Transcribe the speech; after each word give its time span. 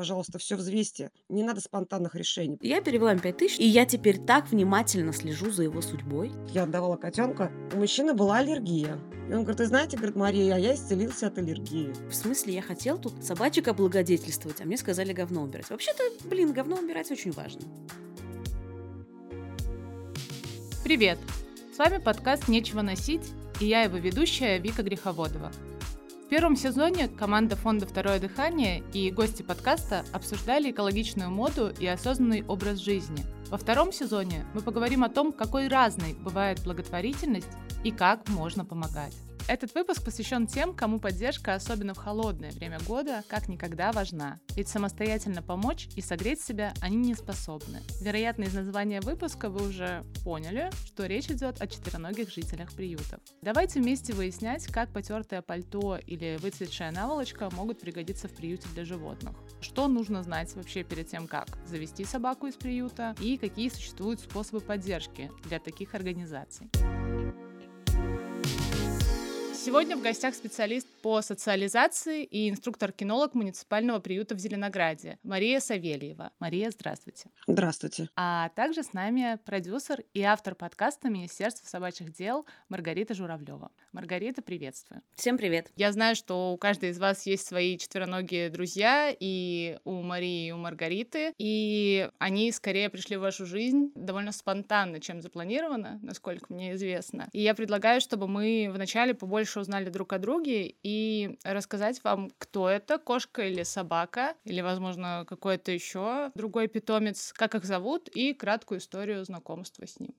пожалуйста, 0.00 0.38
все 0.38 0.56
взвесьте. 0.56 1.10
Не 1.28 1.42
надо 1.42 1.60
спонтанных 1.60 2.14
решений. 2.14 2.56
Я 2.62 2.80
перевела 2.80 3.12
им 3.12 3.18
5 3.18 3.36
тысяч, 3.36 3.58
и 3.58 3.66
я 3.66 3.84
теперь 3.84 4.16
так 4.18 4.50
внимательно 4.50 5.12
слежу 5.12 5.50
за 5.50 5.64
его 5.64 5.82
судьбой. 5.82 6.32
Я 6.54 6.62
отдавала 6.62 6.96
котенка, 6.96 7.52
у 7.74 7.76
мужчины 7.76 8.14
была 8.14 8.38
аллергия. 8.38 8.98
И 9.28 9.34
он 9.34 9.42
говорит, 9.42 9.58
вы 9.58 9.66
знаете, 9.66 9.98
говорит, 9.98 10.16
Мария, 10.16 10.54
а 10.54 10.58
я 10.58 10.74
исцелился 10.74 11.26
от 11.26 11.36
аллергии. 11.36 11.92
В 12.08 12.14
смысле, 12.14 12.54
я 12.54 12.62
хотел 12.62 12.96
тут 12.96 13.22
собачек 13.22 13.68
облагодетельствовать, 13.68 14.62
а 14.62 14.64
мне 14.64 14.78
сказали 14.78 15.12
говно 15.12 15.42
убирать. 15.42 15.68
Вообще-то, 15.68 16.02
блин, 16.24 16.54
говно 16.54 16.76
убирать 16.76 17.10
очень 17.10 17.32
важно. 17.32 17.60
Привет! 20.82 21.18
С 21.74 21.78
вами 21.78 21.98
подкаст 22.02 22.48
«Нечего 22.48 22.80
носить» 22.80 23.34
и 23.60 23.66
я 23.66 23.82
его 23.82 23.98
ведущая 23.98 24.58
Вика 24.60 24.82
Греховодова. 24.82 25.52
В 26.30 26.32
первом 26.32 26.54
сезоне 26.54 27.08
команда 27.08 27.56
фонда 27.56 27.88
«Второе 27.88 28.20
дыхание» 28.20 28.84
и 28.92 29.10
гости 29.10 29.42
подкаста 29.42 30.04
обсуждали 30.12 30.70
экологичную 30.70 31.28
моду 31.28 31.72
и 31.76 31.88
осознанный 31.88 32.44
образ 32.46 32.78
жизни. 32.78 33.26
Во 33.48 33.58
втором 33.58 33.90
сезоне 33.90 34.46
мы 34.54 34.60
поговорим 34.60 35.02
о 35.02 35.08
том, 35.08 35.32
какой 35.32 35.66
разной 35.66 36.14
бывает 36.14 36.62
благотворительность 36.62 37.50
и 37.82 37.90
как 37.90 38.28
можно 38.28 38.64
помогать. 38.64 39.16
Этот 39.50 39.74
выпуск 39.74 40.04
посвящен 40.04 40.46
тем, 40.46 40.72
кому 40.72 41.00
поддержка, 41.00 41.54
особенно 41.54 41.92
в 41.92 41.96
холодное 41.96 42.52
время 42.52 42.78
года, 42.86 43.24
как 43.26 43.48
никогда 43.48 43.90
важна. 43.90 44.38
Ведь 44.54 44.68
самостоятельно 44.68 45.42
помочь 45.42 45.88
и 45.96 46.00
согреть 46.00 46.40
себя 46.40 46.72
они 46.80 46.98
не 46.98 47.16
способны. 47.16 47.80
Вероятно, 48.00 48.44
из 48.44 48.54
названия 48.54 49.00
выпуска 49.00 49.50
вы 49.50 49.68
уже 49.68 50.04
поняли, 50.22 50.70
что 50.86 51.06
речь 51.06 51.32
идет 51.32 51.60
о 51.60 51.66
четвероногих 51.66 52.30
жителях 52.30 52.72
приютов. 52.72 53.18
Давайте 53.42 53.80
вместе 53.80 54.12
выяснять, 54.12 54.68
как 54.68 54.92
потертое 54.92 55.42
пальто 55.42 55.98
или 56.06 56.38
выцветшая 56.40 56.92
наволочка 56.92 57.50
могут 57.50 57.80
пригодиться 57.80 58.28
в 58.28 58.32
приюте 58.32 58.68
для 58.72 58.84
животных. 58.84 59.34
Что 59.60 59.88
нужно 59.88 60.22
знать 60.22 60.54
вообще 60.54 60.84
перед 60.84 61.08
тем, 61.08 61.26
как 61.26 61.48
завести 61.66 62.04
собаку 62.04 62.46
из 62.46 62.54
приюта 62.54 63.16
и 63.20 63.36
какие 63.36 63.68
существуют 63.68 64.20
способы 64.20 64.60
поддержки 64.60 65.28
для 65.42 65.58
таких 65.58 65.96
организаций. 65.96 66.70
Сегодня 69.62 69.94
в 69.94 70.00
гостях 70.00 70.34
специалист 70.34 70.86
по 71.02 71.20
социализации 71.20 72.24
и 72.24 72.48
инструктор-кинолог 72.48 73.34
муниципального 73.34 74.00
приюта 74.00 74.34
в 74.34 74.38
Зеленограде 74.38 75.18
Мария 75.22 75.60
Савельева. 75.60 76.32
Мария, 76.38 76.70
здравствуйте. 76.70 77.28
Здравствуйте. 77.46 78.08
А 78.16 78.48
также 78.56 78.82
с 78.82 78.94
нами 78.94 79.38
продюсер 79.44 80.02
и 80.14 80.22
автор 80.22 80.54
подкаста 80.54 81.10
Министерства 81.10 81.66
собачьих 81.66 82.10
дел 82.10 82.46
Маргарита 82.70 83.12
Журавлева. 83.12 83.70
Маргарита, 83.92 84.40
приветствую. 84.40 85.02
Всем 85.14 85.36
привет. 85.36 85.70
Я 85.76 85.92
знаю, 85.92 86.16
что 86.16 86.54
у 86.54 86.56
каждой 86.56 86.90
из 86.90 86.98
вас 86.98 87.26
есть 87.26 87.46
свои 87.46 87.76
четвероногие 87.76 88.48
друзья, 88.48 89.14
и 89.20 89.78
у 89.84 90.00
Марии, 90.00 90.48
и 90.48 90.52
у 90.52 90.56
Маргариты, 90.56 91.34
и 91.36 92.08
они 92.18 92.50
скорее 92.52 92.88
пришли 92.88 93.18
в 93.18 93.20
вашу 93.20 93.44
жизнь 93.44 93.92
довольно 93.94 94.32
спонтанно, 94.32 95.00
чем 95.00 95.20
запланировано, 95.20 95.98
насколько 96.02 96.46
мне 96.50 96.72
известно. 96.76 97.28
И 97.32 97.42
я 97.42 97.54
предлагаю, 97.54 98.00
чтобы 98.00 98.26
мы 98.26 98.70
вначале 98.72 99.12
побольше 99.12 99.49
больше 99.50 99.60
узнали 99.60 99.90
друг 99.90 100.12
о 100.12 100.18
друге 100.18 100.74
и 100.84 101.36
рассказать 101.44 102.00
вам, 102.04 102.30
кто 102.38 102.68
это, 102.68 102.98
кошка 102.98 103.42
или 103.42 103.64
собака, 103.64 104.34
или, 104.44 104.60
возможно, 104.60 105.24
какой-то 105.26 105.72
еще 105.72 106.30
другой 106.36 106.68
питомец, 106.68 107.32
как 107.32 107.56
их 107.56 107.64
зовут 107.64 108.08
и 108.08 108.32
краткую 108.32 108.78
историю 108.78 109.24
знакомства 109.24 109.86
с 109.86 109.98
ним. 109.98 110.14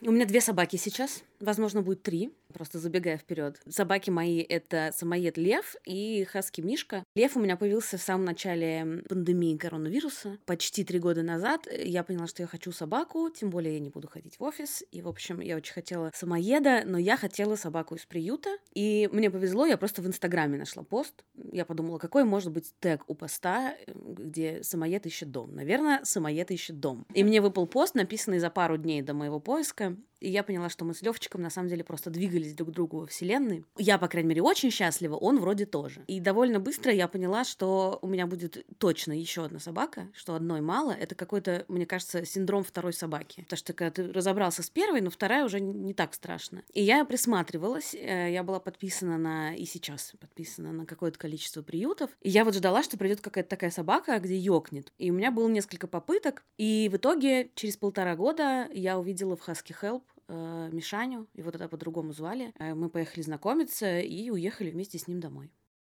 У 0.00 0.12
меня 0.12 0.26
две 0.26 0.40
собаки 0.40 0.76
сейчас, 0.76 1.24
возможно, 1.40 1.82
будет 1.82 2.02
три, 2.02 2.30
просто 2.52 2.78
забегая 2.78 3.18
вперед. 3.18 3.60
Собаки 3.68 4.10
мои— 4.10 4.38
это 4.48 4.90
самоед 4.94 5.36
Лев 5.36 5.76
и 5.84 6.24
хаски 6.24 6.60
Мишка. 6.60 7.04
Лев 7.14 7.36
у 7.36 7.40
меня 7.40 7.56
появился 7.56 7.98
в 7.98 8.02
самом 8.02 8.24
начале 8.24 9.02
пандемии 9.08 9.56
коронавируса. 9.56 10.38
Почти 10.46 10.84
три 10.84 10.98
года 10.98 11.22
назад 11.22 11.66
я 11.72 12.02
поняла, 12.04 12.26
что 12.26 12.42
я 12.42 12.46
хочу 12.46 12.72
собаку, 12.72 13.30
тем 13.30 13.50
более 13.50 13.74
я 13.74 13.80
не 13.80 13.90
буду 13.90 14.08
ходить 14.08 14.38
в 14.38 14.42
офис. 14.42 14.84
И, 14.90 15.02
в 15.02 15.08
общем, 15.08 15.40
я 15.40 15.56
очень 15.56 15.74
хотела 15.74 16.10
самоеда, 16.14 16.82
но 16.84 16.98
я 16.98 17.16
хотела 17.16 17.56
собаку 17.56 17.94
из 17.94 18.06
приюта. 18.06 18.56
И 18.74 19.08
мне 19.12 19.30
повезло, 19.30 19.66
я 19.66 19.76
просто 19.76 20.02
в 20.02 20.06
Инстаграме 20.06 20.58
нашла 20.58 20.82
пост. 20.82 21.24
Я 21.52 21.64
подумала, 21.64 21.98
какой 21.98 22.24
может 22.24 22.52
быть 22.52 22.74
тег 22.80 23.02
у 23.06 23.14
поста, 23.14 23.74
где 23.86 24.62
самоед 24.62 25.06
ищет 25.06 25.30
дом. 25.30 25.54
Наверное, 25.54 26.00
самоед 26.04 26.50
ищет 26.50 26.80
дом. 26.80 27.06
И 27.14 27.24
мне 27.24 27.40
выпал 27.40 27.66
пост, 27.66 27.94
написанный 27.94 28.38
за 28.38 28.50
пару 28.50 28.76
дней 28.76 29.02
до 29.02 29.14
моего 29.14 29.40
поиска, 29.40 29.96
и 30.20 30.30
я 30.30 30.42
поняла, 30.42 30.68
что 30.68 30.84
мы 30.84 30.94
с 30.94 31.02
Левчиком 31.02 31.42
на 31.42 31.50
самом 31.50 31.68
деле 31.68 31.84
просто 31.84 32.10
двигались 32.10 32.54
друг 32.54 32.70
к 32.70 32.72
другу 32.72 33.00
во 33.00 33.06
вселенной. 33.06 33.64
Я, 33.76 33.98
по 33.98 34.08
крайней 34.08 34.30
мере, 34.30 34.42
очень 34.42 34.70
счастлива, 34.70 35.16
он 35.16 35.38
вроде 35.38 35.66
тоже. 35.66 36.04
И 36.06 36.20
довольно 36.20 36.60
быстро 36.60 36.92
я 36.92 37.08
поняла, 37.08 37.44
что 37.44 37.98
у 38.02 38.08
меня 38.08 38.26
будет 38.26 38.66
точно 38.78 39.12
еще 39.12 39.44
одна 39.44 39.58
собака, 39.58 40.08
что 40.14 40.34
одной 40.34 40.60
мало. 40.60 40.92
Это 40.92 41.14
какой-то, 41.14 41.64
мне 41.68 41.86
кажется, 41.86 42.24
синдром 42.24 42.64
второй 42.64 42.92
собаки. 42.92 43.42
Потому 43.42 43.58
что 43.58 43.72
когда 43.72 43.90
ты 43.90 44.12
разобрался 44.12 44.62
с 44.62 44.70
первой, 44.70 45.00
но 45.00 45.10
вторая 45.10 45.44
уже 45.44 45.60
не 45.60 45.94
так 45.94 46.14
страшно. 46.14 46.62
И 46.72 46.82
я 46.82 47.04
присматривалась, 47.04 47.94
э, 47.94 48.32
я 48.32 48.42
была 48.42 48.60
подписана 48.60 49.18
на, 49.18 49.54
и 49.54 49.64
сейчас 49.64 50.12
подписана 50.20 50.72
на 50.72 50.86
какое-то 50.86 51.18
количество 51.18 51.62
приютов. 51.62 52.10
И 52.22 52.30
я 52.30 52.44
вот 52.44 52.54
ждала, 52.54 52.82
что 52.82 52.98
придет 52.98 53.20
какая-то 53.20 53.48
такая 53.48 53.70
собака, 53.70 54.18
где 54.18 54.36
ёкнет. 54.36 54.92
И 54.98 55.10
у 55.10 55.14
меня 55.14 55.30
было 55.30 55.48
несколько 55.48 55.86
попыток. 55.86 56.44
И 56.56 56.88
в 56.92 56.96
итоге 56.96 57.50
через 57.54 57.76
полтора 57.76 58.16
года 58.16 58.68
я 58.72 58.98
увидела 58.98 59.36
в 59.36 59.46
Husky 59.48 59.74
Help 59.80 60.02
э, 60.28 60.68
Мишаню, 60.72 61.28
его 61.34 61.50
тогда 61.50 61.68
по-другому 61.68 62.12
звали. 62.12 62.52
Э, 62.58 62.74
мы 62.74 62.90
поехали 62.90 63.22
знакомиться 63.22 64.00
и 64.00 64.30
уехали 64.30 64.70
вместе 64.70 64.98
с 64.98 65.08
ним 65.08 65.20
домой. 65.20 65.50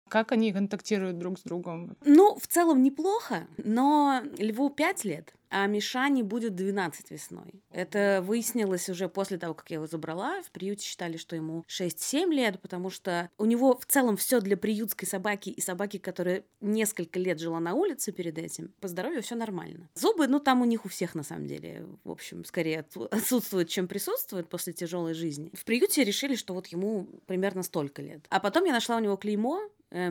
Как 0.08 0.32
они 0.32 0.52
контактируют 0.52 1.18
друг 1.18 1.38
с 1.38 1.42
другом? 1.42 1.96
Ну, 2.04 2.36
в 2.38 2.46
целом 2.46 2.82
неплохо, 2.82 3.46
но 3.58 4.22
Льву 4.38 4.70
5 4.70 5.04
лет, 5.04 5.34
а 5.48 5.66
Мишане 5.66 6.22
будет 6.22 6.54
12 6.54 7.10
весной. 7.10 7.62
Это 7.70 8.22
выяснилось 8.24 8.88
уже 8.88 9.08
после 9.08 9.38
того, 9.38 9.54
как 9.54 9.70
я 9.70 9.76
его 9.76 9.86
забрала. 9.86 10.42
В 10.42 10.50
приюте 10.50 10.84
считали, 10.84 11.16
что 11.16 11.36
ему 11.36 11.64
6-7 11.68 12.30
лет, 12.32 12.60
потому 12.60 12.90
что 12.90 13.30
у 13.38 13.44
него 13.44 13.76
в 13.76 13.86
целом 13.86 14.16
все 14.16 14.40
для 14.40 14.56
приютской 14.56 15.08
собаки 15.08 15.50
и 15.50 15.60
собаки, 15.60 15.98
которая 15.98 16.44
несколько 16.60 17.18
лет 17.18 17.40
жила 17.40 17.60
на 17.60 17.74
улице 17.74 18.12
перед 18.12 18.38
этим, 18.38 18.72
по 18.80 18.88
здоровью 18.88 19.22
все 19.22 19.34
нормально. 19.34 19.88
Зубы, 19.94 20.26
ну 20.26 20.40
там 20.40 20.62
у 20.62 20.64
них 20.64 20.84
у 20.84 20.88
всех 20.88 21.14
на 21.14 21.22
самом 21.22 21.46
деле, 21.46 21.86
в 22.04 22.10
общем, 22.10 22.44
скорее 22.44 22.84
отсутствуют, 23.10 23.68
чем 23.68 23.88
присутствуют 23.88 24.48
после 24.48 24.72
тяжелой 24.72 25.14
жизни. 25.14 25.50
В 25.54 25.64
приюте 25.64 26.04
решили, 26.04 26.34
что 26.34 26.54
вот 26.54 26.66
ему 26.68 27.06
примерно 27.26 27.62
столько 27.62 28.02
лет. 28.02 28.26
А 28.30 28.40
потом 28.40 28.64
я 28.64 28.72
нашла 28.72 28.96
у 28.96 29.00
него 29.00 29.16
клеймо, 29.16 29.62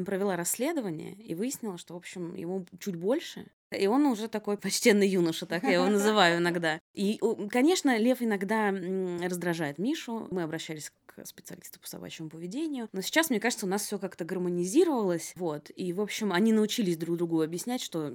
провела 0.06 0.36
расследование 0.36 1.14
и 1.14 1.36
выяснила, 1.36 1.78
что, 1.78 1.94
в 1.94 1.98
общем, 1.98 2.36
ему 2.36 2.66
чуть 2.80 2.96
больше. 2.96 3.48
И 3.76 3.88
он 3.88 4.06
уже 4.06 4.28
такой 4.28 4.58
почтенный 4.66 5.08
юноша, 5.08 5.46
так 5.46 5.64
я 5.64 5.74
его 5.74 5.88
называю 5.88 6.40
иногда. 6.40 6.80
И, 6.94 7.20
конечно, 7.50 7.98
Лев 7.98 8.22
иногда 8.22 8.72
раздражает 8.72 9.78
Мишу. 9.78 10.28
Мы 10.32 10.44
обращались 10.44 10.92
к 11.06 11.26
специалисту 11.26 11.80
по 11.80 11.88
собачьему 11.88 12.30
поведению. 12.30 12.90
Но 12.92 13.02
сейчас, 13.02 13.30
мне 13.30 13.40
кажется, 13.40 13.66
у 13.66 13.70
нас 13.70 13.84
все 13.84 13.98
как-то 13.98 14.26
гармонизировалось. 14.26 15.34
Вот. 15.36 15.72
И, 15.76 15.94
в 15.94 16.02
общем, 16.02 16.34
они 16.34 16.52
научились 16.52 16.98
друг 16.98 17.18
другу 17.18 17.42
объяснять, 17.42 17.82
что 17.82 18.14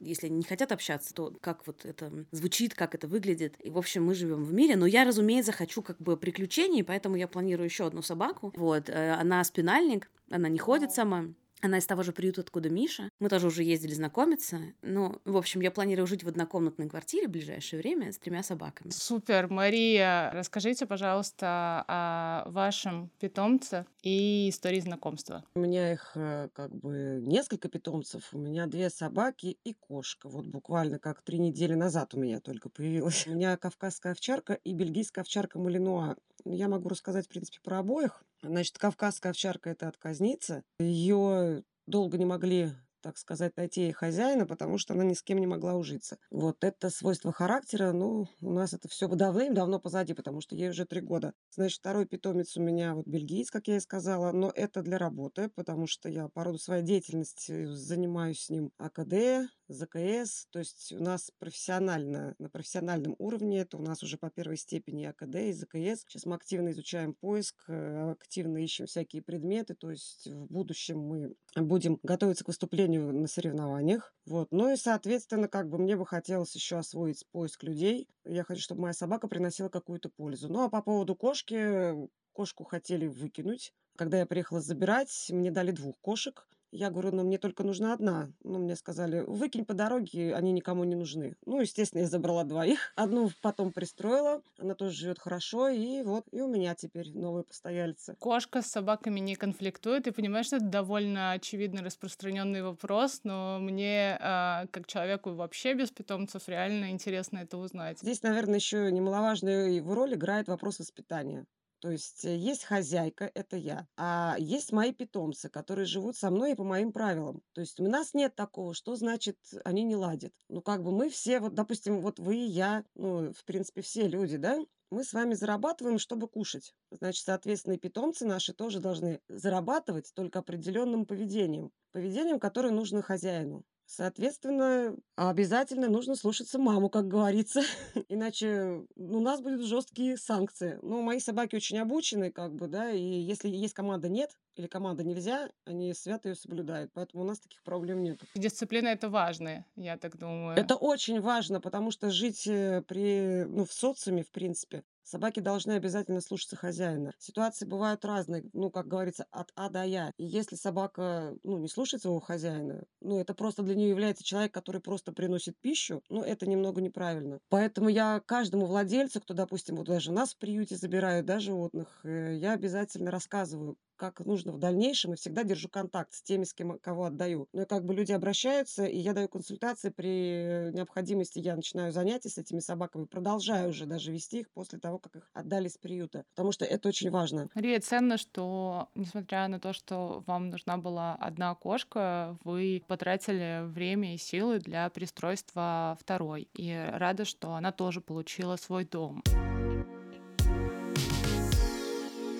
если 0.00 0.26
они 0.26 0.38
не 0.38 0.44
хотят 0.44 0.72
общаться, 0.72 1.14
то 1.14 1.34
как 1.40 1.66
вот 1.66 1.84
это 1.84 2.12
звучит, 2.30 2.74
как 2.74 2.94
это 2.94 3.06
выглядит. 3.06 3.56
И, 3.60 3.70
в 3.70 3.78
общем, 3.78 4.04
мы 4.04 4.14
живем 4.14 4.44
в 4.44 4.52
мире. 4.52 4.76
Но 4.76 4.86
я, 4.86 5.04
разумеется, 5.04 5.52
хочу 5.52 5.82
как 5.82 5.98
бы 5.98 6.16
приключений, 6.16 6.84
поэтому 6.84 7.16
я 7.16 7.28
планирую 7.28 7.66
еще 7.66 7.86
одну 7.86 8.02
собаку. 8.02 8.52
Вот. 8.56 8.88
Э, 8.88 9.12
она 9.12 9.42
спинальник, 9.44 10.10
она 10.30 10.48
не 10.48 10.58
ходит 10.58 10.92
сама. 10.92 11.26
Она 11.62 11.78
из 11.78 11.86
того 11.86 12.02
же 12.02 12.12
приюта, 12.12 12.40
откуда 12.40 12.68
Миша. 12.68 13.08
Мы 13.20 13.28
тоже 13.28 13.46
уже 13.46 13.62
ездили 13.62 13.94
знакомиться. 13.94 14.60
Ну, 14.82 15.20
в 15.24 15.36
общем, 15.36 15.60
я 15.60 15.70
планирую 15.70 16.08
жить 16.08 16.24
в 16.24 16.28
однокомнатной 16.28 16.88
квартире 16.88 17.28
в 17.28 17.30
ближайшее 17.30 17.80
время 17.80 18.12
с 18.12 18.18
тремя 18.18 18.42
собаками. 18.42 18.90
Супер. 18.90 19.46
Мария, 19.48 20.32
расскажите, 20.32 20.86
пожалуйста, 20.86 21.84
о 21.86 22.50
вашем 22.50 23.10
питомце 23.20 23.86
и 24.02 24.48
истории 24.48 24.80
знакомства. 24.80 25.44
У 25.54 25.60
меня 25.60 25.92
их 25.92 26.10
э, 26.16 26.48
как 26.52 26.74
бы 26.74 27.20
несколько 27.22 27.68
питомцев. 27.68 28.28
У 28.32 28.38
меня 28.38 28.66
две 28.66 28.90
собаки 28.90 29.56
и 29.62 29.72
кошка. 29.72 30.28
Вот 30.28 30.46
буквально 30.46 30.98
как 30.98 31.22
три 31.22 31.38
недели 31.38 31.74
назад 31.74 32.14
у 32.14 32.18
меня 32.18 32.40
только 32.40 32.70
появилась. 32.70 33.24
У 33.28 33.30
меня 33.30 33.56
кавказская 33.56 34.12
овчарка 34.12 34.54
и 34.54 34.72
бельгийская 34.72 35.22
овчарка 35.22 35.60
Малинуа. 35.60 36.16
Я 36.44 36.68
могу 36.68 36.88
рассказать, 36.88 37.26
в 37.26 37.28
принципе, 37.28 37.58
про 37.62 37.78
обоих. 37.78 38.22
Значит, 38.42 38.78
кавказская 38.78 39.30
овчарка– 39.30 39.70
это 39.70 39.88
отказница. 39.88 40.62
Ее 40.78 41.64
долго 41.86 42.18
не 42.18 42.24
могли 42.24 42.72
так 43.02 43.18
сказать, 43.18 43.56
найти 43.56 43.82
ей 43.82 43.92
хозяина, 43.92 44.46
потому 44.46 44.78
что 44.78 44.94
она 44.94 45.04
ни 45.04 45.14
с 45.14 45.22
кем 45.22 45.38
не 45.38 45.46
могла 45.46 45.74
ужиться. 45.74 46.18
Вот 46.30 46.62
это 46.64 46.88
свойство 46.88 47.32
характера, 47.32 47.92
ну, 47.92 48.28
у 48.40 48.52
нас 48.52 48.72
это 48.72 48.88
все 48.88 49.08
давным-давно 49.08 49.80
позади, 49.80 50.14
потому 50.14 50.40
что 50.40 50.54
ей 50.54 50.70
уже 50.70 50.86
три 50.86 51.00
года. 51.00 51.34
Значит, 51.50 51.80
второй 51.80 52.06
питомец 52.06 52.56
у 52.56 52.62
меня 52.62 52.94
вот 52.94 53.06
бельгиец, 53.06 53.50
как 53.50 53.66
я 53.66 53.76
и 53.76 53.80
сказала, 53.80 54.32
но 54.32 54.52
это 54.54 54.82
для 54.82 54.98
работы, 54.98 55.50
потому 55.54 55.86
что 55.86 56.08
я 56.08 56.28
по 56.28 56.44
роду 56.44 56.58
своей 56.58 56.84
деятельности 56.84 57.66
занимаюсь 57.66 58.44
с 58.44 58.50
ним 58.50 58.70
АКД, 58.78 59.50
ЗКС. 59.72 60.46
То 60.50 60.58
есть 60.58 60.92
у 60.92 61.02
нас 61.02 61.30
профессионально, 61.38 62.34
на 62.38 62.48
профессиональном 62.48 63.16
уровне, 63.18 63.60
это 63.60 63.76
у 63.76 63.82
нас 63.82 64.02
уже 64.02 64.18
по 64.18 64.30
первой 64.30 64.56
степени 64.56 65.04
АКД 65.04 65.36
и 65.36 65.52
ЗКС. 65.52 66.04
Сейчас 66.06 66.26
мы 66.26 66.36
активно 66.36 66.70
изучаем 66.70 67.14
поиск, 67.14 67.64
э, 67.68 68.10
активно 68.10 68.58
ищем 68.58 68.86
всякие 68.86 69.22
предметы. 69.22 69.74
То 69.74 69.90
есть 69.90 70.26
в 70.26 70.46
будущем 70.46 71.00
мы 71.00 71.34
будем 71.56 71.98
готовиться 72.02 72.44
к 72.44 72.48
выступлению 72.48 73.12
на 73.12 73.26
соревнованиях. 73.26 74.14
Вот. 74.26 74.48
Ну 74.50 74.72
и, 74.72 74.76
соответственно, 74.76 75.48
как 75.48 75.68
бы 75.68 75.78
мне 75.78 75.96
бы 75.96 76.06
хотелось 76.06 76.54
еще 76.54 76.76
освоить 76.76 77.26
поиск 77.32 77.62
людей. 77.64 78.08
Я 78.24 78.44
хочу, 78.44 78.60
чтобы 78.62 78.82
моя 78.82 78.94
собака 78.94 79.28
приносила 79.28 79.68
какую-то 79.68 80.08
пользу. 80.08 80.48
Ну 80.48 80.64
а 80.64 80.68
по 80.68 80.82
поводу 80.82 81.16
кошки, 81.16 82.08
кошку 82.32 82.64
хотели 82.64 83.06
выкинуть. 83.06 83.72
Когда 83.96 84.18
я 84.18 84.26
приехала 84.26 84.60
забирать, 84.60 85.26
мне 85.30 85.50
дали 85.50 85.70
двух 85.70 85.98
кошек. 86.00 86.46
Я 86.72 86.88
говорю, 86.88 87.12
ну, 87.12 87.22
мне 87.22 87.36
только 87.36 87.64
нужна 87.64 87.92
одна. 87.92 88.32
Ну, 88.42 88.58
мне 88.58 88.76
сказали, 88.76 89.20
выкинь 89.26 89.66
по 89.66 89.74
дороге, 89.74 90.34
они 90.34 90.52
никому 90.52 90.84
не 90.84 90.94
нужны. 90.94 91.36
Ну, 91.44 91.60
естественно, 91.60 92.00
я 92.00 92.08
забрала 92.08 92.44
двоих. 92.44 92.92
Одну 92.96 93.30
потом 93.42 93.72
пристроила, 93.72 94.42
она 94.58 94.74
тоже 94.74 94.94
живет 94.94 95.18
хорошо, 95.18 95.68
и 95.68 96.02
вот, 96.02 96.24
и 96.32 96.40
у 96.40 96.48
меня 96.48 96.74
теперь 96.74 97.12
новые 97.12 97.44
постояльцы. 97.44 98.16
Кошка 98.18 98.62
с 98.62 98.68
собаками 98.68 99.20
не 99.20 99.36
конфликтует, 99.36 100.06
и 100.06 100.12
понимаешь, 100.12 100.46
что 100.46 100.56
это 100.56 100.64
довольно 100.64 101.32
очевидно 101.32 101.82
распространенный 101.82 102.62
вопрос, 102.62 103.20
но 103.22 103.58
мне, 103.60 104.16
э, 104.18 104.66
как 104.70 104.86
человеку 104.86 105.34
вообще 105.34 105.74
без 105.74 105.90
питомцев, 105.90 106.48
реально 106.48 106.90
интересно 106.90 107.38
это 107.38 107.58
узнать. 107.58 108.00
Здесь, 108.00 108.22
наверное, 108.22 108.56
еще 108.56 108.90
немаловажную 108.90 109.84
роль 109.94 110.14
играет 110.14 110.48
вопрос 110.48 110.78
воспитания. 110.78 111.44
То 111.82 111.90
есть 111.90 112.24
э, 112.24 112.36
есть 112.36 112.62
хозяйка, 112.62 113.28
это 113.34 113.56
я, 113.56 113.88
а 113.96 114.36
есть 114.38 114.70
мои 114.70 114.92
питомцы, 114.92 115.48
которые 115.48 115.84
живут 115.84 116.16
со 116.16 116.30
мной 116.30 116.52
и 116.52 116.54
по 116.54 116.62
моим 116.62 116.92
правилам. 116.92 117.42
То 117.54 117.60
есть 117.60 117.80
у 117.80 117.88
нас 117.88 118.14
нет 118.14 118.36
такого, 118.36 118.72
что 118.72 118.94
значит 118.94 119.36
они 119.64 119.82
не 119.82 119.96
ладят. 119.96 120.32
Ну, 120.48 120.62
как 120.62 120.84
бы 120.84 120.92
мы 120.92 121.10
все, 121.10 121.40
вот, 121.40 121.54
допустим, 121.54 122.00
вот 122.00 122.20
вы 122.20 122.36
и 122.36 122.46
я, 122.46 122.84
ну, 122.94 123.32
в 123.32 123.44
принципе, 123.44 123.82
все 123.82 124.06
люди, 124.06 124.36
да, 124.36 124.60
мы 124.92 125.02
с 125.02 125.12
вами 125.12 125.34
зарабатываем, 125.34 125.98
чтобы 125.98 126.28
кушать. 126.28 126.72
Значит, 126.92 127.24
соответственно, 127.24 127.74
и 127.74 127.78
питомцы 127.78 128.26
наши 128.26 128.52
тоже 128.52 128.78
должны 128.78 129.20
зарабатывать 129.26 130.12
только 130.14 130.38
определенным 130.38 131.04
поведением. 131.04 131.72
Поведением, 131.90 132.38
которое 132.38 132.70
нужно 132.70 133.02
хозяину. 133.02 133.64
Соответственно, 133.94 134.96
обязательно 135.16 135.86
нужно 135.86 136.14
слушаться 136.14 136.58
маму, 136.58 136.88
как 136.88 137.08
говорится. 137.08 137.60
Иначе 138.08 138.86
у 138.96 139.20
нас 139.20 139.42
будут 139.42 139.66
жесткие 139.66 140.16
санкции. 140.16 140.78
Но 140.80 141.02
мои 141.02 141.20
собаки 141.20 141.56
очень 141.56 141.78
обучены, 141.78 142.32
как 142.32 142.54
бы, 142.54 142.68
да, 142.68 142.90
и 142.90 143.02
если 143.02 143.50
есть 143.50 143.74
команда 143.74 144.08
нет 144.08 144.30
или 144.56 144.66
команда 144.66 145.04
нельзя, 145.04 145.50
они 145.66 145.92
свято 145.92 146.30
ее 146.30 146.36
соблюдают. 146.36 146.90
Поэтому 146.94 147.22
у 147.22 147.26
нас 147.26 147.38
таких 147.38 147.62
проблем 147.62 148.02
нет. 148.02 148.18
Дисциплина 148.34 148.88
это 148.88 149.10
важно, 149.10 149.66
я 149.76 149.98
так 149.98 150.16
думаю. 150.16 150.56
Это 150.56 150.76
очень 150.76 151.20
важно, 151.20 151.60
потому 151.60 151.90
что 151.90 152.10
жить 152.10 152.46
э, 152.46 152.82
при, 152.88 153.44
ну, 153.44 153.66
в 153.66 153.72
социуме, 153.72 154.22
в 154.22 154.30
принципе, 154.30 154.84
Собаки 155.04 155.40
должны 155.40 155.72
обязательно 155.72 156.20
слушаться 156.20 156.56
хозяина. 156.56 157.12
Ситуации 157.18 157.66
бывают 157.66 158.04
разные, 158.04 158.44
ну, 158.52 158.70
как 158.70 158.86
говорится, 158.86 159.26
от 159.30 159.50
А 159.56 159.68
до 159.68 159.82
Я. 159.84 160.12
И 160.16 160.24
если 160.24 160.56
собака, 160.56 161.34
ну, 161.42 161.58
не 161.58 161.68
слушает 161.68 162.02
своего 162.02 162.20
хозяина, 162.20 162.84
ну, 163.00 163.18
это 163.20 163.34
просто 163.34 163.62
для 163.62 163.74
нее 163.74 163.88
является 163.90 164.24
человек, 164.24 164.52
который 164.54 164.80
просто 164.80 165.12
приносит 165.12 165.56
пищу, 165.60 166.02
ну, 166.08 166.22
это 166.22 166.48
немного 166.48 166.80
неправильно. 166.80 167.40
Поэтому 167.48 167.88
я 167.88 168.20
каждому 168.24 168.66
владельцу, 168.66 169.20
кто, 169.20 169.34
допустим, 169.34 169.76
вот 169.76 169.86
даже 169.86 170.12
нас 170.12 170.34
в 170.34 170.38
приюте 170.38 170.76
забирают, 170.76 171.26
да, 171.26 171.40
животных, 171.40 172.00
э, 172.04 172.36
я 172.36 172.52
обязательно 172.52 173.10
рассказываю, 173.10 173.76
как 174.02 174.26
нужно 174.26 174.52
в 174.52 174.58
дальнейшем, 174.58 175.12
и 175.12 175.16
всегда 175.16 175.44
держу 175.44 175.68
контакт 175.68 176.12
с 176.12 176.22
теми, 176.22 176.42
с 176.42 176.52
кем 176.52 176.78
кого 176.80 177.04
отдаю. 177.04 177.48
Ну 177.52 177.62
и 177.62 177.66
как 177.66 177.84
бы 177.84 177.94
люди 177.94 178.10
обращаются, 178.10 178.84
и 178.84 178.98
я 178.98 179.12
даю 179.12 179.28
консультации, 179.28 179.90
при 179.90 180.72
необходимости 180.72 181.38
я 181.38 181.54
начинаю 181.54 181.92
занятия 181.92 182.28
с 182.28 182.38
этими 182.38 182.58
собаками, 182.58 183.04
продолжаю 183.04 183.70
уже 183.70 183.86
даже 183.86 184.10
вести 184.12 184.40
их 184.40 184.50
после 184.50 184.80
того, 184.80 184.98
как 184.98 185.14
их 185.16 185.30
отдали 185.32 185.68
с 185.68 185.78
приюта, 185.78 186.24
потому 186.34 186.50
что 186.50 186.64
это 186.64 186.88
очень 186.88 187.10
важно. 187.10 187.48
Мария, 187.54 187.78
ценно, 187.80 188.18
что, 188.18 188.88
несмотря 188.96 189.46
на 189.46 189.60
то, 189.60 189.72
что 189.72 190.24
вам 190.26 190.48
нужна 190.48 190.78
была 190.78 191.14
одна 191.14 191.54
кошка, 191.54 192.36
вы 192.42 192.82
потратили 192.88 193.62
время 193.66 194.14
и 194.14 194.18
силы 194.18 194.58
для 194.58 194.90
пристройства 194.90 195.96
второй. 196.00 196.48
И 196.54 196.72
рада, 196.92 197.24
что 197.24 197.54
она 197.54 197.70
тоже 197.70 198.00
получила 198.00 198.56
свой 198.56 198.84
дом. 198.84 199.22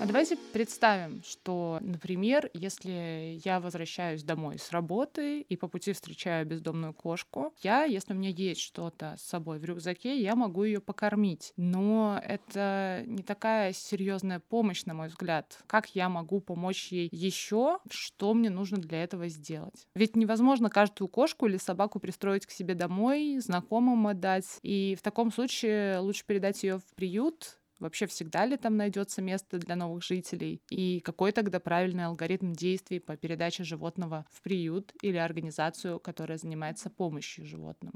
А 0.03 0.07
давайте 0.07 0.37
представим, 0.53 1.23
что, 1.23 1.79
например, 1.81 2.51
если 2.55 3.39
я 3.45 3.61
возвращаюсь 3.61 4.25
домой 4.25 4.59
с 4.59 4.73
работы 4.73 5.43
и 5.43 5.57
по 5.57 5.69
пути 5.69 5.93
встречаю 5.93 6.45
бездомную 6.45 6.93
кошку, 6.93 7.55
я, 7.63 7.85
если 7.85 8.13
у 8.13 8.17
меня 8.17 8.31
есть 8.31 8.63
что-то 8.63 9.15
с 9.17 9.23
собой 9.23 9.61
в 9.61 9.65
рюкзаке, 9.65 10.21
я 10.21 10.35
могу 10.35 10.65
ее 10.65 10.81
покормить. 10.81 11.53
Но 11.57 12.21
это 12.21 13.05
не 13.07 13.23
такая 13.23 13.73
серьезная 13.73 14.41
помощь, 14.41 14.85
на 14.87 14.95
мой 14.95 15.07
взгляд. 15.07 15.63
Как 15.69 15.95
я 15.95 16.09
могу 16.09 16.41
помочь 16.41 16.89
ей 16.89 17.09
еще? 17.13 17.79
Что 17.89 18.35
мне 18.35 18.51
нужно 18.51 18.79
для 18.79 19.05
этого 19.05 19.29
сделать? 19.29 19.87
Ведь 19.95 20.17
невозможно 20.17 20.69
каждую 20.69 21.07
кошку 21.07 21.47
или 21.47 21.59
собаку 21.59 22.01
пристроить 22.01 22.45
к 22.45 22.51
себе 22.51 22.75
домой, 22.75 23.39
знакомым 23.39 24.09
отдать. 24.09 24.59
И 24.63 24.97
в 24.99 25.03
таком 25.03 25.31
случае 25.31 25.99
лучше 25.99 26.25
передать 26.27 26.61
ее 26.65 26.79
в 26.79 26.95
приют, 26.97 27.61
Вообще 27.83 28.07
всегда 28.07 28.47
ли 28.47 28.57
там 28.57 28.77
найдется 28.77 29.21
место 29.23 29.59
для 29.59 29.77
новых 29.77 30.05
жителей? 30.05 30.63
И 30.71 31.01
какой 31.01 31.33
тогда 31.33 31.61
правильный 31.61 32.07
алгоритм 32.07 32.53
действий 32.53 33.01
по 33.01 33.17
передаче 33.17 33.65
животного 33.65 34.25
в 34.31 34.41
приют 34.41 34.95
или 35.03 35.17
организацию, 35.17 35.99
которая 36.01 36.39
занимается 36.39 36.91
помощью 36.91 37.45
животным? 37.45 37.95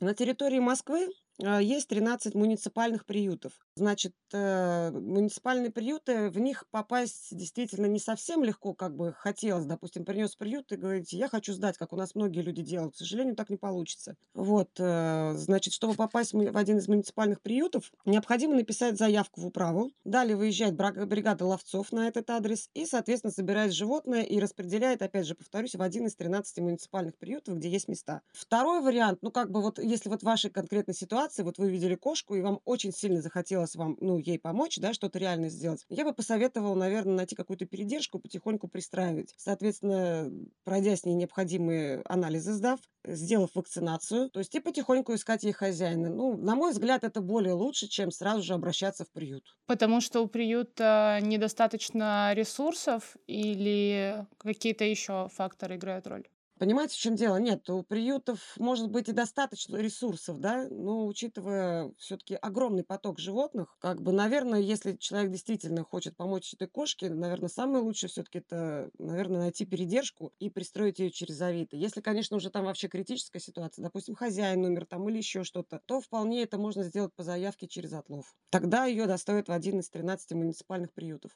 На 0.00 0.14
территории 0.14 0.58
Москвы 0.58 1.08
а, 1.42 1.60
есть 1.60 1.88
13 1.88 2.34
муниципальных 2.34 3.06
приютов. 3.06 3.52
Значит, 3.76 4.14
э, 4.32 4.90
муниципальные 4.90 5.70
приюты, 5.70 6.30
в 6.30 6.38
них 6.38 6.64
попасть 6.70 7.28
действительно 7.30 7.86
не 7.86 7.98
совсем 7.98 8.44
легко, 8.44 8.74
как 8.74 8.94
бы 8.94 9.12
хотелось. 9.12 9.64
Допустим, 9.64 10.04
принес 10.04 10.36
приют 10.36 10.70
и 10.72 10.76
говорите, 10.76 11.16
я 11.16 11.28
хочу 11.28 11.52
сдать, 11.52 11.78
как 11.78 11.92
у 11.92 11.96
нас 11.96 12.14
многие 12.14 12.40
люди 12.40 12.62
делают. 12.62 12.94
К 12.94 12.98
сожалению, 12.98 13.36
так 13.36 13.50
не 13.50 13.56
получится. 13.56 14.16
Вот, 14.34 14.70
э, 14.78 15.32
значит, 15.36 15.72
чтобы 15.72 15.94
попасть 15.94 16.32
в 16.32 16.56
один 16.56 16.78
из 16.78 16.88
муниципальных 16.88 17.40
приютов, 17.40 17.92
необходимо 18.04 18.54
написать 18.54 18.98
заявку 18.98 19.40
в 19.40 19.46
управу. 19.46 19.92
Далее 20.04 20.36
выезжает 20.36 20.74
бригада 20.74 21.44
ловцов 21.46 21.92
на 21.92 22.08
этот 22.08 22.28
адрес 22.30 22.68
и, 22.74 22.86
соответственно, 22.86 23.32
собирает 23.32 23.72
животное 23.72 24.22
и 24.22 24.38
распределяет, 24.38 25.02
опять 25.02 25.26
же, 25.26 25.34
повторюсь, 25.34 25.74
в 25.74 25.82
один 25.82 26.06
из 26.06 26.16
13 26.16 26.58
муниципальных 26.58 27.16
приютов, 27.16 27.56
где 27.56 27.68
есть 27.68 27.88
места. 27.88 28.22
Второй 28.32 28.82
вариант, 28.82 29.20
ну, 29.22 29.30
как 29.30 29.50
бы 29.50 29.62
вот, 29.62 29.78
если 29.78 30.08
вот 30.08 30.20
в 30.20 30.24
вашей 30.24 30.50
конкретной 30.50 30.94
ситуации, 30.94 31.19
вот 31.44 31.58
вы 31.58 31.70
видели 31.70 31.94
кошку, 31.94 32.34
и 32.34 32.40
вам 32.40 32.60
очень 32.64 32.92
сильно 32.92 33.20
захотелось 33.22 33.76
вам, 33.76 33.96
ну, 34.00 34.18
ей 34.18 34.38
помочь, 34.38 34.78
да, 34.78 34.92
что-то 34.92 35.18
реально 35.18 35.48
сделать, 35.48 35.84
я 35.88 36.04
бы 36.04 36.12
посоветовала, 36.12 36.74
наверное, 36.74 37.14
найти 37.14 37.34
какую-то 37.34 37.66
передержку, 37.66 38.18
потихоньку 38.18 38.68
пристраивать. 38.68 39.34
Соответственно, 39.36 40.30
пройдя 40.64 40.96
с 40.96 41.04
ней 41.04 41.14
необходимые 41.14 42.02
анализы, 42.04 42.52
сдав, 42.52 42.80
сделав 43.04 43.50
вакцинацию, 43.54 44.30
то 44.30 44.40
есть 44.40 44.54
и 44.54 44.60
потихоньку 44.60 45.14
искать 45.14 45.44
ей 45.44 45.52
хозяина. 45.52 46.08
Ну, 46.10 46.36
на 46.36 46.54
мой 46.54 46.72
взгляд, 46.72 47.04
это 47.04 47.20
более 47.20 47.54
лучше, 47.54 47.88
чем 47.88 48.10
сразу 48.10 48.42
же 48.42 48.54
обращаться 48.54 49.04
в 49.04 49.10
приют. 49.10 49.44
Потому 49.66 50.00
что 50.00 50.20
у 50.20 50.26
приюта 50.26 51.18
недостаточно 51.22 52.32
ресурсов 52.34 53.16
или 53.26 54.26
какие-то 54.38 54.84
еще 54.84 55.28
факторы 55.32 55.76
играют 55.76 56.06
роль? 56.06 56.28
Понимаете, 56.60 56.94
в 56.94 56.98
чем 56.98 57.16
дело? 57.16 57.36
Нет, 57.36 57.70
у 57.70 57.82
приютов 57.82 58.52
может 58.58 58.90
быть 58.90 59.08
и 59.08 59.12
достаточно 59.12 59.76
ресурсов, 59.78 60.40
да, 60.40 60.68
но 60.68 61.06
учитывая 61.06 61.90
все-таки 61.96 62.34
огромный 62.34 62.84
поток 62.84 63.18
животных, 63.18 63.78
как 63.80 64.02
бы, 64.02 64.12
наверное, 64.12 64.60
если 64.60 64.94
человек 64.96 65.30
действительно 65.30 65.84
хочет 65.84 66.18
помочь 66.18 66.52
этой 66.52 66.68
кошке, 66.68 67.08
наверное, 67.08 67.48
самое 67.48 67.82
лучшее 67.82 68.10
все-таки 68.10 68.40
это, 68.40 68.90
наверное, 68.98 69.38
найти 69.40 69.64
передержку 69.64 70.34
и 70.38 70.50
пристроить 70.50 70.98
ее 70.98 71.10
через 71.10 71.40
Авито. 71.40 71.78
Если, 71.78 72.02
конечно, 72.02 72.36
уже 72.36 72.50
там 72.50 72.66
вообще 72.66 72.88
критическая 72.88 73.40
ситуация, 73.40 73.82
допустим, 73.82 74.14
хозяин 74.14 74.62
умер 74.62 74.84
там 74.84 75.08
или 75.08 75.16
еще 75.16 75.44
что-то, 75.44 75.80
то 75.86 76.02
вполне 76.02 76.42
это 76.42 76.58
можно 76.58 76.82
сделать 76.84 77.14
по 77.14 77.22
заявке 77.22 77.68
через 77.68 77.94
отлов. 77.94 78.34
Тогда 78.50 78.84
ее 78.84 79.06
доставят 79.06 79.48
в 79.48 79.52
один 79.52 79.80
из 79.80 79.88
13 79.88 80.34
муниципальных 80.36 80.92
приютов. 80.92 81.32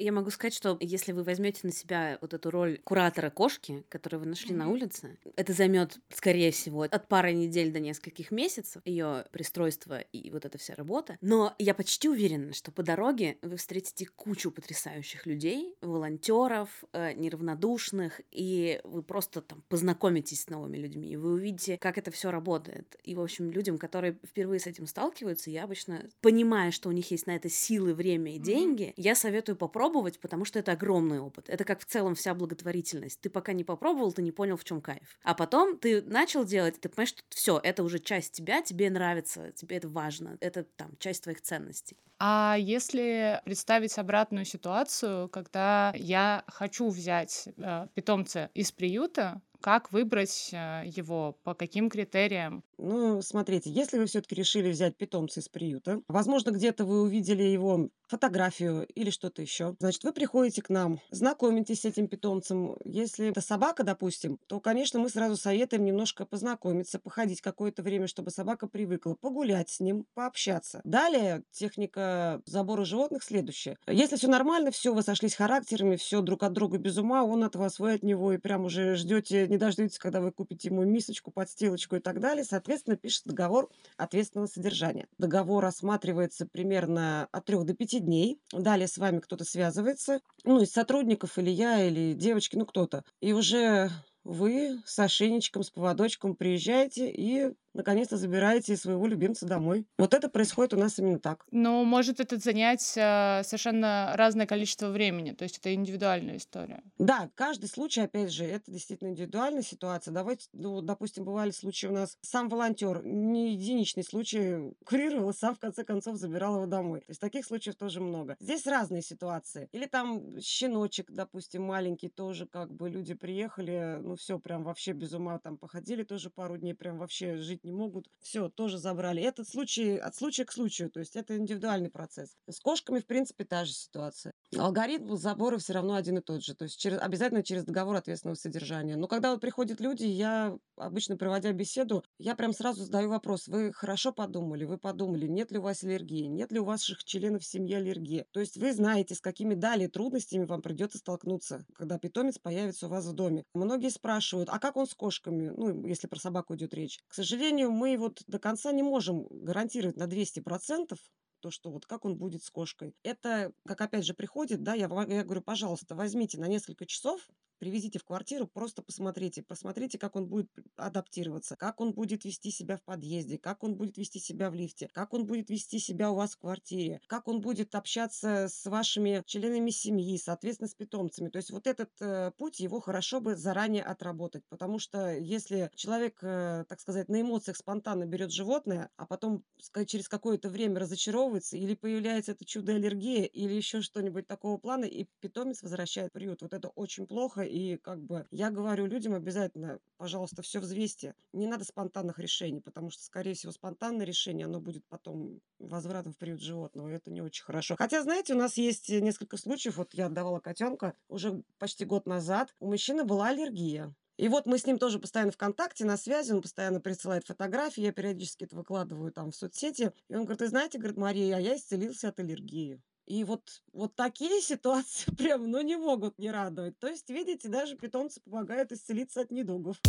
Я 0.00 0.12
могу 0.12 0.30
сказать, 0.30 0.54
что 0.54 0.78
если 0.80 1.12
вы 1.12 1.22
возьмете 1.22 1.60
на 1.64 1.72
себя 1.72 2.16
вот 2.22 2.32
эту 2.32 2.50
роль 2.50 2.78
куратора 2.84 3.28
кошки, 3.28 3.84
которую 3.90 4.20
вы 4.20 4.26
нашли 4.26 4.54
mm-hmm. 4.54 4.58
на 4.58 4.70
улице, 4.70 5.18
это 5.36 5.52
займет, 5.52 5.98
скорее 6.08 6.52
всего, 6.52 6.82
от 6.82 7.06
пары 7.06 7.34
недель 7.34 7.70
до 7.70 7.80
нескольких 7.80 8.30
месяцев 8.30 8.80
ее 8.86 9.26
пристройство 9.30 10.00
и 10.00 10.30
вот 10.30 10.46
эта 10.46 10.56
вся 10.56 10.74
работа. 10.74 11.18
Но 11.20 11.54
я 11.58 11.74
почти 11.74 12.08
уверена, 12.08 12.54
что 12.54 12.72
по 12.72 12.82
дороге 12.82 13.36
вы 13.42 13.58
встретите 13.58 14.06
кучу 14.06 14.50
потрясающих 14.50 15.26
людей, 15.26 15.76
волонтеров, 15.82 16.70
э, 16.94 17.12
неравнодушных, 17.12 18.22
и 18.30 18.80
вы 18.84 19.02
просто 19.02 19.42
там 19.42 19.62
познакомитесь 19.68 20.44
с 20.44 20.48
новыми 20.48 20.78
людьми, 20.78 21.10
и 21.10 21.16
вы 21.16 21.32
увидите, 21.32 21.76
как 21.76 21.98
это 21.98 22.10
все 22.10 22.30
работает. 22.30 22.96
И, 23.04 23.14
в 23.14 23.20
общем, 23.20 23.50
людям, 23.50 23.76
которые 23.76 24.18
впервые 24.26 24.60
с 24.60 24.66
этим 24.66 24.86
сталкиваются, 24.86 25.50
я 25.50 25.64
обычно, 25.64 26.08
понимая, 26.22 26.70
что 26.70 26.88
у 26.88 26.92
них 26.92 27.10
есть 27.10 27.26
на 27.26 27.36
это 27.36 27.50
силы, 27.50 27.92
время 27.92 28.34
и 28.34 28.38
деньги, 28.38 28.84
mm-hmm. 28.84 28.94
я 28.96 29.14
советую 29.14 29.56
попробовать 29.56 29.89
попробовать, 29.90 30.20
потому 30.20 30.44
что 30.44 30.58
это 30.58 30.72
огромный 30.72 31.18
опыт. 31.18 31.48
Это 31.48 31.64
как 31.64 31.80
в 31.80 31.84
целом 31.84 32.14
вся 32.14 32.34
благотворительность. 32.34 33.20
Ты 33.20 33.28
пока 33.28 33.52
не 33.52 33.64
попробовал, 33.64 34.12
ты 34.12 34.22
не 34.22 34.30
понял, 34.32 34.56
в 34.56 34.64
чем 34.64 34.80
кайф. 34.80 35.18
А 35.24 35.34
потом 35.34 35.76
ты 35.76 36.02
начал 36.02 36.44
делать, 36.44 36.80
ты 36.80 36.88
понимаешь, 36.88 37.10
что 37.10 37.22
все, 37.28 37.60
это 37.62 37.82
уже 37.82 37.98
часть 37.98 38.32
тебя, 38.32 38.62
тебе 38.62 38.88
нравится, 38.90 39.52
тебе 39.52 39.76
это 39.76 39.88
важно, 39.88 40.36
это 40.40 40.62
там 40.62 40.92
часть 40.98 41.24
твоих 41.24 41.40
ценностей. 41.40 41.96
А 42.22 42.56
если 42.58 43.40
представить 43.44 43.96
обратную 43.98 44.44
ситуацию, 44.44 45.28
когда 45.30 45.92
я 45.96 46.44
хочу 46.46 46.90
взять 46.90 47.48
э, 47.56 47.86
питомца 47.94 48.50
из 48.52 48.72
приюта, 48.72 49.40
как 49.60 49.90
выбрать 49.90 50.50
э, 50.52 50.82
его, 50.86 51.38
по 51.42 51.54
каким 51.54 51.88
критериям? 51.88 52.62
Ну, 52.82 53.20
смотрите, 53.20 53.70
если 53.70 53.98
вы 53.98 54.06
все-таки 54.06 54.34
решили 54.34 54.70
взять 54.70 54.96
питомца 54.96 55.40
из 55.40 55.50
приюта, 55.50 56.00
возможно, 56.08 56.50
где-то 56.50 56.86
вы 56.86 57.02
увидели 57.02 57.42
его 57.42 57.90
фотографию 58.08 58.86
или 58.86 59.10
что-то 59.10 59.42
еще, 59.42 59.76
значит, 59.78 60.02
вы 60.02 60.14
приходите 60.14 60.62
к 60.62 60.70
нам, 60.70 60.98
знакомитесь 61.10 61.82
с 61.82 61.84
этим 61.84 62.08
питомцем. 62.08 62.76
Если 62.84 63.28
это 63.28 63.42
собака, 63.42 63.84
допустим, 63.84 64.38
то, 64.46 64.60
конечно, 64.60 64.98
мы 64.98 65.10
сразу 65.10 65.36
советуем 65.36 65.84
немножко 65.84 66.24
познакомиться, 66.24 66.98
походить 66.98 67.42
какое-то 67.42 67.82
время, 67.82 68.06
чтобы 68.06 68.30
собака 68.30 68.66
привыкла, 68.66 69.14
погулять 69.14 69.68
с 69.68 69.80
ним, 69.80 70.06
пообщаться. 70.14 70.80
Далее 70.84 71.44
техника 71.50 72.09
забора 72.46 72.84
животных 72.84 73.22
следующая. 73.22 73.78
Если 73.86 74.16
все 74.16 74.28
нормально, 74.28 74.70
все, 74.70 74.94
вы 74.94 75.02
сошлись 75.02 75.34
характерами, 75.34 75.96
все 75.96 76.20
друг 76.20 76.42
от 76.42 76.52
друга 76.52 76.78
без 76.78 76.98
ума, 76.98 77.24
он 77.24 77.44
от 77.44 77.56
вас, 77.56 77.78
вы 77.78 77.94
от 77.94 78.02
него, 78.02 78.32
и 78.32 78.38
прям 78.38 78.64
уже 78.64 78.96
ждете, 78.96 79.48
не 79.48 79.56
дождетесь, 79.56 79.98
когда 79.98 80.20
вы 80.20 80.32
купите 80.32 80.68
ему 80.68 80.84
мисочку, 80.84 81.30
подстилочку 81.30 81.96
и 81.96 82.00
так 82.00 82.20
далее, 82.20 82.44
соответственно, 82.44 82.96
пишет 82.96 83.24
договор 83.26 83.68
ответственного 83.96 84.46
содержания. 84.46 85.06
Договор 85.18 85.62
рассматривается 85.62 86.46
примерно 86.46 87.28
от 87.32 87.44
3 87.44 87.64
до 87.64 87.74
5 87.74 88.04
дней. 88.04 88.40
Далее 88.52 88.88
с 88.88 88.98
вами 88.98 89.18
кто-то 89.20 89.44
связывается, 89.44 90.20
ну, 90.44 90.60
из 90.60 90.70
сотрудников, 90.70 91.38
или 91.38 91.50
я, 91.50 91.84
или 91.84 92.12
девочки, 92.14 92.56
ну, 92.56 92.66
кто-то. 92.66 93.04
И 93.20 93.32
уже 93.32 93.90
вы 94.24 94.80
с 94.84 94.98
ошейничком, 94.98 95.62
с 95.62 95.70
поводочком 95.70 96.34
приезжаете 96.34 97.10
и 97.10 97.52
наконец-то 97.74 98.16
забираете 98.16 98.76
своего 98.76 99.06
любимца 99.06 99.46
домой. 99.46 99.86
Вот 99.98 100.14
это 100.14 100.28
происходит 100.28 100.74
у 100.74 100.78
нас 100.78 100.98
именно 100.98 101.18
так. 101.18 101.44
Но 101.50 101.84
может 101.84 102.20
это 102.20 102.36
занять 102.38 102.94
э, 102.96 103.42
совершенно 103.44 104.12
разное 104.16 104.46
количество 104.46 104.88
времени, 104.88 105.32
то 105.32 105.44
есть 105.44 105.58
это 105.58 105.72
индивидуальная 105.74 106.36
история. 106.36 106.82
Да, 106.98 107.30
каждый 107.34 107.68
случай, 107.68 108.02
опять 108.02 108.32
же, 108.32 108.44
это 108.44 108.70
действительно 108.70 109.08
индивидуальная 109.08 109.62
ситуация. 109.62 110.12
Давайте, 110.12 110.46
ну, 110.52 110.80
допустим, 110.80 111.24
бывали 111.24 111.50
случаи 111.50 111.86
у 111.86 111.92
нас, 111.92 112.16
сам 112.20 112.48
волонтер, 112.48 113.04
не 113.04 113.52
единичный 113.54 114.04
случай, 114.04 114.74
курировал, 114.84 115.32
сам 115.32 115.54
в 115.54 115.58
конце 115.58 115.84
концов 115.84 116.16
забирал 116.16 116.56
его 116.56 116.66
домой. 116.66 117.00
То 117.00 117.10
есть 117.10 117.20
таких 117.20 117.46
случаев 117.46 117.76
тоже 117.76 118.00
много. 118.00 118.36
Здесь 118.40 118.66
разные 118.66 119.02
ситуации. 119.02 119.68
Или 119.72 119.86
там 119.86 120.40
щеночек, 120.40 121.10
допустим, 121.10 121.62
маленький, 121.62 122.08
тоже 122.08 122.46
как 122.46 122.72
бы 122.72 122.88
люди 122.88 123.14
приехали, 123.14 123.98
ну 124.02 124.16
все, 124.16 124.38
прям 124.38 124.64
вообще 124.64 124.92
без 124.92 125.12
ума 125.12 125.38
там 125.38 125.56
походили 125.56 126.02
тоже 126.02 126.30
пару 126.30 126.56
дней, 126.56 126.74
прям 126.74 126.98
вообще 126.98 127.36
жить 127.36 127.59
жить 127.60 127.64
не 127.64 127.72
могут. 127.72 128.06
Все, 128.20 128.48
тоже 128.48 128.78
забрали. 128.78 129.22
Этот 129.22 129.48
случай 129.48 129.96
от 129.96 130.14
случая 130.14 130.44
к 130.44 130.52
случаю, 130.52 130.90
то 130.90 131.00
есть 131.00 131.16
это 131.16 131.36
индивидуальный 131.36 131.90
процесс. 131.90 132.36
С 132.48 132.60
кошками, 132.60 133.00
в 133.00 133.06
принципе, 133.06 133.44
та 133.44 133.64
же 133.64 133.72
ситуация. 133.72 134.32
Алгоритм 134.56 135.16
забора 135.16 135.58
все 135.58 135.72
равно 135.72 135.94
один 135.94 136.18
и 136.18 136.20
тот 136.20 136.42
же, 136.42 136.54
то 136.54 136.64
есть 136.64 136.78
через, 136.78 136.98
обязательно 136.98 137.42
через 137.42 137.64
договор 137.64 137.96
ответственного 137.96 138.36
содержания. 138.36 138.96
Но 138.96 139.06
когда 139.06 139.32
вот 139.32 139.40
приходят 139.40 139.80
люди, 139.80 140.04
я 140.04 140.56
обычно, 140.76 141.16
проводя 141.16 141.52
беседу, 141.52 142.04
я 142.18 142.34
прям 142.34 142.52
сразу 142.52 142.84
задаю 142.84 143.08
вопрос. 143.08 143.48
Вы 143.48 143.72
хорошо 143.72 144.12
подумали? 144.12 144.64
Вы 144.64 144.78
подумали, 144.78 145.26
нет 145.26 145.50
ли 145.50 145.58
у 145.58 145.62
вас 145.62 145.84
аллергии? 145.84 146.26
Нет 146.26 146.52
ли 146.52 146.60
у 146.60 146.64
ваших 146.64 147.04
членов 147.04 147.44
семьи 147.44 147.74
аллергии? 147.74 148.26
То 148.32 148.40
есть 148.40 148.56
вы 148.56 148.72
знаете, 148.72 149.14
с 149.14 149.20
какими 149.20 149.54
далее 149.54 149.88
трудностями 149.88 150.44
вам 150.44 150.62
придется 150.62 150.98
столкнуться, 150.98 151.64
когда 151.74 151.98
питомец 151.98 152.38
появится 152.38 152.86
у 152.86 152.90
вас 152.90 153.06
в 153.06 153.12
доме. 153.12 153.44
Многие 153.54 153.90
спрашивают, 153.90 154.48
а 154.50 154.58
как 154.58 154.76
он 154.76 154.86
с 154.86 154.94
кошками? 154.94 155.52
Ну, 155.56 155.86
если 155.86 156.06
про 156.06 156.18
собаку 156.18 156.54
идет 156.54 156.74
речь. 156.74 156.98
К 157.08 157.14
сожалению, 157.14 157.49
мы 157.52 157.96
вот 157.98 158.22
до 158.26 158.38
конца 158.38 158.72
не 158.72 158.82
можем 158.82 159.26
гарантировать 159.30 159.96
на 159.96 160.06
200%, 160.06 160.98
то, 161.40 161.50
что 161.50 161.70
вот 161.70 161.86
как 161.86 162.04
он 162.04 162.16
будет 162.16 162.42
с 162.44 162.50
кошкой. 162.50 162.94
Это, 163.02 163.52
как 163.66 163.80
опять 163.80 164.04
же 164.04 164.14
приходит, 164.14 164.62
да, 164.62 164.74
я, 164.74 164.88
я 165.08 165.24
говорю, 165.24 165.42
пожалуйста, 165.42 165.94
возьмите 165.94 166.38
на 166.38 166.46
несколько 166.46 166.86
часов 166.86 167.28
привезите 167.60 167.98
в 167.98 168.04
квартиру, 168.04 168.48
просто 168.48 168.82
посмотрите, 168.82 169.42
посмотрите, 169.42 169.98
как 169.98 170.16
он 170.16 170.26
будет 170.26 170.50
адаптироваться, 170.76 171.56
как 171.56 171.80
он 171.80 171.92
будет 171.92 172.24
вести 172.24 172.50
себя 172.50 172.76
в 172.78 172.82
подъезде, 172.82 173.38
как 173.38 173.62
он 173.62 173.76
будет 173.76 173.98
вести 173.98 174.18
себя 174.18 174.50
в 174.50 174.54
лифте, 174.54 174.88
как 174.92 175.12
он 175.12 175.26
будет 175.26 175.50
вести 175.50 175.78
себя 175.78 176.10
у 176.10 176.16
вас 176.16 176.32
в 176.32 176.38
квартире, 176.38 177.00
как 177.06 177.28
он 177.28 177.40
будет 177.40 177.74
общаться 177.74 178.48
с 178.48 178.64
вашими 178.64 179.22
членами 179.26 179.70
семьи, 179.70 180.16
соответственно, 180.16 180.68
с 180.68 180.74
питомцами. 180.74 181.28
То 181.28 181.36
есть 181.36 181.50
вот 181.50 181.66
этот 181.66 181.90
э, 182.00 182.32
путь 182.36 182.60
его 182.60 182.80
хорошо 182.80 183.20
бы 183.20 183.36
заранее 183.36 183.84
отработать, 183.84 184.42
потому 184.48 184.78
что 184.78 185.14
если 185.14 185.70
человек, 185.74 186.18
э, 186.22 186.64
так 186.66 186.80
сказать, 186.80 187.08
на 187.08 187.20
эмоциях 187.20 187.58
спонтанно 187.58 188.06
берет 188.06 188.32
животное, 188.32 188.90
а 188.96 189.06
потом 189.06 189.44
через 189.86 190.08
какое-то 190.08 190.48
время 190.48 190.80
разочаровывается 190.80 191.58
или 191.58 191.74
появляется 191.74 192.32
это 192.32 192.46
чудо 192.46 192.74
аллергия 192.74 193.24
или 193.24 193.52
еще 193.52 193.82
что-нибудь 193.82 194.26
такого 194.26 194.56
плана, 194.56 194.86
и 194.86 195.06
питомец 195.20 195.62
возвращает 195.62 196.12
приют. 196.12 196.40
Вот 196.40 196.54
это 196.54 196.68
очень 196.68 197.06
плохо, 197.06 197.42
и 197.50 197.76
как 197.76 198.02
бы 198.02 198.26
я 198.30 198.50
говорю 198.50 198.86
людям 198.86 199.14
обязательно, 199.14 199.80
пожалуйста, 199.96 200.42
все 200.42 200.60
взвесьте. 200.60 201.14
Не 201.32 201.46
надо 201.46 201.64
спонтанных 201.64 202.18
решений, 202.18 202.60
потому 202.60 202.90
что, 202.90 203.02
скорее 203.02 203.34
всего, 203.34 203.52
спонтанное 203.52 204.06
решение, 204.06 204.46
оно 204.46 204.60
будет 204.60 204.84
потом 204.86 205.40
возвратом 205.58 206.12
в 206.12 206.18
приют 206.18 206.40
животного, 206.40 206.88
и 206.88 206.94
это 206.94 207.10
не 207.10 207.22
очень 207.22 207.44
хорошо. 207.44 207.76
Хотя, 207.76 208.02
знаете, 208.02 208.34
у 208.34 208.38
нас 208.38 208.56
есть 208.56 208.88
несколько 208.88 209.36
случаев, 209.36 209.76
вот 209.76 209.94
я 209.94 210.06
отдавала 210.06 210.40
котенка 210.40 210.94
уже 211.08 211.42
почти 211.58 211.84
год 211.84 212.06
назад, 212.06 212.54
у 212.60 212.68
мужчины 212.68 213.04
была 213.04 213.28
аллергия. 213.28 213.94
И 214.16 214.28
вот 214.28 214.44
мы 214.44 214.58
с 214.58 214.66
ним 214.66 214.78
тоже 214.78 214.98
постоянно 214.98 215.32
в 215.32 215.38
контакте, 215.38 215.86
на 215.86 215.96
связи, 215.96 216.32
он 216.32 216.42
постоянно 216.42 216.78
присылает 216.78 217.26
фотографии, 217.26 217.80
я 217.80 217.90
периодически 217.90 218.44
это 218.44 218.54
выкладываю 218.54 219.12
там 219.12 219.30
в 219.30 219.34
соцсети. 219.34 219.92
И 220.08 220.14
он 220.14 220.24
говорит, 220.24 220.42
вы 220.42 220.48
знаете, 220.48 220.78
говорит, 220.78 220.98
Мария, 220.98 221.36
а 221.36 221.40
я 221.40 221.56
исцелился 221.56 222.08
от 222.08 222.20
аллергии. 222.20 222.82
И 223.10 223.24
вот, 223.24 223.42
вот 223.72 223.96
такие 223.96 224.40
ситуации 224.40 225.10
прям, 225.18 225.50
ну, 225.50 225.60
не 225.62 225.76
могут 225.76 226.16
не 226.20 226.30
радовать. 226.30 226.78
То 226.78 226.86
есть, 226.86 227.10
видите, 227.10 227.48
даже 227.48 227.74
питомцы 227.74 228.20
помогают 228.20 228.70
исцелиться 228.70 229.22
от 229.22 229.32
недугов. 229.32 229.80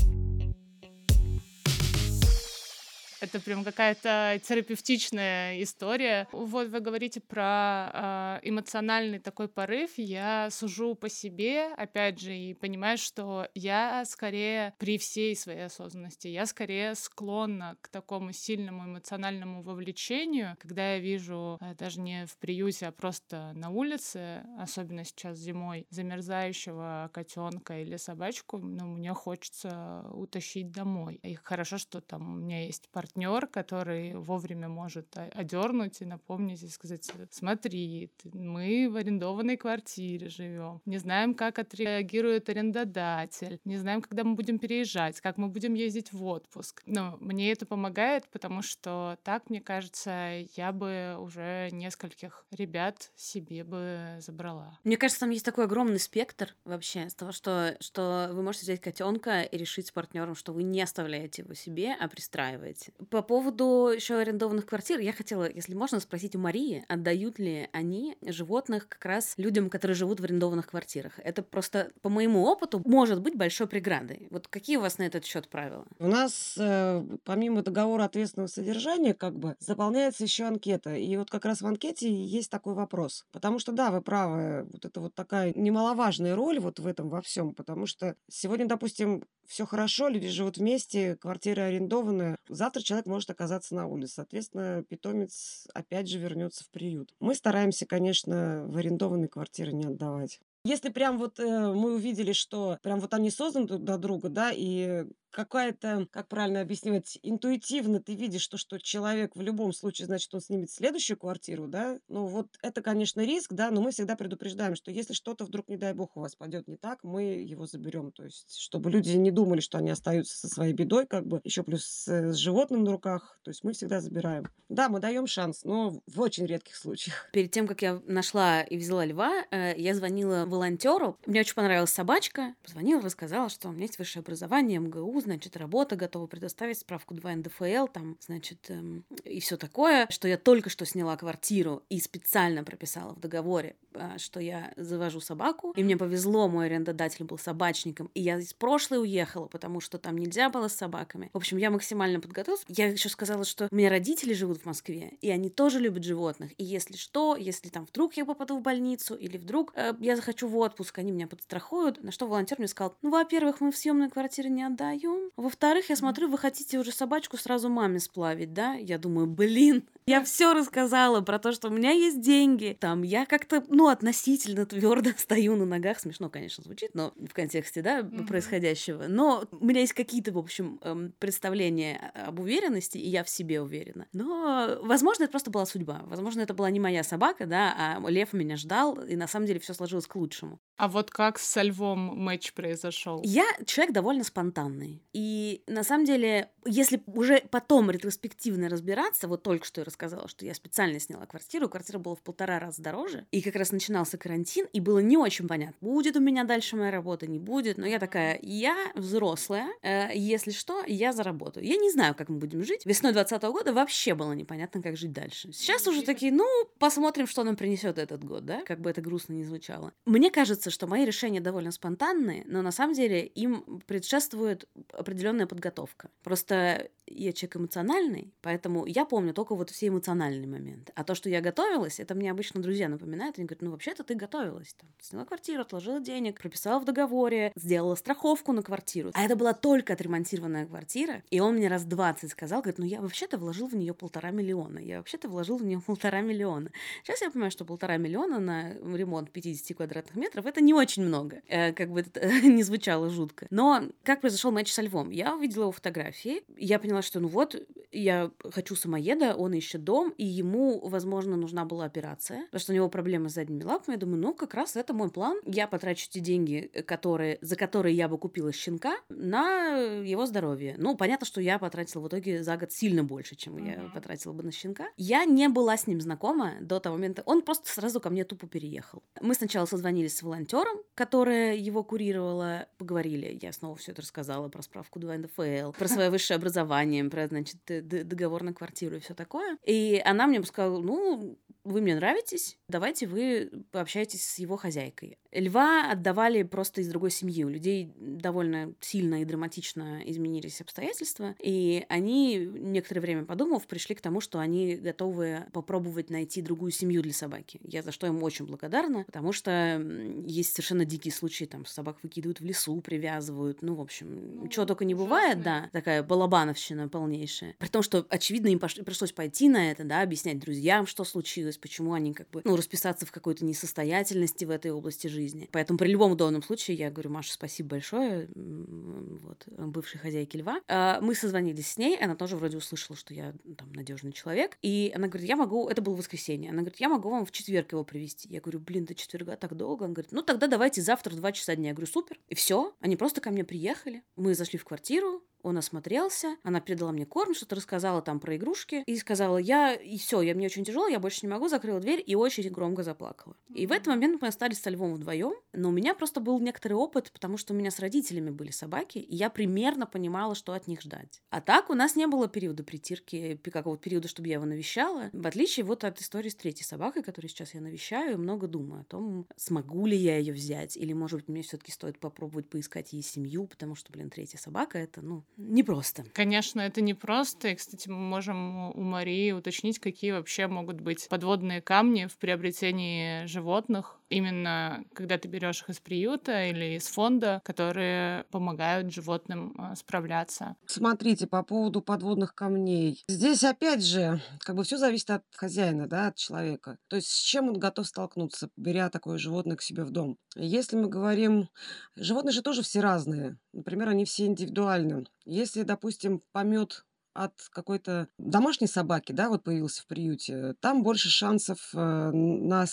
Это 3.21 3.39
прям 3.39 3.63
какая-то 3.63 4.41
терапевтичная 4.43 5.61
история. 5.61 6.27
Вот 6.31 6.69
вы 6.69 6.79
говорите 6.79 7.21
про 7.21 8.39
э, 8.41 8.49
эмоциональный 8.49 9.19
такой 9.19 9.47
порыв. 9.47 9.91
Я 9.97 10.49
сужу 10.49 10.95
по 10.95 11.07
себе, 11.07 11.67
опять 11.77 12.19
же, 12.19 12.35
и 12.35 12.55
понимаю, 12.55 12.97
что 12.97 13.47
я 13.53 14.03
скорее 14.05 14.73
при 14.79 14.97
всей 14.97 15.35
своей 15.35 15.65
осознанности, 15.65 16.29
я 16.29 16.47
скорее 16.47 16.95
склонна 16.95 17.77
к 17.81 17.89
такому 17.89 18.33
сильному 18.33 18.85
эмоциональному 18.85 19.61
вовлечению, 19.61 20.57
когда 20.59 20.93
я 20.95 20.99
вижу 20.99 21.59
э, 21.61 21.75
даже 21.75 21.99
не 21.99 22.25
в 22.25 22.35
приюте, 22.37 22.87
а 22.87 22.91
просто 22.91 23.51
на 23.53 23.69
улице, 23.69 24.43
особенно 24.57 25.05
сейчас 25.05 25.37
зимой, 25.37 25.85
замерзающего 25.91 27.11
котенка 27.13 27.79
или 27.79 27.97
собачку, 27.97 28.57
ну, 28.57 28.87
мне 28.87 29.13
хочется 29.13 30.07
утащить 30.11 30.71
домой. 30.71 31.19
И 31.21 31.35
хорошо, 31.35 31.77
что 31.77 32.01
там 32.01 32.27
у 32.27 32.35
меня 32.37 32.65
есть 32.65 32.89
партнер 32.89 33.10
партнер, 33.11 33.47
который 33.47 34.15
вовремя 34.15 34.69
может 34.69 35.17
одернуть 35.17 36.01
и 36.01 36.05
напомнить 36.05 36.63
и 36.63 36.67
сказать, 36.67 37.09
смотри, 37.31 38.09
мы 38.33 38.89
в 38.89 38.95
арендованной 38.95 39.57
квартире 39.57 40.29
живем, 40.29 40.81
не 40.85 40.97
знаем, 40.97 41.33
как 41.33 41.59
отреагирует 41.59 42.49
арендодатель, 42.49 43.59
не 43.65 43.77
знаем, 43.77 44.01
когда 44.01 44.23
мы 44.23 44.35
будем 44.35 44.59
переезжать, 44.59 45.19
как 45.19 45.37
мы 45.37 45.49
будем 45.49 45.73
ездить 45.73 46.13
в 46.13 46.23
отпуск. 46.23 46.83
Но 46.85 47.17
мне 47.19 47.51
это 47.51 47.65
помогает, 47.65 48.27
потому 48.31 48.61
что 48.61 49.17
так, 49.23 49.49
мне 49.49 49.61
кажется, 49.61 50.45
я 50.55 50.71
бы 50.71 51.17
уже 51.19 51.69
нескольких 51.71 52.45
ребят 52.51 53.11
себе 53.15 53.63
бы 53.63 54.17
забрала. 54.19 54.79
Мне 54.83 54.97
кажется, 54.97 55.21
там 55.21 55.31
есть 55.31 55.45
такой 55.45 55.65
огромный 55.65 55.99
спектр 55.99 56.55
вообще 56.63 57.09
с 57.09 57.15
того, 57.15 57.31
что, 57.31 57.75
что 57.81 58.29
вы 58.31 58.41
можете 58.41 58.65
взять 58.65 58.81
котенка 58.81 59.41
и 59.41 59.57
решить 59.57 59.87
с 59.87 59.91
партнером, 59.91 60.35
что 60.35 60.53
вы 60.53 60.63
не 60.63 60.81
оставляете 60.81 61.41
его 61.41 61.53
себе, 61.53 61.93
а 61.99 62.07
пристраиваете. 62.07 62.93
По 63.09 63.21
поводу 63.21 63.91
еще 63.93 64.17
арендованных 64.17 64.65
квартир, 64.65 64.99
я 64.99 65.13
хотела, 65.13 65.49
если 65.49 65.73
можно, 65.73 65.99
спросить 65.99 66.35
у 66.35 66.39
Марии, 66.39 66.85
отдают 66.87 67.39
ли 67.39 67.69
они 67.71 68.17
животных 68.25 68.87
как 68.87 69.05
раз 69.05 69.33
людям, 69.37 69.69
которые 69.69 69.95
живут 69.95 70.19
в 70.19 70.23
арендованных 70.23 70.67
квартирах. 70.67 71.13
Это 71.17 71.41
просто, 71.41 71.91
по 72.01 72.09
моему 72.09 72.43
опыту, 72.45 72.81
может 72.85 73.21
быть 73.21 73.35
большой 73.35 73.67
преградой. 73.67 74.27
Вот 74.29 74.47
какие 74.47 74.77
у 74.77 74.81
вас 74.81 74.97
на 74.97 75.03
этот 75.03 75.25
счет 75.25 75.49
правила? 75.49 75.85
У 75.99 76.07
нас, 76.07 76.55
э, 76.57 77.03
помимо 77.23 77.63
договора 77.63 78.03
ответственного 78.05 78.47
содержания, 78.47 79.13
как 79.13 79.37
бы, 79.37 79.55
заполняется 79.59 80.23
еще 80.23 80.45
анкета. 80.45 80.95
И 80.95 81.15
вот 81.17 81.29
как 81.29 81.45
раз 81.45 81.61
в 81.61 81.67
анкете 81.67 82.11
есть 82.13 82.51
такой 82.51 82.73
вопрос. 82.73 83.25
Потому 83.31 83.59
что, 83.59 83.71
да, 83.71 83.91
вы 83.91 84.01
правы, 84.01 84.67
вот 84.71 84.85
это 84.85 84.99
вот 84.99 85.15
такая 85.15 85.53
немаловажная 85.55 86.35
роль 86.35 86.59
вот 86.59 86.79
в 86.79 86.87
этом 86.87 87.09
во 87.09 87.21
всем. 87.21 87.53
Потому 87.53 87.85
что 87.85 88.15
сегодня, 88.29 88.67
допустим, 88.67 89.23
все 89.47 89.65
хорошо, 89.65 90.07
люди 90.07 90.29
живут 90.29 90.57
вместе, 90.57 91.17
квартира 91.17 91.63
арендованная. 91.63 92.37
Завтра 92.47 92.81
человек 92.91 93.05
может 93.05 93.29
оказаться 93.29 93.73
на 93.73 93.87
улице. 93.87 94.15
Соответственно, 94.15 94.83
питомец 94.83 95.65
опять 95.73 96.09
же 96.09 96.19
вернется 96.19 96.65
в 96.65 96.69
приют. 96.69 97.15
Мы 97.21 97.35
стараемся, 97.35 97.85
конечно, 97.85 98.65
в 98.67 98.75
арендованные 98.75 99.29
квартиры 99.29 99.71
не 99.71 99.85
отдавать. 99.85 100.41
Если 100.65 100.89
прям 100.89 101.17
вот 101.17 101.39
э, 101.39 101.73
мы 101.73 101.95
увидели, 101.95 102.33
что 102.33 102.77
прям 102.83 102.99
вот 102.99 103.13
они 103.13 103.31
созданы 103.31 103.65
друг 103.65 103.83
для 103.83 103.97
друга, 103.97 104.27
да, 104.27 104.51
и 104.53 105.05
какая-то, 105.31 106.07
как 106.11 106.27
правильно 106.27 106.61
объяснять, 106.61 107.17
интуитивно 107.23 108.01
ты 108.01 108.15
видишь, 108.15 108.41
что, 108.41 108.57
что 108.57 108.79
человек 108.79 109.35
в 109.35 109.41
любом 109.41 109.73
случае, 109.73 110.05
значит, 110.05 110.33
он 110.33 110.41
снимет 110.41 110.69
следующую 110.69 111.17
квартиру, 111.17 111.67
да, 111.67 111.99
ну 112.07 112.27
вот 112.27 112.47
это, 112.61 112.81
конечно, 112.81 113.21
риск, 113.21 113.53
да, 113.53 113.71
но 113.71 113.81
мы 113.81 113.91
всегда 113.91 114.15
предупреждаем, 114.15 114.75
что 114.75 114.91
если 114.91 115.13
что-то 115.13 115.45
вдруг, 115.45 115.67
не 115.69 115.77
дай 115.77 115.93
бог, 115.93 116.15
у 116.15 116.21
вас 116.21 116.35
пойдет 116.35 116.67
не 116.67 116.77
так, 116.77 117.03
мы 117.03 117.23
его 117.23 117.65
заберем, 117.65 118.11
то 118.11 118.23
есть, 118.23 118.55
чтобы 118.57 118.91
люди 118.91 119.11
не 119.11 119.31
думали, 119.31 119.61
что 119.61 119.77
они 119.77 119.89
остаются 119.89 120.37
со 120.37 120.47
своей 120.47 120.73
бедой, 120.73 121.07
как 121.07 121.25
бы, 121.25 121.41
еще 121.43 121.63
плюс 121.63 121.85
с, 121.85 122.07
с 122.07 122.35
животным 122.35 122.83
на 122.83 122.91
руках, 122.91 123.39
то 123.43 123.49
есть 123.49 123.63
мы 123.63 123.73
всегда 123.73 124.01
забираем. 124.01 124.45
Да, 124.69 124.89
мы 124.89 124.99
даем 124.99 125.27
шанс, 125.27 125.63
но 125.63 126.01
в 126.07 126.21
очень 126.21 126.45
редких 126.45 126.75
случаях. 126.75 127.29
Перед 127.31 127.51
тем, 127.51 127.67
как 127.67 127.81
я 127.81 128.01
нашла 128.05 128.61
и 128.61 128.77
взяла 128.77 129.05
льва, 129.05 129.45
э, 129.51 129.73
я 129.77 129.95
звонила 129.95 130.45
волонтеру, 130.45 131.17
мне 131.25 131.41
очень 131.41 131.55
понравилась 131.55 131.91
собачка, 131.91 132.55
позвонила, 132.63 133.01
рассказала, 133.01 133.49
что 133.49 133.69
у 133.69 133.71
меня 133.71 133.83
есть 133.83 133.97
высшее 133.97 134.21
образование, 134.21 134.79
МГУ, 134.79 135.20
значит, 135.21 135.57
работа, 135.57 135.95
готова 135.95 136.27
предоставить 136.27 136.79
справку 136.79 137.13
2 137.13 137.35
НДФЛ, 137.35 137.87
там, 137.87 138.17
значит, 138.19 138.69
эм, 138.69 139.05
и 139.23 139.39
все 139.39 139.57
такое, 139.57 140.07
что 140.09 140.27
я 140.27 140.37
только 140.37 140.69
что 140.69 140.85
сняла 140.85 141.15
квартиру 141.17 141.83
и 141.89 141.99
специально 141.99 142.63
прописала 142.63 143.13
в 143.13 143.19
договоре, 143.19 143.75
э, 143.93 144.17
что 144.17 144.39
я 144.39 144.73
завожу 144.77 145.19
собаку, 145.19 145.73
и 145.75 145.83
мне 145.83 145.97
повезло, 145.97 146.47
мой 146.47 146.65
арендодатель 146.65 147.25
был 147.25 147.37
собачником, 147.37 148.09
и 148.13 148.21
я 148.21 148.37
из 148.39 148.53
прошлой 148.53 149.01
уехала, 149.01 149.47
потому 149.47 149.79
что 149.79 149.97
там 149.97 150.17
нельзя 150.17 150.49
было 150.49 150.67
с 150.67 150.75
собаками. 150.75 151.29
В 151.33 151.37
общем, 151.37 151.57
я 151.57 151.69
максимально 151.69 152.19
подготовилась. 152.19 152.63
Я 152.67 152.87
еще 152.87 153.09
сказала, 153.09 153.45
что 153.45 153.67
у 153.71 153.75
меня 153.75 153.89
родители 153.89 154.33
живут 154.33 154.61
в 154.61 154.65
Москве, 154.65 155.17
и 155.21 155.29
они 155.29 155.49
тоже 155.49 155.79
любят 155.79 156.03
животных, 156.03 156.51
и 156.57 156.63
если 156.63 156.97
что, 156.97 157.35
если 157.35 157.69
там 157.69 157.85
вдруг 157.85 158.13
я 158.15 158.25
попаду 158.25 158.57
в 158.57 158.61
больницу, 158.61 159.15
или 159.15 159.37
вдруг 159.37 159.73
э, 159.75 159.93
я 159.99 160.15
захочу 160.15 160.47
в 160.47 160.57
отпуск, 160.57 160.97
они 160.99 161.11
меня 161.11 161.27
подстрахуют, 161.27 162.03
на 162.03 162.11
что 162.11 162.27
волонтер 162.27 162.57
мне 162.57 162.67
сказал, 162.67 162.95
ну, 163.01 163.11
во-первых, 163.11 163.61
мы 163.61 163.71
в 163.71 163.77
съемные 163.77 164.09
квартиры 164.09 164.49
не 164.49 164.63
отдаем, 164.63 165.10
во-вторых, 165.37 165.89
я 165.89 165.95
смотрю, 165.95 166.29
вы 166.29 166.37
хотите 166.37 166.77
уже 166.79 166.91
собачку 166.91 167.37
сразу 167.37 167.69
маме 167.69 167.99
сплавить, 167.99 168.53
да? 168.53 168.73
Я 168.73 168.97
думаю, 168.97 169.27
блин, 169.27 169.87
я 170.05 170.23
все 170.23 170.53
рассказала 170.53 171.21
про 171.21 171.39
то, 171.39 171.51
что 171.51 171.69
у 171.69 171.71
меня 171.71 171.91
есть 171.91 172.21
деньги. 172.21 172.77
Там 172.79 173.01
я 173.01 173.25
как-то, 173.25 173.63
ну, 173.67 173.87
относительно 173.87 174.65
твердо 174.65 175.11
стою 175.17 175.55
на 175.55 175.65
ногах. 175.65 175.99
Смешно, 175.99 176.29
конечно, 176.29 176.63
звучит, 176.63 176.91
но 176.93 177.13
в 177.15 177.33
контексте, 177.33 177.81
да, 177.81 177.99
mm-hmm. 177.99 178.27
происходящего. 178.27 179.05
Но 179.07 179.45
у 179.51 179.65
меня 179.65 179.81
есть 179.81 179.93
какие-то, 179.93 180.31
в 180.31 180.37
общем, 180.37 180.79
эм, 180.83 181.13
представления 181.19 182.11
об 182.13 182.39
уверенности, 182.39 182.97
и 182.97 183.07
я 183.07 183.23
в 183.23 183.29
себе 183.29 183.61
уверена. 183.61 184.07
Но, 184.13 184.79
возможно, 184.81 185.23
это 185.23 185.31
просто 185.31 185.51
была 185.51 185.65
судьба. 185.65 186.01
Возможно, 186.05 186.41
это 186.41 186.53
была 186.53 186.69
не 186.69 186.79
моя 186.79 187.03
собака, 187.03 187.45
да, 187.45 187.73
а 187.77 188.09
лев 188.09 188.33
меня 188.33 188.57
ждал, 188.57 188.99
и 189.01 189.15
на 189.15 189.27
самом 189.27 189.45
деле 189.45 189.59
все 189.59 189.73
сложилось 189.73 190.07
к 190.07 190.15
лучшему. 190.15 190.59
А 190.81 190.87
вот 190.87 191.11
как 191.11 191.37
со 191.37 191.61
львом 191.61 191.99
матч 191.99 192.53
произошел? 192.53 193.21
Я 193.23 193.45
человек 193.67 193.93
довольно 193.93 194.23
спонтанный. 194.23 195.03
И 195.13 195.61
на 195.67 195.83
самом 195.83 196.05
деле, 196.05 196.49
если 196.65 197.03
уже 197.05 197.43
потом 197.51 197.91
ретроспективно 197.91 198.67
разбираться, 198.67 199.27
вот 199.27 199.43
только 199.43 199.63
что 199.63 199.81
я 199.81 199.85
рассказала, 199.85 200.27
что 200.27 200.43
я 200.43 200.55
специально 200.55 200.99
сняла 200.99 201.27
квартиру, 201.27 201.69
квартира 201.69 201.99
была 201.99 202.15
в 202.15 202.21
полтора 202.21 202.57
раза 202.57 202.81
дороже, 202.81 203.27
и 203.29 203.43
как 203.43 203.55
раз 203.57 203.71
начинался 203.71 204.17
карантин, 204.17 204.65
и 204.73 204.79
было 204.79 204.97
не 204.97 205.17
очень 205.17 205.47
понятно, 205.47 205.77
будет 205.81 206.15
у 206.15 206.19
меня 206.19 206.45
дальше 206.45 206.75
моя 206.75 206.89
работа, 206.89 207.27
не 207.27 207.37
будет, 207.37 207.77
но 207.77 207.85
я 207.85 207.99
такая, 207.99 208.39
я 208.41 208.75
взрослая, 208.95 209.67
э, 209.83 210.09
если 210.15 210.49
что, 210.49 210.83
я 210.87 211.13
заработаю. 211.13 211.63
Я 211.63 211.75
не 211.75 211.91
знаю, 211.91 212.15
как 212.15 212.29
мы 212.29 212.37
будем 212.37 212.63
жить. 212.63 212.87
Весной 212.87 213.13
2020 213.13 213.51
года 213.51 213.71
вообще 213.71 214.15
было 214.15 214.33
непонятно, 214.33 214.81
как 214.81 214.97
жить 214.97 215.11
дальше. 215.11 215.53
Сейчас 215.53 215.85
уже 215.85 216.01
такие, 216.01 216.31
ну, 216.31 216.47
посмотрим, 216.79 217.27
что 217.27 217.43
нам 217.43 217.55
принесет 217.55 217.99
этот 217.99 218.23
год, 218.23 218.45
да, 218.45 218.63
как 218.63 218.81
бы 218.81 218.89
это 218.89 219.01
грустно 219.01 219.33
не 219.33 219.43
звучало. 219.43 219.93
Мне 220.05 220.31
кажется, 220.31 220.70
что 220.71 220.87
мои 220.87 221.05
решения 221.05 221.39
довольно 221.39 221.71
спонтанные, 221.71 222.43
но 222.47 222.61
на 222.61 222.71
самом 222.71 222.93
деле 222.93 223.25
им 223.25 223.81
предшествует 223.85 224.67
определенная 224.93 225.47
подготовка. 225.47 226.09
Просто 226.23 226.89
я 227.07 227.33
человек 227.33 227.57
эмоциональный, 227.57 228.33
поэтому 228.41 228.85
я 228.85 229.05
помню 229.05 229.33
только 229.33 229.55
вот 229.55 229.69
все 229.69 229.87
эмоциональные 229.87 230.47
моменты. 230.47 230.91
А 230.95 231.03
то, 231.03 231.15
что 231.15 231.29
я 231.29 231.41
готовилась, 231.41 231.99
это 231.99 232.15
мне 232.15 232.31
обычно 232.31 232.61
друзья 232.61 232.89
напоминают. 232.89 233.37
Они 233.37 233.45
говорят, 233.45 233.61
ну 233.61 233.71
вообще-то 233.71 234.03
ты 234.03 234.15
готовилась. 234.15 234.73
Там, 234.73 234.89
сняла 234.99 235.25
квартиру, 235.25 235.61
отложила 235.61 235.99
денег, 235.99 236.39
прописала 236.39 236.79
в 236.79 236.85
договоре, 236.85 237.51
сделала 237.55 237.95
страховку 237.95 238.53
на 238.53 238.63
квартиру. 238.63 239.11
А 239.13 239.23
это 239.23 239.35
была 239.35 239.53
только 239.53 239.93
отремонтированная 239.93 240.65
квартира. 240.65 241.23
И 241.29 241.39
он 241.39 241.55
мне 241.55 241.67
раз 241.67 241.83
20 241.83 242.31
сказал, 242.31 242.61
говорит, 242.61 242.79
ну 242.79 242.85
я 242.85 243.01
вообще-то 243.01 243.37
вложил 243.37 243.67
в 243.67 243.75
нее 243.75 243.93
полтора 243.93 244.31
миллиона. 244.31 244.79
Я 244.79 244.97
вообще-то 244.97 245.27
вложил 245.29 245.57
в 245.57 245.65
нее 245.65 245.81
полтора 245.81 246.21
миллиона. 246.21 246.71
Сейчас 247.03 247.21
я 247.21 247.29
понимаю, 247.29 247.51
что 247.51 247.65
полтора 247.65 247.97
миллиона 247.97 248.39
на 248.39 248.73
ремонт 248.95 249.31
50 249.31 249.77
квадратных 249.77 250.15
метров 250.15 250.45
это 250.45 250.61
не 250.61 250.73
очень 250.73 251.03
много. 251.03 251.41
Э, 251.47 251.73
как 251.73 251.91
бы 251.91 252.01
это 252.01 252.27
не 252.41 252.63
звучало 252.63 253.09
жутко. 253.09 253.47
Но 253.49 253.83
как 254.03 254.21
произошел 254.21 254.51
матч 254.51 254.71
со 254.71 254.81
львом? 254.81 255.09
Я 255.09 255.35
увидела 255.35 255.63
его 255.63 255.71
фотографии. 255.71 256.43
Я 256.57 256.79
поняла, 256.79 257.00
что 257.01 257.19
ну 257.19 257.27
вот, 257.27 257.55
я 257.91 258.31
хочу 258.51 258.75
самоеда, 258.75 259.35
он 259.35 259.53
ищет 259.53 259.83
дом, 259.83 260.13
и 260.17 260.25
ему, 260.25 260.79
возможно, 260.87 261.35
нужна 261.35 261.65
была 261.65 261.85
операция, 261.85 262.45
потому 262.45 262.59
что 262.59 262.71
у 262.71 262.75
него 262.75 262.89
проблемы 262.89 263.29
с 263.29 263.33
задними 263.33 263.63
лапами. 263.63 263.95
Я 263.95 263.99
думаю, 263.99 264.21
ну, 264.21 264.33
как 264.33 264.53
раз 264.53 264.75
это 264.75 264.93
мой 264.93 265.09
план. 265.09 265.39
Я 265.45 265.67
потрачу 265.67 266.09
те 266.09 266.19
деньги, 266.19 266.71
которые, 266.85 267.37
за 267.41 267.55
которые 267.55 267.95
я 267.95 268.07
бы 268.07 268.17
купила 268.17 268.51
щенка, 268.51 268.95
на 269.09 269.77
его 269.77 270.25
здоровье. 270.25 270.75
Ну, 270.77 270.95
понятно, 270.95 271.25
что 271.25 271.41
я 271.41 271.59
потратила 271.59 272.01
в 272.01 272.07
итоге 272.07 272.43
за 272.43 272.57
год 272.57 272.71
сильно 272.71 273.03
больше, 273.03 273.35
чем 273.35 273.57
mm-hmm. 273.57 273.83
я 273.83 273.89
потратила 273.93 274.33
бы 274.33 274.43
на 274.43 274.51
щенка. 274.51 274.87
Я 274.97 275.25
не 275.25 275.49
была 275.49 275.77
с 275.77 275.87
ним 275.87 276.01
знакома 276.01 276.53
до 276.61 276.79
того 276.79 276.95
момента. 276.95 277.23
Он 277.25 277.41
просто 277.41 277.69
сразу 277.69 277.99
ко 277.99 278.09
мне 278.09 278.23
тупо 278.23 278.47
переехал. 278.47 279.03
Мы 279.21 279.33
сначала 279.33 279.65
созвонились 279.65 280.17
с 280.17 280.23
волонтером, 280.23 280.77
которая 280.95 281.55
его 281.55 281.83
курировала, 281.83 282.67
поговорили. 282.77 283.37
Я 283.41 283.51
снова 283.53 283.75
все 283.75 283.91
это 283.91 284.01
рассказала 284.01 284.49
про 284.49 284.61
справку 284.61 284.99
2 284.99 285.17
НДФЛ, 285.17 285.71
про 285.71 285.87
свое 285.87 286.09
высшее 286.11 286.37
образование, 286.37 286.80
про, 287.09 287.27
значит, 287.27 287.57
договор 287.65 288.43
на 288.43 288.53
квартиру 288.53 288.95
и 288.95 288.99
все 288.99 289.13
такое. 289.13 289.57
И 289.65 290.01
она 290.03 290.27
мне 290.27 290.43
сказала, 290.43 290.81
ну, 290.81 291.37
вы 291.63 291.81
мне 291.81 291.95
нравитесь, 291.95 292.57
давайте 292.67 293.07
вы 293.07 293.51
пообщаетесь 293.71 294.25
с 294.27 294.39
его 294.39 294.57
хозяйкой. 294.57 295.17
Льва 295.31 295.91
отдавали 295.91 296.43
просто 296.43 296.81
из 296.81 296.89
другой 296.89 297.11
семьи. 297.11 297.43
У 297.43 297.49
людей 297.49 297.93
довольно 297.97 298.73
сильно 298.81 299.21
и 299.21 299.25
драматично 299.25 300.01
изменились 300.05 300.61
обстоятельства, 300.61 301.35
и 301.39 301.85
они, 301.89 302.37
некоторое 302.37 303.01
время 303.01 303.25
подумав, 303.25 303.65
пришли 303.67 303.95
к 303.95 304.01
тому, 304.01 304.19
что 304.19 304.39
они 304.39 304.75
готовы 304.75 305.45
попробовать 305.53 306.09
найти 306.09 306.41
другую 306.41 306.71
семью 306.71 307.01
для 307.01 307.13
собаки. 307.13 307.59
Я 307.63 307.81
за 307.81 307.91
что 307.91 308.07
им 308.07 308.21
очень 308.23 308.45
благодарна, 308.45 309.03
потому 309.05 309.31
что 309.31 309.81
есть 310.25 310.53
совершенно 310.53 310.85
дикие 310.85 311.13
случаи, 311.13 311.45
там 311.45 311.65
собак 311.65 311.97
выкидывают 312.03 312.39
в 312.41 312.45
лесу, 312.45 312.79
привязывают, 312.81 313.61
ну, 313.61 313.75
в 313.75 313.81
общем, 313.81 314.41
ну, 314.41 314.47
чего 314.47 314.65
только 314.65 314.85
не 314.85 314.95
бывает, 314.95 315.41
да, 315.41 315.69
такая 315.71 316.03
балабановщина 316.03 316.89
полнейшая. 316.89 317.55
При 317.57 317.67
том, 317.67 317.81
что, 317.83 318.05
очевидно, 318.09 318.49
им 318.49 318.59
пришлось 318.59 319.11
пойти 319.11 319.49
на 319.49 319.71
это, 319.71 319.83
да, 319.83 320.01
объяснять 320.01 320.39
друзьям, 320.39 320.85
что 320.85 321.03
случилось, 321.03 321.50
почему 321.57 321.93
они 321.93 322.13
как 322.13 322.29
бы, 322.29 322.41
ну, 322.43 322.55
расписаться 322.55 323.05
в 323.05 323.11
какой-то 323.11 323.45
несостоятельности 323.45 324.45
в 324.45 324.49
этой 324.49 324.71
области 324.71 325.07
жизни. 325.07 325.49
Поэтому 325.51 325.77
при 325.77 325.89
любом 325.89 326.11
удобном 326.11 326.43
случае 326.43 326.77
я 326.77 326.91
говорю, 326.91 327.09
Маша, 327.09 327.33
спасибо 327.33 327.69
большое, 327.69 328.29
вот, 328.35 329.47
бывшей 329.47 329.99
хозяйке 329.99 330.39
льва. 330.39 330.61
А, 330.67 330.99
мы 331.01 331.15
созвонились 331.15 331.71
с 331.71 331.77
ней, 331.77 331.97
она 331.97 332.15
тоже 332.15 332.37
вроде 332.37 332.57
услышала, 332.57 332.97
что 332.97 333.13
я 333.13 333.33
там 333.57 333.71
надежный 333.73 334.11
человек, 334.11 334.57
и 334.61 334.91
она 334.93 335.07
говорит, 335.07 335.27
я 335.27 335.35
могу, 335.35 335.69
это 335.69 335.81
было 335.81 335.95
воскресенье, 335.95 336.51
она 336.51 336.61
говорит, 336.61 336.79
я 336.79 336.89
могу 336.89 337.09
вам 337.09 337.25
в 337.25 337.31
четверг 337.31 337.71
его 337.71 337.83
привезти. 337.83 338.29
Я 338.29 338.41
говорю, 338.41 338.59
блин, 338.59 338.85
до 338.85 338.95
четверга 338.95 339.35
так 339.35 339.55
долго. 339.55 339.85
Она 339.85 339.93
говорит, 339.93 340.11
ну 340.11 340.21
тогда 340.21 340.47
давайте 340.47 340.81
завтра 340.81 341.11
в 341.11 341.15
два 341.15 341.31
часа 341.31 341.55
дня. 341.55 341.69
Я 341.69 341.73
говорю, 341.73 341.91
супер. 341.91 342.19
И 342.27 342.35
все, 342.35 342.73
они 342.79 342.95
просто 342.95 343.21
ко 343.21 343.31
мне 343.31 343.43
приехали, 343.43 344.03
мы 344.15 344.35
зашли 344.35 344.57
в 344.59 344.65
квартиру, 344.65 345.23
он 345.43 345.57
осмотрелся, 345.57 346.37
она 346.43 346.59
передала 346.61 346.91
мне 346.91 347.05
корм, 347.05 347.33
что-то 347.33 347.55
рассказала 347.55 348.01
там 348.01 348.19
про 348.19 348.35
игрушки 348.35 348.83
и 348.85 348.97
сказала, 348.97 349.37
я, 349.37 349.73
и 349.73 349.97
все, 349.97 350.21
я 350.21 350.35
мне 350.35 350.47
очень 350.47 350.65
тяжело, 350.65 350.87
я 350.87 350.99
больше 350.99 351.19
не 351.23 351.29
могу, 351.29 351.47
закрыла 351.47 351.79
дверь 351.79 352.03
и 352.05 352.15
очень 352.15 352.49
громко 352.49 352.83
заплакала. 352.83 353.35
И 353.53 353.67
в 353.67 353.71
этот 353.71 353.87
момент 353.87 354.21
мы 354.21 354.27
остались 354.27 354.59
со 354.59 354.69
львом 354.69 354.95
вдвоем, 354.95 355.33
но 355.53 355.69
у 355.69 355.71
меня 355.71 355.93
просто 355.93 356.19
был 356.19 356.39
некоторый 356.39 356.73
опыт, 356.73 357.11
потому 357.11 357.37
что 357.37 357.53
у 357.53 357.57
меня 357.57 357.71
с 357.71 357.79
родителями 357.79 358.29
были 358.29 358.51
собаки, 358.51 358.97
и 358.97 359.15
я 359.15 359.29
примерно 359.29 359.85
понимала, 359.85 360.35
что 360.35 360.53
от 360.53 360.67
них 360.67 360.81
ждать. 360.81 361.21
А 361.29 361.41
так 361.41 361.69
у 361.69 361.73
нас 361.73 361.95
не 361.95 362.07
было 362.07 362.27
периода 362.27 362.63
притирки, 362.63 363.39
какого-то 363.51 363.83
периода, 363.83 364.07
чтобы 364.07 364.29
я 364.29 364.35
его 364.35 364.45
навещала, 364.45 365.09
в 365.13 365.27
отличие 365.27 365.65
вот 365.65 365.83
от 365.83 365.99
истории 365.99 366.29
с 366.29 366.35
третьей 366.35 366.65
собакой, 366.65 367.03
которую 367.03 367.29
сейчас 367.29 367.53
я 367.53 367.61
навещаю, 367.61 368.17
много 368.17 368.47
думаю 368.47 368.81
о 368.81 368.85
том, 368.85 369.27
смогу 369.35 369.85
ли 369.85 369.97
я 369.97 370.17
ее 370.17 370.33
взять, 370.33 370.77
или, 370.77 370.93
может 370.93 371.19
быть, 371.19 371.27
мне 371.27 371.41
все-таки 371.41 371.71
стоит 371.71 371.99
попробовать 371.99 372.49
поискать 372.49 372.93
ей 372.93 373.03
семью, 373.03 373.47
потому 373.47 373.75
что, 373.75 373.91
блин, 373.91 374.09
третья 374.09 374.37
собака 374.37 374.77
это, 374.77 375.01
ну, 375.01 375.23
непросто. 375.37 376.03
Конечно, 376.13 376.61
это 376.61 376.81
непросто. 376.81 377.49
И, 377.49 377.55
кстати, 377.55 377.89
мы 377.89 377.97
можем 377.97 378.71
у 378.71 378.81
Марии 378.81 379.31
уточнить, 379.31 379.79
какие 379.79 380.11
вообще 380.11 380.47
могут 380.47 380.81
быть 380.81 381.07
подводные 381.09 381.61
камни 381.61 382.07
в 382.07 382.17
приобретении 382.17 383.25
животных 383.25 384.00
именно 384.11 384.83
когда 384.93 385.17
ты 385.17 385.27
берешь 385.27 385.61
их 385.61 385.69
из 385.69 385.79
приюта 385.79 386.45
или 386.49 386.77
из 386.77 386.87
фонда, 386.87 387.41
которые 387.43 388.25
помогают 388.25 388.93
животным 388.93 389.55
а, 389.57 389.75
справляться. 389.75 390.55
Смотрите, 390.65 391.27
по 391.27 391.43
поводу 391.43 391.81
подводных 391.81 392.35
камней. 392.35 393.03
Здесь 393.07 393.43
опять 393.43 393.83
же, 393.83 394.21
как 394.39 394.55
бы 394.55 394.63
все 394.63 394.77
зависит 394.77 395.09
от 395.09 395.23
хозяина, 395.33 395.87
да, 395.87 396.07
от 396.07 396.15
человека. 396.17 396.77
То 396.87 396.97
есть 396.97 397.07
с 397.07 397.19
чем 397.21 397.49
он 397.49 397.57
готов 397.57 397.87
столкнуться, 397.87 398.49
беря 398.57 398.89
такое 398.89 399.17
животное 399.17 399.55
к 399.55 399.61
себе 399.61 399.83
в 399.83 399.91
дом. 399.91 400.17
Если 400.35 400.75
мы 400.75 400.87
говорим, 400.87 401.49
животные 401.95 402.33
же 402.33 402.41
тоже 402.41 402.61
все 402.61 402.81
разные. 402.81 403.37
Например, 403.53 403.89
они 403.89 404.05
все 404.05 404.25
индивидуальны. 404.25 405.05
Если, 405.25 405.63
допустим, 405.63 406.21
помет 406.31 406.85
от 407.13 407.33
какой-то 407.51 408.07
домашней 408.17 408.67
собаки, 408.67 409.11
да, 409.11 409.29
вот 409.29 409.43
появился 409.43 409.81
в 409.83 409.87
приюте, 409.87 410.55
там 410.59 410.83
больше 410.83 411.09
шансов 411.09 411.69
э, 411.73 412.11
на 412.11 412.65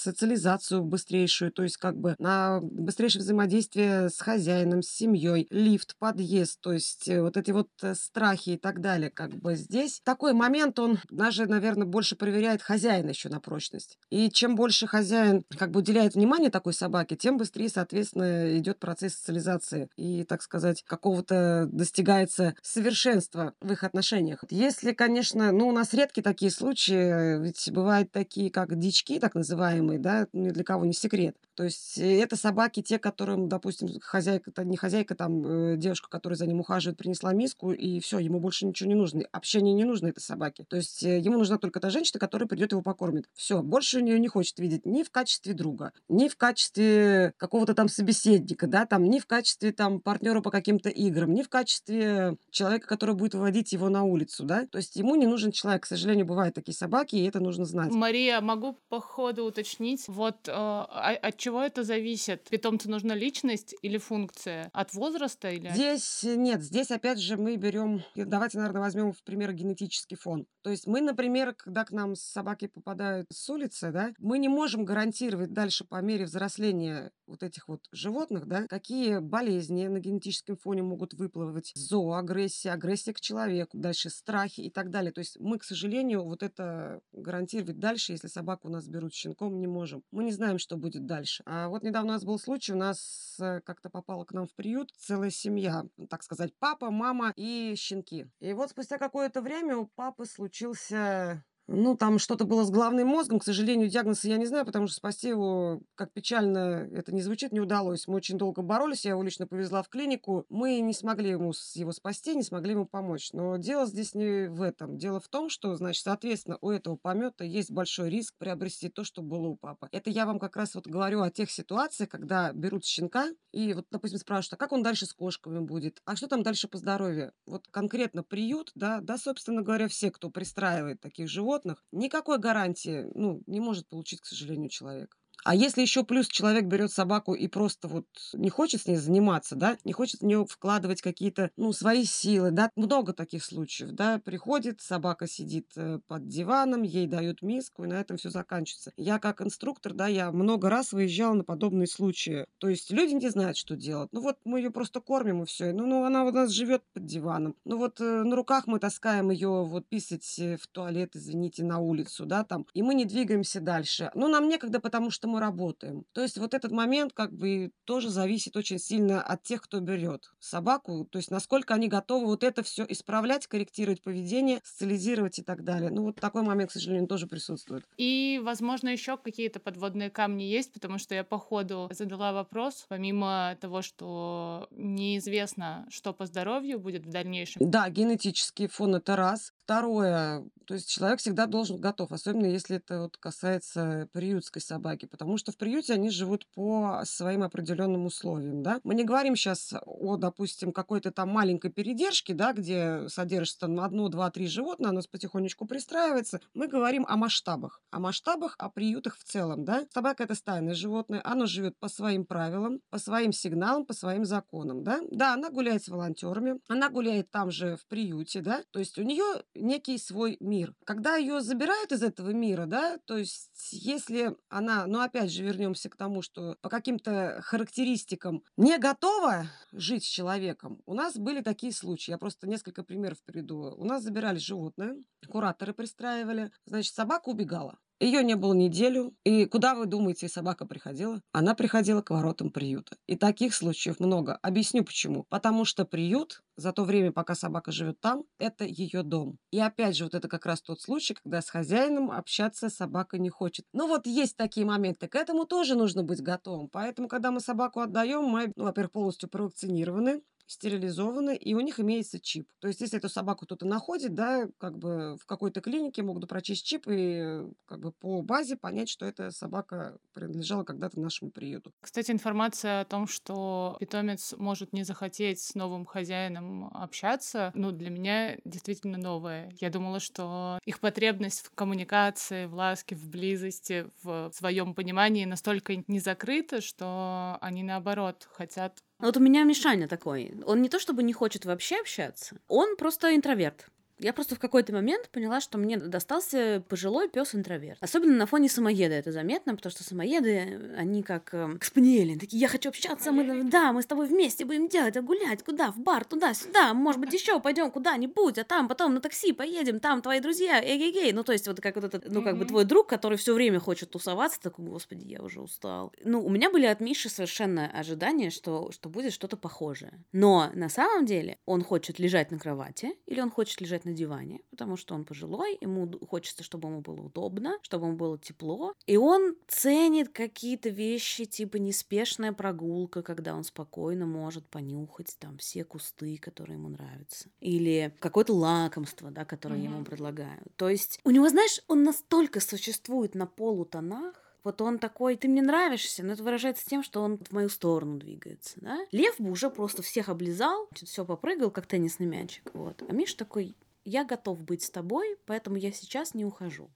социализацию 0.00 0.82
быстрейшую, 0.82 1.52
то 1.52 1.62
есть 1.62 1.76
как 1.76 1.96
бы 1.96 2.14
на 2.18 2.60
быстрейшее 2.62 3.22
взаимодействие 3.22 4.08
с 4.08 4.20
хозяином, 4.20 4.82
с 4.82 4.88
семьей, 4.88 5.46
лифт, 5.50 5.96
подъезд, 5.98 6.60
то 6.60 6.72
есть 6.72 7.08
э, 7.08 7.22
вот 7.22 7.36
эти 7.36 7.50
вот 7.50 7.68
э, 7.82 7.94
страхи 7.94 8.50
и 8.50 8.56
так 8.56 8.80
далее. 8.80 9.10
Как 9.10 9.30
бы 9.30 9.54
здесь 9.54 10.00
такой 10.04 10.32
момент, 10.32 10.78
он 10.78 10.98
даже, 11.10 11.46
наверное, 11.46 11.86
больше 11.86 12.16
проверяет 12.16 12.62
хозяина 12.62 13.10
еще 13.10 13.28
на 13.28 13.40
прочность. 13.40 13.98
И 14.10 14.30
чем 14.30 14.56
больше 14.56 14.86
хозяин 14.86 15.44
как 15.56 15.70
бы 15.70 15.80
уделяет 15.80 16.14
внимание 16.14 16.50
такой 16.50 16.72
собаке, 16.72 17.16
тем 17.16 17.36
быстрее, 17.36 17.68
соответственно, 17.68 18.56
идет 18.58 18.78
процесс 18.78 19.14
социализации 19.14 19.88
и, 19.96 20.24
так 20.24 20.42
сказать, 20.42 20.82
какого-то 20.86 21.68
достигается 21.70 22.54
совершенства 22.62 23.54
в 23.60 23.72
их 23.72 23.84
отношениях. 23.84 24.44
Если, 24.50 24.92
конечно, 24.92 25.52
ну, 25.52 25.68
у 25.68 25.72
нас 25.72 25.92
редкие 25.92 26.22
такие 26.22 26.50
случаи, 26.50 27.40
ведь 27.42 27.70
бывают 27.72 28.12
такие, 28.12 28.50
как 28.50 28.78
дички, 28.78 29.18
так 29.18 29.34
называемые, 29.34 29.89
знакомые, 29.90 29.98
да, 29.98 30.26
ни 30.32 30.50
для 30.50 30.64
кого 30.64 30.84
не 30.84 30.92
секрет. 30.92 31.36
То 31.54 31.64
есть 31.64 31.98
э, 31.98 32.20
это 32.20 32.36
собаки 32.36 32.82
те, 32.82 32.98
которым, 32.98 33.48
допустим, 33.48 33.88
хозяйка, 34.00 34.52
не 34.64 34.76
хозяйка, 34.76 35.14
там 35.14 35.44
э, 35.44 35.76
девушка, 35.76 36.08
которая 36.08 36.36
за 36.36 36.46
ним 36.46 36.60
ухаживает, 36.60 36.96
принесла 36.96 37.32
миску, 37.32 37.72
и 37.72 38.00
все, 38.00 38.18
ему 38.18 38.40
больше 38.40 38.66
ничего 38.66 38.88
не 38.88 38.94
нужно. 38.94 39.22
Общение 39.32 39.74
не 39.74 39.84
нужно 39.84 40.08
этой 40.08 40.20
собаке. 40.20 40.64
То 40.68 40.76
есть 40.76 41.02
э, 41.02 41.18
ему 41.18 41.38
нужна 41.38 41.58
только 41.58 41.80
та 41.80 41.90
женщина, 41.90 42.18
которая 42.18 42.48
придет 42.48 42.72
его 42.72 42.82
покормит. 42.82 43.26
Все, 43.34 43.62
больше 43.62 43.98
у 43.98 44.00
нее 44.00 44.18
не 44.18 44.28
хочет 44.28 44.58
видеть 44.58 44.86
ни 44.86 45.02
в 45.02 45.10
качестве 45.10 45.52
друга, 45.52 45.92
ни 46.08 46.28
в 46.28 46.36
качестве 46.36 47.34
какого-то 47.36 47.74
там 47.74 47.88
собеседника, 47.88 48.66
да, 48.66 48.86
там, 48.86 49.04
ни 49.04 49.18
в 49.18 49.26
качестве 49.26 49.72
там 49.72 50.00
партнера 50.00 50.40
по 50.40 50.50
каким-то 50.50 50.88
играм, 50.88 51.32
ни 51.32 51.42
в 51.42 51.48
качестве 51.48 52.36
человека, 52.50 52.86
который 52.86 53.14
будет 53.14 53.34
выводить 53.34 53.72
его 53.72 53.88
на 53.88 54.04
улицу, 54.04 54.44
да. 54.44 54.66
То 54.66 54.78
есть 54.78 54.96
ему 54.96 55.14
не 55.16 55.26
нужен 55.26 55.52
человек. 55.52 55.82
К 55.82 55.86
сожалению, 55.86 56.26
бывают 56.26 56.54
такие 56.54 56.74
собаки, 56.74 57.16
и 57.16 57.26
это 57.26 57.40
нужно 57.40 57.64
знать. 57.64 57.92
Мария, 57.92 58.40
могу 58.40 58.78
по 58.88 59.00
ходу 59.00 59.44
уточнить, 59.44 59.79
вот 60.08 60.48
э, 60.48 60.52
от 60.52 61.36
чего 61.36 61.62
это 61.62 61.82
зависит? 61.82 62.48
Питомцу 62.48 62.90
нужна 62.90 63.14
личность 63.14 63.74
или 63.82 63.98
функция? 63.98 64.70
От 64.72 64.94
возраста 64.94 65.50
или... 65.50 65.70
Здесь 65.70 66.22
нет, 66.22 66.62
здесь 66.62 66.90
опять 66.90 67.18
же 67.18 67.36
мы 67.36 67.56
берем, 67.56 68.02
давайте, 68.14 68.58
наверное, 68.58 68.82
возьмем 68.82 69.12
в 69.12 69.22
пример 69.22 69.52
генетический 69.52 70.16
фон. 70.16 70.46
То 70.62 70.70
есть 70.70 70.86
мы, 70.86 71.00
например, 71.00 71.54
когда 71.54 71.84
к 71.84 71.92
нам 71.92 72.14
собаки 72.14 72.66
попадают 72.66 73.26
с 73.32 73.48
улицы, 73.48 73.90
да, 73.92 74.12
мы 74.18 74.38
не 74.38 74.48
можем 74.48 74.84
гарантировать 74.84 75.52
дальше 75.52 75.84
по 75.84 76.00
мере 76.02 76.24
взросления 76.24 77.12
вот 77.26 77.42
этих 77.42 77.68
вот 77.68 77.80
животных, 77.92 78.46
да, 78.46 78.66
какие 78.66 79.18
болезни 79.18 79.86
на 79.86 80.00
генетическом 80.00 80.56
фоне 80.56 80.82
могут 80.82 81.14
выплывать, 81.14 81.70
зооагрессия, 81.74 82.72
агрессия 82.72 83.12
к 83.14 83.20
человеку, 83.20 83.78
дальше 83.78 84.10
страхи 84.10 84.60
и 84.62 84.70
так 84.70 84.90
далее. 84.90 85.12
То 85.12 85.20
есть 85.20 85.38
мы, 85.38 85.58
к 85.58 85.64
сожалению, 85.64 86.24
вот 86.24 86.42
это 86.42 87.00
гарантировать 87.12 87.78
дальше, 87.78 88.12
если 88.12 88.26
собаку 88.26 88.68
у 88.68 88.70
нас 88.70 88.86
берут 88.86 89.14
щенком, 89.14 89.58
не 89.60 89.66
можем. 89.70 90.02
Мы 90.10 90.24
не 90.24 90.32
знаем, 90.32 90.58
что 90.58 90.76
будет 90.76 91.06
дальше. 91.06 91.42
А 91.46 91.68
вот 91.68 91.82
недавно 91.82 92.10
у 92.10 92.14
нас 92.14 92.24
был 92.24 92.38
случай, 92.38 92.72
у 92.72 92.76
нас 92.76 93.36
э, 93.40 93.60
как-то 93.62 93.88
попала 93.88 94.24
к 94.24 94.32
нам 94.32 94.46
в 94.46 94.54
приют 94.54 94.90
целая 94.98 95.30
семья, 95.30 95.84
так 96.08 96.22
сказать, 96.22 96.52
папа, 96.58 96.90
мама 96.90 97.32
и 97.36 97.74
щенки. 97.76 98.26
И 98.40 98.52
вот 98.52 98.70
спустя 98.70 98.98
какое-то 98.98 99.40
время 99.40 99.76
у 99.76 99.86
папы 99.86 100.26
случился 100.26 101.44
ну, 101.72 101.96
там 101.96 102.18
что-то 102.18 102.44
было 102.44 102.64
с 102.64 102.70
головным 102.70 103.06
мозгом. 103.06 103.38
К 103.38 103.44
сожалению, 103.44 103.88
диагноза 103.88 104.28
я 104.28 104.38
не 104.38 104.46
знаю, 104.46 104.66
потому 104.66 104.88
что 104.88 104.96
спасти 104.96 105.28
его, 105.28 105.80
как 105.94 106.12
печально 106.12 106.88
это 106.92 107.14
не 107.14 107.22
звучит, 107.22 107.52
не 107.52 107.60
удалось. 107.60 108.08
Мы 108.08 108.16
очень 108.16 108.36
долго 108.36 108.60
боролись, 108.62 109.04
я 109.04 109.12
его 109.12 109.22
лично 109.22 109.46
повезла 109.46 109.82
в 109.82 109.88
клинику. 109.88 110.44
Мы 110.48 110.80
не 110.80 110.92
смогли 110.92 111.30
ему 111.30 111.52
его 111.74 111.92
спасти, 111.92 112.34
не 112.34 112.42
смогли 112.42 112.72
ему 112.72 112.86
помочь. 112.86 113.32
Но 113.32 113.56
дело 113.56 113.86
здесь 113.86 114.14
не 114.14 114.48
в 114.48 114.62
этом. 114.62 114.98
Дело 114.98 115.20
в 115.20 115.28
том, 115.28 115.48
что, 115.48 115.76
значит, 115.76 116.02
соответственно, 116.02 116.58
у 116.60 116.70
этого 116.70 116.96
помета 116.96 117.44
есть 117.44 117.70
большой 117.70 118.10
риск 118.10 118.34
приобрести 118.38 118.88
то, 118.88 119.04
что 119.04 119.22
было 119.22 119.46
у 119.46 119.56
папы. 119.56 119.88
Это 119.92 120.10
я 120.10 120.26
вам 120.26 120.40
как 120.40 120.56
раз 120.56 120.74
вот 120.74 120.88
говорю 120.88 121.22
о 121.22 121.30
тех 121.30 121.50
ситуациях, 121.52 122.10
когда 122.10 122.52
берут 122.52 122.84
щенка 122.84 123.28
и 123.52 123.74
вот, 123.74 123.86
допустим, 123.92 124.18
спрашивают, 124.18 124.54
а 124.54 124.56
как 124.56 124.72
он 124.72 124.82
дальше 124.82 125.06
с 125.06 125.12
кошками 125.12 125.60
будет? 125.60 126.00
А 126.04 126.16
что 126.16 126.26
там 126.26 126.42
дальше 126.42 126.66
по 126.66 126.78
здоровью? 126.78 127.32
Вот 127.46 127.68
конкретно 127.70 128.24
приют, 128.24 128.72
да, 128.74 129.00
да, 129.00 129.18
собственно 129.18 129.62
говоря, 129.62 129.86
все, 129.86 130.10
кто 130.10 130.30
пристраивает 130.30 131.00
таких 131.00 131.28
животных, 131.28 131.59
животных 131.60 131.84
никакой 131.92 132.38
гарантии 132.38 133.06
ну, 133.14 133.42
не 133.46 133.60
может 133.60 133.88
получить, 133.88 134.20
к 134.20 134.26
сожалению, 134.26 134.68
человек. 134.68 135.16
А 135.44 135.54
если 135.54 135.82
еще 135.82 136.04
плюс 136.04 136.28
человек 136.28 136.66
берет 136.66 136.92
собаку 136.92 137.34
и 137.34 137.48
просто 137.48 137.88
вот 137.88 138.06
не 138.32 138.50
хочет 138.50 138.82
с 138.82 138.86
ней 138.86 138.96
заниматься, 138.96 139.56
да, 139.56 139.78
не 139.84 139.92
хочет 139.92 140.20
в 140.20 140.24
нее 140.24 140.44
вкладывать 140.46 141.00
какие-то, 141.02 141.50
ну, 141.56 141.72
свои 141.72 142.04
силы, 142.04 142.50
да, 142.50 142.70
много 142.76 143.12
таких 143.12 143.44
случаев, 143.44 143.92
да, 143.92 144.18
приходит, 144.18 144.80
собака 144.80 145.26
сидит 145.26 145.66
э, 145.76 146.00
под 146.06 146.28
диваном, 146.28 146.82
ей 146.82 147.06
дают 147.06 147.42
миску, 147.42 147.84
и 147.84 147.86
на 147.88 148.00
этом 148.00 148.16
все 148.16 148.30
заканчивается. 148.30 148.92
Я 148.96 149.18
как 149.18 149.40
инструктор, 149.40 149.94
да, 149.94 150.06
я 150.06 150.30
много 150.30 150.68
раз 150.68 150.92
выезжала 150.92 151.34
на 151.34 151.44
подобные 151.44 151.86
случаи. 151.86 152.46
То 152.58 152.68
есть 152.68 152.90
люди 152.90 153.14
не 153.14 153.28
знают, 153.30 153.56
что 153.56 153.76
делать. 153.76 154.10
Ну 154.12 154.20
вот 154.20 154.38
мы 154.44 154.60
ее 154.60 154.70
просто 154.70 155.00
кормим 155.00 155.42
и 155.42 155.46
все. 155.46 155.72
Ну, 155.72 155.86
ну 155.86 156.04
она 156.04 156.24
у 156.24 156.30
нас 156.30 156.50
живет 156.50 156.82
под 156.92 157.06
диваном. 157.06 157.56
Ну 157.64 157.78
вот 157.78 158.00
э, 158.00 158.04
на 158.04 158.36
руках 158.36 158.66
мы 158.66 158.78
таскаем 158.78 159.30
ее 159.30 159.64
вот 159.64 159.86
писать 159.88 160.38
э, 160.38 160.56
в 160.56 160.66
туалет, 160.66 161.16
извините, 161.16 161.64
на 161.64 161.78
улицу, 161.78 162.26
да, 162.26 162.44
там, 162.44 162.66
и 162.74 162.82
мы 162.82 162.94
не 162.94 163.04
двигаемся 163.04 163.60
дальше. 163.60 164.10
Ну, 164.14 164.28
нам 164.28 164.48
некогда, 164.48 164.80
потому 164.80 165.10
что 165.10 165.29
мы 165.30 165.40
работаем. 165.40 166.04
То 166.12 166.22
есть 166.22 166.38
вот 166.38 166.54
этот 166.54 166.72
момент 166.72 167.12
как 167.12 167.32
бы 167.32 167.70
тоже 167.84 168.10
зависит 168.10 168.56
очень 168.56 168.78
сильно 168.78 169.22
от 169.22 169.42
тех, 169.42 169.62
кто 169.62 169.80
берет 169.80 170.30
собаку, 170.38 171.06
то 171.10 171.18
есть 171.18 171.30
насколько 171.30 171.74
они 171.74 171.88
готовы 171.88 172.26
вот 172.26 172.44
это 172.44 172.62
все 172.62 172.84
исправлять, 172.88 173.46
корректировать 173.46 174.02
поведение, 174.02 174.60
социализировать 174.64 175.38
и 175.38 175.42
так 175.42 175.64
далее. 175.64 175.90
Ну 175.90 176.02
вот 176.04 176.16
такой 176.16 176.42
момент, 176.42 176.70
к 176.70 176.72
сожалению, 176.72 177.08
тоже 177.08 177.26
присутствует. 177.26 177.84
И, 177.96 178.40
возможно, 178.42 178.88
еще 178.88 179.16
какие-то 179.16 179.60
подводные 179.60 180.10
камни 180.10 180.44
есть, 180.44 180.72
потому 180.72 180.98
что 180.98 181.14
я 181.14 181.24
по 181.24 181.38
ходу 181.38 181.88
задала 181.92 182.32
вопрос, 182.32 182.84
помимо 182.88 183.56
того, 183.60 183.82
что 183.82 184.68
неизвестно, 184.70 185.86
что 185.90 186.12
по 186.12 186.26
здоровью 186.26 186.78
будет 186.78 187.06
в 187.06 187.10
дальнейшем. 187.10 187.70
Да, 187.70 187.88
генетический 187.88 188.66
фон 188.66 188.96
это 188.96 189.16
раз. 189.16 189.52
Второе, 189.70 190.50
то 190.66 190.74
есть 190.74 190.90
человек 190.90 191.20
всегда 191.20 191.46
должен 191.46 191.76
готов, 191.76 192.10
особенно 192.10 192.46
если 192.46 192.78
это 192.78 193.02
вот 193.02 193.16
касается 193.16 194.08
приютской 194.12 194.60
собаки, 194.60 195.06
потому 195.06 195.36
что 195.36 195.52
в 195.52 195.56
приюте 195.56 195.92
они 195.94 196.10
живут 196.10 196.44
по 196.56 197.02
своим 197.04 197.44
определенным 197.44 198.04
условиям, 198.04 198.64
да. 198.64 198.80
Мы 198.82 198.96
не 198.96 199.04
говорим 199.04 199.36
сейчас 199.36 199.72
о, 199.86 200.16
допустим, 200.16 200.72
какой-то 200.72 201.12
там 201.12 201.28
маленькой 201.28 201.70
передержке, 201.70 202.34
да, 202.34 202.52
где 202.52 203.08
содержится 203.08 203.60
там 203.60 203.78
одно, 203.78 204.08
два, 204.08 204.32
три 204.32 204.48
животных, 204.48 204.90
оно 204.90 205.02
потихонечку 205.08 205.66
пристраивается. 205.66 206.40
Мы 206.52 206.66
говорим 206.66 207.06
о 207.08 207.16
масштабах, 207.16 207.80
о 207.92 208.00
масштабах, 208.00 208.56
о 208.58 208.70
приютах 208.70 209.16
в 209.18 209.22
целом, 209.22 209.64
да. 209.64 209.86
Собака 209.94 210.24
это 210.24 210.34
стайное 210.34 210.74
животное, 210.74 211.20
оно 211.22 211.46
живет 211.46 211.78
по 211.78 211.88
своим 211.88 212.24
правилам, 212.24 212.80
по 212.90 212.98
своим 212.98 213.32
сигналам, 213.32 213.86
по 213.86 213.92
своим 213.92 214.24
законам, 214.24 214.82
да. 214.82 215.00
Да, 215.12 215.34
она 215.34 215.48
гуляет 215.48 215.84
с 215.84 215.88
волонтерами, 215.88 216.58
она 216.66 216.90
гуляет 216.90 217.30
там 217.30 217.52
же 217.52 217.76
в 217.76 217.86
приюте, 217.86 218.40
да, 218.40 218.64
то 218.72 218.80
есть 218.80 218.98
у 218.98 219.02
нее 219.02 219.44
некий 219.60 219.98
свой 219.98 220.36
мир. 220.40 220.74
Когда 220.84 221.16
ее 221.16 221.40
забирают 221.40 221.92
из 221.92 222.02
этого 222.02 222.30
мира, 222.30 222.66
да, 222.66 222.98
то 223.04 223.16
есть 223.16 223.50
если 223.72 224.36
она, 224.48 224.86
ну 224.86 225.00
опять 225.00 225.30
же 225.32 225.42
вернемся 225.42 225.88
к 225.88 225.96
тому, 225.96 226.22
что 226.22 226.56
по 226.60 226.68
каким-то 226.68 227.40
характеристикам 227.42 228.42
не 228.56 228.78
готова 228.78 229.46
жить 229.72 230.04
с 230.04 230.08
человеком, 230.08 230.82
у 230.86 230.94
нас 230.94 231.16
были 231.16 231.40
такие 231.40 231.72
случаи. 231.72 232.10
Я 232.10 232.18
просто 232.18 232.48
несколько 232.48 232.82
примеров 232.82 233.22
приведу. 233.24 233.74
У 233.76 233.84
нас 233.84 234.02
забирали 234.02 234.38
животное, 234.38 234.96
кураторы 235.28 235.72
пристраивали, 235.72 236.50
значит, 236.64 236.94
собака 236.94 237.28
убегала. 237.28 237.78
Ее 238.00 238.24
не 238.24 238.34
было 238.34 238.54
неделю. 238.54 239.14
И 239.24 239.44
куда, 239.44 239.74
вы 239.74 239.84
думаете, 239.84 240.26
собака 240.26 240.64
приходила? 240.64 241.20
Она 241.32 241.54
приходила 241.54 242.00
к 242.00 242.08
воротам 242.08 242.50
приюта. 242.50 242.96
И 243.06 243.14
таких 243.14 243.54
случаев 243.54 244.00
много. 244.00 244.36
Объясню 244.36 244.84
почему. 244.84 245.24
Потому 245.28 245.66
что 245.66 245.84
приют 245.84 246.42
за 246.56 246.72
то 246.72 246.84
время, 246.84 247.12
пока 247.12 247.34
собака 247.34 247.72
живет 247.72 248.00
там, 248.00 248.24
это 248.38 248.64
ее 248.64 249.02
дом. 249.02 249.36
И 249.50 249.60
опять 249.60 249.96
же, 249.96 250.04
вот 250.04 250.14
это 250.14 250.28
как 250.28 250.46
раз 250.46 250.62
тот 250.62 250.80
случай, 250.80 251.14
когда 251.14 251.42
с 251.42 251.50
хозяином 251.50 252.10
общаться 252.10 252.70
собака 252.70 253.18
не 253.18 253.28
хочет. 253.28 253.66
Ну 253.74 253.86
вот 253.86 254.06
есть 254.06 254.36
такие 254.36 254.64
моменты. 254.64 255.06
К 255.06 255.16
этому 255.16 255.44
тоже 255.44 255.74
нужно 255.74 256.02
быть 256.02 256.22
готовым. 256.22 256.68
Поэтому, 256.68 257.06
когда 257.06 257.30
мы 257.30 257.40
собаку 257.40 257.80
отдаем, 257.80 258.24
мы, 258.24 258.52
ну, 258.56 258.64
во-первых, 258.64 258.92
полностью 258.92 259.28
провакцинированы 259.28 260.22
стерилизованы, 260.50 261.36
и 261.36 261.54
у 261.54 261.60
них 261.60 261.78
имеется 261.78 262.18
чип. 262.18 262.48
То 262.58 262.68
есть, 262.68 262.80
если 262.80 262.98
эту 262.98 263.08
собаку 263.08 263.46
кто-то 263.46 263.66
находит, 263.66 264.14
да, 264.14 264.48
как 264.58 264.78
бы 264.78 265.16
в 265.16 265.26
какой-то 265.26 265.60
клинике 265.60 266.02
могут 266.02 266.28
прочесть 266.28 266.66
чип 266.66 266.86
и 266.88 267.42
как 267.66 267.78
бы 267.78 267.92
по 267.92 268.20
базе 268.22 268.56
понять, 268.56 268.88
что 268.88 269.06
эта 269.06 269.30
собака 269.30 269.98
принадлежала 270.12 270.64
когда-то 270.64 271.00
нашему 271.00 271.30
приюту. 271.30 271.72
Кстати, 271.80 272.10
информация 272.10 272.80
о 272.80 272.84
том, 272.84 273.06
что 273.06 273.76
питомец 273.78 274.34
может 274.36 274.72
не 274.72 274.82
захотеть 274.82 275.40
с 275.40 275.54
новым 275.54 275.86
хозяином 275.86 276.68
общаться, 276.74 277.52
ну, 277.54 277.70
для 277.70 277.90
меня 277.90 278.36
действительно 278.44 278.98
новая. 278.98 279.52
Я 279.60 279.70
думала, 279.70 280.00
что 280.00 280.58
их 280.64 280.80
потребность 280.80 281.40
в 281.40 281.50
коммуникации, 281.54 282.46
в 282.46 282.54
ласке, 282.54 282.96
в 282.96 283.08
близости, 283.08 283.86
в 284.02 284.32
своем 284.32 284.74
понимании 284.74 285.24
настолько 285.24 285.76
не 285.86 286.00
закрыта, 286.00 286.60
что 286.60 287.38
они 287.40 287.62
наоборот 287.62 288.28
хотят 288.32 288.82
вот 289.06 289.16
у 289.16 289.20
меня 289.20 289.44
Мишаня 289.44 289.88
такой. 289.88 290.32
Он 290.46 290.62
не 290.62 290.68
то 290.68 290.78
чтобы 290.78 291.02
не 291.02 291.12
хочет 291.12 291.44
вообще 291.44 291.80
общаться, 291.80 292.36
он 292.48 292.76
просто 292.76 293.14
интроверт. 293.14 293.66
Я 294.00 294.12
просто 294.12 294.34
в 294.34 294.38
какой-то 294.38 294.72
момент 294.72 295.10
поняла, 295.10 295.40
что 295.40 295.58
мне 295.58 295.76
достался 295.76 296.64
пожилой 296.68 297.08
пес 297.08 297.34
интроверт. 297.34 297.78
Особенно 297.80 298.16
на 298.16 298.26
фоне 298.26 298.48
самоеда 298.48 298.94
это 298.94 299.12
заметно, 299.12 299.54
потому 299.54 299.70
что 299.70 299.84
самоеды, 299.84 300.72
они 300.76 301.02
как, 301.02 301.34
э, 301.34 301.52
как 301.54 301.64
спаниели. 301.64 302.18
Такие, 302.18 302.40
я 302.40 302.48
хочу 302.48 302.70
общаться, 302.70 303.12
мы, 303.12 303.44
да, 303.44 303.72
мы 303.72 303.82
с 303.82 303.86
тобой 303.86 304.06
вместе 304.06 304.44
будем 304.44 304.68
делать, 304.68 304.96
а 304.96 305.02
гулять, 305.02 305.42
куда, 305.42 305.70
в 305.70 305.78
бар, 305.78 306.04
туда-сюда, 306.04 306.72
может 306.72 307.00
быть, 307.00 307.12
еще 307.12 307.40
пойдем 307.40 307.70
куда-нибудь, 307.70 308.38
а 308.38 308.44
там 308.44 308.68
потом 308.68 308.94
на 308.94 309.00
такси 309.00 309.32
поедем, 309.32 309.80
там 309.80 310.00
твои 310.00 310.20
друзья, 310.20 310.62
эй-гей-гей. 310.62 311.12
Ну, 311.12 311.22
то 311.22 311.32
есть 311.32 311.46
вот 311.46 311.60
как 311.60 311.74
вот 311.76 311.84
этот, 311.84 312.10
ну, 312.10 312.22
как 312.22 312.38
бы 312.38 312.46
твой 312.46 312.64
друг, 312.64 312.88
который 312.88 313.18
все 313.18 313.34
время 313.34 313.60
хочет 313.60 313.90
тусоваться, 313.90 314.40
такой, 314.40 314.64
господи, 314.64 315.06
я 315.06 315.22
уже 315.22 315.40
устал. 315.40 315.92
Ну, 316.04 316.24
у 316.24 316.30
меня 316.30 316.50
были 316.50 316.66
от 316.66 316.80
Миши 316.80 317.08
совершенно 317.08 317.66
ожидания, 317.66 318.30
что, 318.30 318.70
что 318.72 318.88
будет 318.88 319.12
что-то 319.12 319.36
похожее. 319.36 319.92
Но 320.12 320.50
на 320.54 320.68
самом 320.68 321.04
деле 321.04 321.38
он 321.44 321.62
хочет 321.62 321.98
лежать 321.98 322.30
на 322.30 322.38
кровати 322.38 322.94
или 323.06 323.20
он 323.20 323.30
хочет 323.30 323.60
лежать 323.60 323.84
на 323.84 323.89
на 323.90 323.96
диване, 323.96 324.40
потому 324.50 324.76
что 324.76 324.94
он 324.94 325.04
пожилой, 325.04 325.58
ему 325.60 325.90
хочется, 326.08 326.42
чтобы 326.42 326.68
ему 326.68 326.80
было 326.80 327.00
удобно, 327.00 327.58
чтобы 327.62 327.86
ему 327.86 327.96
было 327.96 328.18
тепло. 328.18 328.74
И 328.86 328.96
он 328.96 329.36
ценит 329.48 330.08
какие-то 330.10 330.68
вещи, 330.68 331.24
типа 331.24 331.56
неспешная 331.56 332.32
прогулка, 332.32 333.02
когда 333.02 333.34
он 333.34 333.44
спокойно 333.44 334.06
может 334.06 334.46
понюхать 334.46 335.16
там 335.18 335.38
все 335.38 335.64
кусты, 335.64 336.18
которые 336.18 336.56
ему 336.56 336.68
нравятся. 336.68 337.28
Или 337.40 337.94
какое-то 337.98 338.34
лакомство, 338.34 339.10
да, 339.10 339.24
которое 339.24 339.60
mm-hmm. 339.60 339.64
ему 339.64 339.84
предлагаю. 339.84 340.42
То 340.56 340.68
есть 340.68 341.00
у 341.04 341.10
него, 341.10 341.28
знаешь, 341.28 341.60
он 341.68 341.82
настолько 341.82 342.40
существует 342.40 343.14
на 343.14 343.26
полутонах, 343.26 344.14
вот 344.42 344.60
он 344.62 344.78
такой, 344.78 345.16
ты 345.16 345.28
мне 345.28 345.42
нравишься, 345.42 346.02
но 346.02 346.14
это 346.14 346.22
выражается 346.22 346.64
тем, 346.66 346.82
что 346.82 347.02
он 347.02 347.18
в 347.18 347.32
мою 347.32 347.48
сторону 347.48 347.98
двигается, 347.98 348.54
да? 348.60 348.78
Лев 348.90 349.16
бы 349.18 349.30
уже 349.30 349.50
просто 349.50 349.82
всех 349.82 350.08
облизал, 350.08 350.68
все 350.74 351.04
попрыгал, 351.04 351.50
как 351.50 351.66
теннисный 351.66 352.06
мячик, 352.06 352.50
вот. 352.54 352.82
А 352.88 352.92
Миш 352.92 353.14
такой, 353.14 353.54
я 353.84 354.04
готов 354.04 354.42
быть 354.42 354.62
с 354.62 354.70
тобой, 354.70 355.16
поэтому 355.26 355.56
я 355.56 355.72
сейчас 355.72 356.14
не 356.14 356.24
ухожу. 356.24 356.70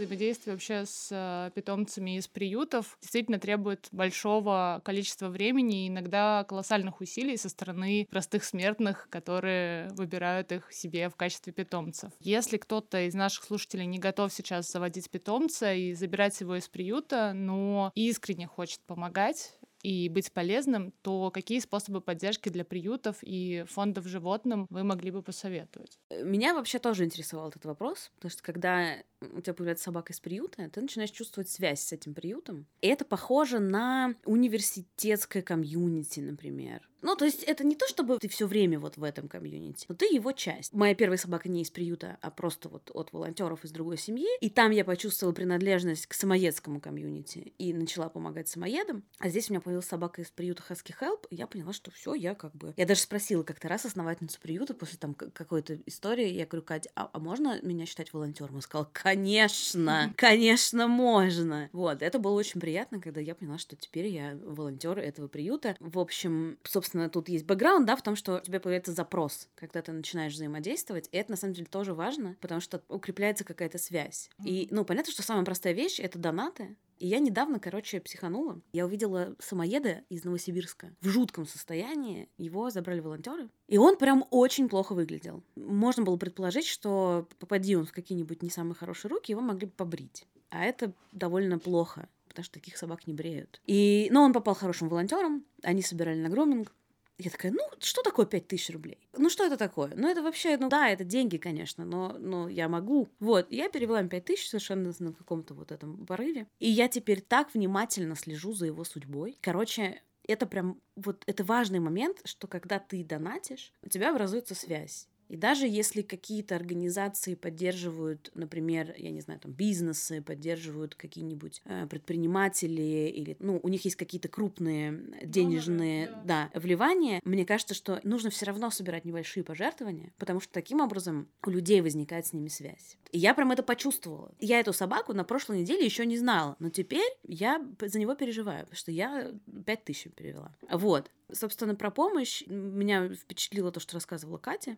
взаимодействие 0.00 0.54
вообще 0.54 0.86
с 0.86 1.08
э, 1.10 1.50
питомцами 1.54 2.16
из 2.16 2.26
приютов 2.26 2.96
действительно 3.02 3.38
требует 3.38 3.88
большого 3.92 4.80
количества 4.84 5.28
времени 5.28 5.84
и 5.84 5.88
иногда 5.88 6.44
колоссальных 6.44 7.00
усилий 7.00 7.36
со 7.36 7.48
стороны 7.50 8.06
простых 8.10 8.44
смертных, 8.44 9.08
которые 9.10 9.88
выбирают 9.90 10.52
их 10.52 10.72
себе 10.72 11.10
в 11.10 11.16
качестве 11.16 11.52
питомцев. 11.52 12.12
Если 12.20 12.56
кто-то 12.56 13.06
из 13.06 13.14
наших 13.14 13.44
слушателей 13.44 13.86
не 13.86 13.98
готов 13.98 14.32
сейчас 14.32 14.70
заводить 14.70 15.10
питомца 15.10 15.74
и 15.74 15.92
забирать 15.92 16.40
его 16.40 16.56
из 16.56 16.68
приюта, 16.68 17.32
но 17.34 17.92
искренне 17.94 18.46
хочет 18.46 18.80
помогать, 18.86 19.52
и 19.82 20.08
быть 20.08 20.32
полезным, 20.32 20.92
то 21.02 21.30
какие 21.30 21.60
способы 21.60 22.00
поддержки 22.00 22.48
для 22.48 22.64
приютов 22.64 23.18
и 23.22 23.64
фондов 23.68 24.06
животным 24.06 24.66
вы 24.70 24.84
могли 24.84 25.10
бы 25.10 25.22
посоветовать? 25.22 25.98
Меня 26.22 26.54
вообще 26.54 26.78
тоже 26.78 27.04
интересовал 27.04 27.48
этот 27.48 27.64
вопрос, 27.64 28.10
потому 28.16 28.30
что 28.30 28.42
когда 28.42 28.96
у 29.20 29.40
тебя 29.40 29.54
появляется 29.54 29.84
собака 29.84 30.12
из 30.12 30.20
приюта, 30.20 30.68
ты 30.68 30.80
начинаешь 30.80 31.10
чувствовать 31.10 31.48
связь 31.48 31.80
с 31.80 31.92
этим 31.92 32.14
приютом. 32.14 32.66
И 32.80 32.88
это 32.88 33.04
похоже 33.04 33.58
на 33.58 34.14
университетское 34.24 35.42
комьюнити, 35.42 36.20
например. 36.20 36.89
Ну, 37.02 37.16
то 37.16 37.24
есть 37.24 37.42
это 37.42 37.64
не 37.64 37.76
то, 37.76 37.86
чтобы 37.88 38.18
ты 38.18 38.28
все 38.28 38.46
время 38.46 38.78
вот 38.78 38.96
в 38.96 39.04
этом 39.04 39.28
комьюнити, 39.28 39.86
но 39.88 39.94
ты 39.94 40.06
его 40.06 40.32
часть. 40.32 40.72
Моя 40.72 40.94
первая 40.94 41.18
собака 41.18 41.48
не 41.48 41.62
из 41.62 41.70
приюта, 41.70 42.18
а 42.20 42.30
просто 42.30 42.68
вот 42.68 42.90
от 42.94 43.12
волонтеров 43.12 43.64
из 43.64 43.70
другой 43.70 43.98
семьи. 43.98 44.26
И 44.40 44.50
там 44.50 44.70
я 44.70 44.84
почувствовала 44.84 45.34
принадлежность 45.34 46.06
к 46.06 46.14
самоедскому 46.14 46.80
комьюнити 46.80 47.52
и 47.58 47.72
начала 47.72 48.08
помогать 48.08 48.48
самоедам. 48.48 49.04
А 49.18 49.28
здесь 49.28 49.50
у 49.50 49.52
меня 49.52 49.60
появилась 49.60 49.86
собака 49.86 50.22
из 50.22 50.30
приюта 50.30 50.62
Husky 50.68 50.94
Help, 51.00 51.26
и 51.30 51.36
я 51.36 51.46
поняла, 51.46 51.72
что 51.72 51.90
все, 51.90 52.14
я 52.14 52.34
как 52.34 52.54
бы... 52.54 52.74
Я 52.76 52.86
даже 52.86 53.00
спросила 53.00 53.42
как-то 53.42 53.68
раз 53.68 53.84
основательницу 53.84 54.40
приюта 54.40 54.74
после 54.74 54.98
там 54.98 55.14
какой-то 55.14 55.78
истории, 55.86 56.28
я 56.28 56.46
говорю, 56.46 56.64
Катя, 56.64 56.90
а, 56.94 57.10
а 57.12 57.18
можно 57.18 57.60
меня 57.62 57.86
считать 57.86 58.12
волонтером? 58.12 58.52
Она 58.52 58.60
сказала, 58.62 58.88
конечно, 58.92 60.12
конечно, 60.16 60.86
можно. 60.88 61.68
Вот, 61.72 62.02
это 62.02 62.18
было 62.18 62.34
очень 62.34 62.60
приятно, 62.60 63.00
когда 63.00 63.20
я 63.20 63.34
поняла, 63.34 63.58
что 63.58 63.76
теперь 63.76 64.06
я 64.06 64.38
волонтер 64.42 64.98
этого 64.98 65.28
приюта. 65.28 65.76
В 65.80 65.98
общем, 65.98 66.58
собственно, 66.64 66.89
собственно, 66.90 67.08
тут 67.08 67.28
есть 67.28 67.46
бэкграунд, 67.46 67.86
да, 67.86 67.94
в 67.94 68.02
том, 68.02 68.16
что 68.16 68.38
у 68.38 68.40
тебя 68.40 68.58
появляется 68.58 68.92
запрос, 68.92 69.48
когда 69.54 69.80
ты 69.80 69.92
начинаешь 69.92 70.34
взаимодействовать, 70.34 71.08
и 71.12 71.16
это 71.16 71.30
на 71.30 71.36
самом 71.36 71.54
деле 71.54 71.66
тоже 71.70 71.94
важно, 71.94 72.36
потому 72.40 72.60
что 72.60 72.82
укрепляется 72.88 73.44
какая-то 73.44 73.78
связь. 73.78 74.28
И, 74.44 74.66
ну, 74.70 74.84
понятно, 74.84 75.12
что 75.12 75.22
самая 75.22 75.44
простая 75.44 75.72
вещь— 75.72 76.00
это 76.02 76.18
донаты, 76.18 76.76
и 76.98 77.06
я 77.06 77.18
недавно, 77.18 77.60
короче, 77.60 78.00
психанула. 78.00 78.60
Я 78.72 78.84
увидела 78.84 79.34
самоеда 79.38 80.02
из 80.10 80.24
Новосибирска 80.24 80.92
в 81.00 81.08
жутком 81.08 81.46
состоянии. 81.46 82.28
Его 82.36 82.68
забрали 82.68 83.00
волонтеры. 83.00 83.48
И 83.68 83.78
он 83.78 83.96
прям 83.96 84.26
очень 84.30 84.68
плохо 84.68 84.92
выглядел. 84.92 85.42
Можно 85.56 86.02
было 86.02 86.18
предположить, 86.18 86.66
что 86.66 87.26
попади 87.38 87.74
он 87.74 87.86
в 87.86 87.92
какие-нибудь 87.92 88.42
не 88.42 88.50
самые 88.50 88.74
хорошие 88.74 89.08
руки, 89.08 89.32
его 89.32 89.40
могли 89.40 89.66
бы 89.66 89.72
побрить. 89.72 90.26
А 90.50 90.62
это 90.62 90.92
довольно 91.12 91.58
плохо 91.58 92.06
потому 92.30 92.44
что 92.44 92.54
таких 92.54 92.78
собак 92.78 93.06
не 93.06 93.12
бреют. 93.12 93.60
И, 93.66 94.08
но 94.10 94.22
он 94.22 94.32
попал 94.32 94.54
хорошим 94.54 94.88
волонтером, 94.88 95.44
они 95.62 95.82
собирали 95.82 96.18
на 96.18 96.28
груминг, 96.28 96.72
я 97.20 97.30
такая, 97.30 97.52
ну, 97.52 97.62
что 97.78 98.02
такое 98.02 98.26
5000 98.26 98.70
рублей? 98.70 98.98
Ну, 99.16 99.28
что 99.28 99.44
это 99.44 99.56
такое? 99.56 99.92
Ну, 99.94 100.08
это 100.08 100.22
вообще, 100.22 100.56
ну, 100.56 100.68
да, 100.68 100.88
это 100.88 101.04
деньги, 101.04 101.36
конечно, 101.36 101.84
но, 101.84 102.16
но 102.18 102.48
я 102.48 102.68
могу. 102.68 103.08
Вот, 103.20 103.50
я 103.50 103.68
перевела 103.68 104.00
им 104.00 104.08
5000 104.08 104.48
совершенно 104.48 104.92
на 104.98 105.12
каком-то 105.12 105.54
вот 105.54 105.72
этом 105.72 106.06
порыве. 106.06 106.46
И 106.58 106.68
я 106.68 106.88
теперь 106.88 107.20
так 107.20 107.54
внимательно 107.54 108.16
слежу 108.16 108.52
за 108.52 108.66
его 108.66 108.84
судьбой. 108.84 109.38
Короче, 109.40 110.02
это 110.26 110.46
прям, 110.46 110.80
вот, 110.96 111.22
это 111.26 111.44
важный 111.44 111.80
момент, 111.80 112.20
что 112.24 112.46
когда 112.46 112.78
ты 112.78 113.04
донатишь, 113.04 113.72
у 113.82 113.88
тебя 113.88 114.10
образуется 114.10 114.54
связь. 114.54 115.08
И 115.30 115.36
даже 115.36 115.68
если 115.68 116.02
какие-то 116.02 116.56
организации 116.56 117.36
поддерживают, 117.36 118.32
например, 118.34 118.92
я 118.98 119.10
не 119.10 119.20
знаю, 119.20 119.38
там 119.38 119.52
бизнесы, 119.52 120.20
поддерживают 120.22 120.96
какие-нибудь 120.96 121.62
э, 121.66 121.86
предприниматели, 121.86 123.12
или, 123.14 123.36
ну, 123.38 123.60
у 123.62 123.68
них 123.68 123.84
есть 123.84 123.96
какие-то 123.96 124.26
крупные 124.26 124.92
денежные, 125.22 126.06
Доноры, 126.06 126.26
да. 126.26 126.50
да, 126.52 126.60
вливания, 126.60 127.20
мне 127.24 127.46
кажется, 127.46 127.74
что 127.74 128.00
нужно 128.02 128.30
все 128.30 128.46
равно 128.46 128.70
собирать 128.70 129.04
небольшие 129.04 129.44
пожертвования, 129.44 130.12
потому 130.18 130.40
что 130.40 130.52
таким 130.52 130.80
образом 130.80 131.28
у 131.46 131.50
людей 131.50 131.80
возникает 131.80 132.26
с 132.26 132.32
ними 132.32 132.48
связь. 132.48 132.98
И 133.12 133.18
я 133.18 133.32
прям 133.32 133.52
это 133.52 133.62
почувствовала. 133.62 134.34
Я 134.40 134.58
эту 134.58 134.72
собаку 134.72 135.12
на 135.12 135.22
прошлой 135.22 135.60
неделе 135.60 135.84
еще 135.84 136.06
не 136.06 136.18
знала, 136.18 136.56
но 136.58 136.70
теперь 136.70 137.12
я 137.22 137.64
за 137.80 138.00
него 138.00 138.16
переживаю, 138.16 138.64
потому 138.64 138.76
что 138.76 138.90
я 138.90 139.30
пять 139.64 139.84
тысяч 139.84 140.10
перевела. 140.12 140.56
Вот. 140.72 141.08
Собственно, 141.32 141.76
про 141.76 141.92
помощь 141.92 142.42
меня 142.48 143.08
впечатлило 143.14 143.70
то, 143.70 143.78
что 143.78 143.94
рассказывала 143.94 144.38
Катя 144.38 144.76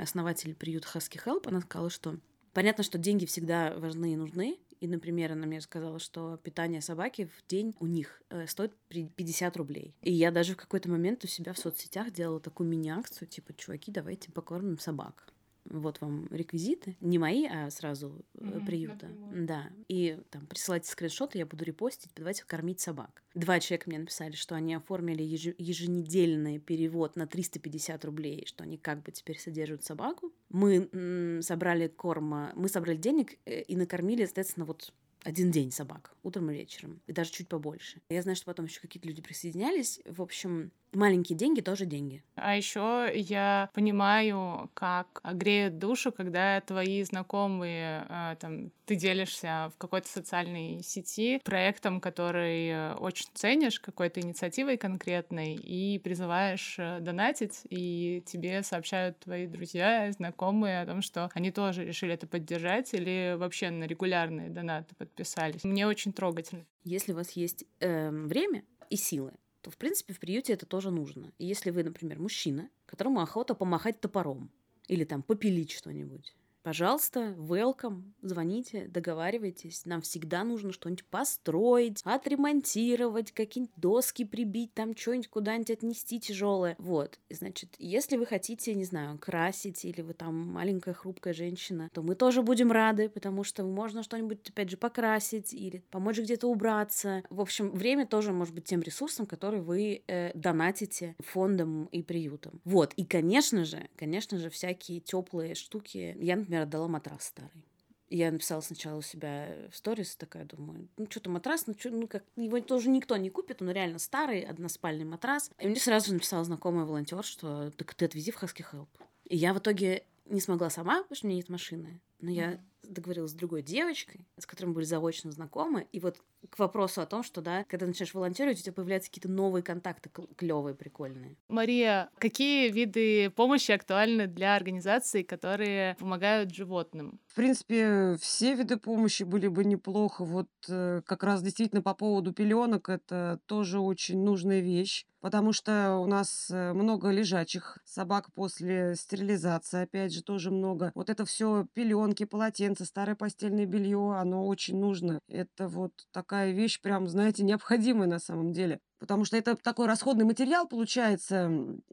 основатель 0.00 0.54
приюта 0.54 0.88
Husky 0.94 1.22
Help, 1.24 1.48
она 1.48 1.60
сказала, 1.60 1.90
что 1.90 2.18
понятно, 2.52 2.84
что 2.84 2.98
деньги 2.98 3.26
всегда 3.26 3.74
важны 3.76 4.12
и 4.12 4.16
нужны. 4.16 4.58
И, 4.80 4.86
например, 4.86 5.32
она 5.32 5.46
мне 5.46 5.60
сказала, 5.60 5.98
что 5.98 6.36
питание 6.38 6.82
собаки 6.82 7.30
в 7.38 7.46
день 7.48 7.74
у 7.80 7.86
них 7.86 8.22
э, 8.28 8.46
стоит 8.46 8.74
50 8.88 9.56
рублей. 9.56 9.94
И 10.02 10.12
я 10.12 10.30
даже 10.30 10.54
в 10.54 10.56
какой-то 10.58 10.90
момент 10.90 11.24
у 11.24 11.26
себя 11.26 11.54
в 11.54 11.58
соцсетях 11.58 12.10
делала 12.10 12.40
такую 12.40 12.68
мини-акцию, 12.68 13.28
типа, 13.28 13.54
чуваки, 13.54 13.90
давайте 13.90 14.30
покормим 14.30 14.78
собак 14.78 15.33
вот 15.70 16.00
вам 16.00 16.26
реквизиты, 16.30 16.96
не 17.00 17.18
мои, 17.18 17.46
а 17.46 17.70
сразу 17.70 18.24
mm-hmm, 18.34 18.66
приюта. 18.66 19.08
Да. 19.34 19.70
И 19.88 20.18
там 20.30 20.46
присылайте 20.46 20.90
скриншоты, 20.90 21.38
я 21.38 21.46
буду 21.46 21.64
репостить, 21.64 22.10
давайте 22.14 22.44
кормить 22.44 22.80
собак. 22.80 23.22
Два 23.34 23.60
человека 23.60 23.88
мне 23.88 23.98
написали, 23.98 24.32
что 24.32 24.54
они 24.54 24.74
оформили 24.74 25.22
еженедельный 25.22 26.58
перевод 26.58 27.16
на 27.16 27.26
350 27.26 28.04
рублей, 28.04 28.44
что 28.46 28.64
они 28.64 28.78
как 28.78 29.02
бы 29.02 29.12
теперь 29.12 29.38
содержат 29.38 29.84
собаку. 29.84 30.32
Мы 30.50 30.88
м- 30.92 31.42
собрали 31.42 31.88
корма, 31.88 32.52
мы 32.54 32.68
собрали 32.68 32.96
денег 32.96 33.36
э, 33.46 33.62
и 33.62 33.76
накормили, 33.76 34.24
соответственно, 34.24 34.66
вот 34.66 34.92
один 35.24 35.50
день 35.50 35.72
собак, 35.72 36.14
утром 36.22 36.50
и 36.50 36.54
вечером, 36.54 37.00
и 37.06 37.12
даже 37.12 37.30
чуть 37.30 37.48
побольше. 37.48 38.00
Я 38.10 38.22
знаю, 38.22 38.36
что 38.36 38.46
потом 38.46 38.66
еще 38.66 38.80
какие-то 38.80 39.08
люди 39.08 39.22
присоединялись. 39.22 40.00
В 40.04 40.20
общем, 40.20 40.70
Маленькие 40.94 41.36
деньги 41.36 41.60
тоже 41.60 41.86
деньги. 41.86 42.22
А 42.36 42.56
еще 42.56 43.10
я 43.14 43.70
понимаю, 43.74 44.70
как 44.74 45.20
греет 45.24 45.78
душу, 45.78 46.12
когда 46.12 46.60
твои 46.60 47.02
знакомые, 47.02 48.06
а, 48.08 48.36
там, 48.36 48.70
ты 48.86 48.96
делишься 48.96 49.72
в 49.74 49.78
какой-то 49.78 50.08
социальной 50.08 50.82
сети 50.82 51.40
проектом, 51.44 52.00
который 52.00 52.68
э, 52.68 52.94
очень 52.94 53.26
ценишь, 53.34 53.80
какой-то 53.80 54.20
инициативой 54.20 54.76
конкретной, 54.76 55.54
и 55.54 55.98
призываешь 55.98 56.76
э, 56.78 57.00
донатить, 57.00 57.62
и 57.70 58.22
тебе 58.26 58.62
сообщают 58.62 59.18
твои 59.20 59.46
друзья, 59.46 60.12
знакомые 60.12 60.82
о 60.82 60.86
том, 60.86 61.02
что 61.02 61.30
они 61.34 61.50
тоже 61.50 61.84
решили 61.84 62.14
это 62.14 62.26
поддержать 62.26 62.92
или 62.92 63.36
вообще 63.38 63.70
на 63.70 63.84
регулярные 63.84 64.50
донаты 64.50 64.94
подписались. 64.96 65.64
Мне 65.64 65.86
очень 65.86 66.12
трогательно. 66.12 66.64
Если 66.84 67.12
у 67.12 67.16
вас 67.16 67.30
есть 67.32 67.64
э, 67.80 68.10
время 68.10 68.64
и 68.90 68.96
силы, 68.96 69.32
то, 69.64 69.70
в 69.70 69.78
принципе, 69.78 70.12
в 70.12 70.20
приюте 70.20 70.52
это 70.52 70.66
тоже 70.66 70.90
нужно. 70.90 71.32
И 71.38 71.46
если 71.46 71.70
вы, 71.70 71.84
например, 71.84 72.20
мужчина, 72.20 72.68
которому 72.84 73.20
охота 73.20 73.54
помахать 73.54 73.98
топором 73.98 74.50
или 74.88 75.04
там 75.04 75.22
попилить 75.22 75.72
что-нибудь, 75.72 76.36
Пожалуйста, 76.64 77.34
welcome, 77.36 78.04
звоните, 78.22 78.86
договаривайтесь. 78.88 79.84
Нам 79.84 80.00
всегда 80.00 80.44
нужно 80.44 80.72
что-нибудь 80.72 81.04
построить, 81.04 82.00
отремонтировать, 82.04 83.32
какие-нибудь 83.32 83.76
доски 83.76 84.24
прибить, 84.24 84.72
там 84.72 84.96
что-нибудь 84.96 85.28
куда-нибудь 85.28 85.70
отнести 85.70 86.18
тяжелое. 86.18 86.74
Вот, 86.78 87.18
значит, 87.28 87.74
если 87.78 88.16
вы 88.16 88.24
хотите, 88.24 88.74
не 88.74 88.84
знаю, 88.84 89.18
красить 89.18 89.84
или 89.84 90.00
вы 90.00 90.14
там 90.14 90.34
маленькая 90.34 90.94
хрупкая 90.94 91.34
женщина, 91.34 91.90
то 91.92 92.00
мы 92.00 92.14
тоже 92.14 92.42
будем 92.42 92.72
рады, 92.72 93.10
потому 93.10 93.44
что 93.44 93.62
можно 93.62 94.02
что-нибудь, 94.02 94.48
опять 94.48 94.70
же, 94.70 94.78
покрасить 94.78 95.52
или 95.52 95.84
помочь 95.90 96.18
где-то 96.18 96.46
убраться. 96.46 97.24
В 97.28 97.42
общем, 97.42 97.72
время 97.72 98.06
тоже 98.06 98.32
может 98.32 98.54
быть 98.54 98.64
тем 98.64 98.80
ресурсом, 98.80 99.26
который 99.26 99.60
вы 99.60 100.02
э, 100.06 100.32
донатите 100.32 101.14
фондам 101.18 101.90
и 101.92 102.02
приютам. 102.02 102.62
Вот, 102.64 102.94
и, 102.94 103.04
конечно 103.04 103.66
же, 103.66 103.86
конечно 103.96 104.38
же, 104.38 104.48
всякие 104.48 105.00
теплые 105.00 105.54
штуки. 105.54 106.16
Я, 106.18 106.36
например, 106.36 106.53
например, 106.54 106.62
отдала 106.62 106.88
матрас 106.88 107.24
старый. 107.24 107.64
Я 108.10 108.30
написала 108.30 108.60
сначала 108.60 108.98
у 108.98 109.02
себя 109.02 109.48
в 109.70 109.76
сторис, 109.76 110.14
такая 110.14 110.44
думаю, 110.44 110.88
ну 110.96 111.06
что-то 111.10 111.30
матрас, 111.30 111.66
ну, 111.66 111.74
что, 111.76 111.90
ну 111.90 112.06
как, 112.06 112.22
его 112.36 112.60
тоже 112.60 112.90
никто 112.90 113.16
не 113.16 113.30
купит, 113.30 113.62
он 113.62 113.70
реально 113.70 113.98
старый, 113.98 114.42
односпальный 114.42 115.04
матрас. 115.04 115.50
И 115.58 115.66
мне 115.66 115.80
сразу 115.80 116.12
написала 116.12 116.44
знакомый 116.44 116.84
волонтер, 116.84 117.24
что 117.24 117.70
так 117.72 117.94
ты 117.94 118.04
отвези 118.04 118.30
в 118.30 118.40
Husky 118.42 118.64
Help. 118.70 118.88
И 119.24 119.36
я 119.36 119.54
в 119.54 119.58
итоге 119.58 120.04
не 120.26 120.40
смогла 120.40 120.70
сама, 120.70 121.02
потому 121.02 121.16
что 121.16 121.26
у 121.26 121.28
меня 121.28 121.38
нет 121.38 121.48
машины. 121.48 122.00
Но 122.20 122.30
я 122.30 122.60
договорилась 122.82 123.32
с 123.32 123.34
другой 123.34 123.62
девочкой, 123.62 124.26
с 124.38 124.46
которой 124.46 124.66
мы 124.66 124.74
были 124.74 124.84
заочно 124.84 125.32
знакомы. 125.32 125.88
И 125.92 125.98
вот 126.00 126.18
к 126.50 126.58
вопросу 126.58 127.00
о 127.00 127.06
том, 127.06 127.22
что, 127.22 127.40
да, 127.40 127.64
когда 127.64 127.86
начинаешь 127.86 128.14
волонтерить, 128.14 128.60
у 128.60 128.62
тебя 128.62 128.72
появляются 128.72 129.10
какие-то 129.10 129.30
новые 129.30 129.62
контакты 129.62 130.10
клевые, 130.36 130.74
прикольные. 130.74 131.36
Мария, 131.48 132.10
какие 132.18 132.70
виды 132.70 133.30
помощи 133.30 133.72
актуальны 133.72 134.26
для 134.26 134.54
организаций, 134.56 135.24
которые 135.24 135.96
помогают 135.96 136.54
животным? 136.54 137.20
В 137.26 137.34
принципе, 137.34 138.16
все 138.20 138.54
виды 138.54 138.76
помощи 138.76 139.22
были 139.22 139.48
бы 139.48 139.64
неплохо. 139.64 140.24
Вот 140.24 140.48
э, 140.68 141.02
как 141.04 141.22
раз 141.24 141.42
действительно 141.42 141.82
по 141.82 141.94
поводу 141.94 142.32
пеленок 142.32 142.88
это 142.88 143.40
тоже 143.46 143.80
очень 143.80 144.22
нужная 144.22 144.60
вещь 144.60 145.06
потому 145.24 145.54
что 145.54 145.96
у 145.96 146.06
нас 146.06 146.50
э, 146.50 146.74
много 146.74 147.08
лежачих 147.08 147.78
собак 147.86 148.30
после 148.34 148.94
стерилизации, 148.94 149.84
опять 149.84 150.12
же, 150.12 150.22
тоже 150.22 150.50
много. 150.50 150.92
Вот 150.94 151.08
это 151.08 151.24
все 151.24 151.66
пеленки, 151.72 152.26
полотенца, 152.26 152.84
старое 152.84 153.16
постельное 153.16 153.64
белье, 153.64 154.16
оно 154.18 154.46
очень 154.46 154.78
нужно. 154.78 155.20
Это 155.28 155.66
вот 155.66 155.92
такая 156.12 156.33
вещь, 156.42 156.80
прям, 156.80 157.06
знаете, 157.08 157.42
необходимая 157.44 158.08
на 158.08 158.18
самом 158.18 158.52
деле. 158.52 158.80
Потому 158.98 159.24
что 159.24 159.36
это 159.36 159.56
такой 159.56 159.86
расходный 159.86 160.24
материал 160.24 160.66
получается. 160.66 161.50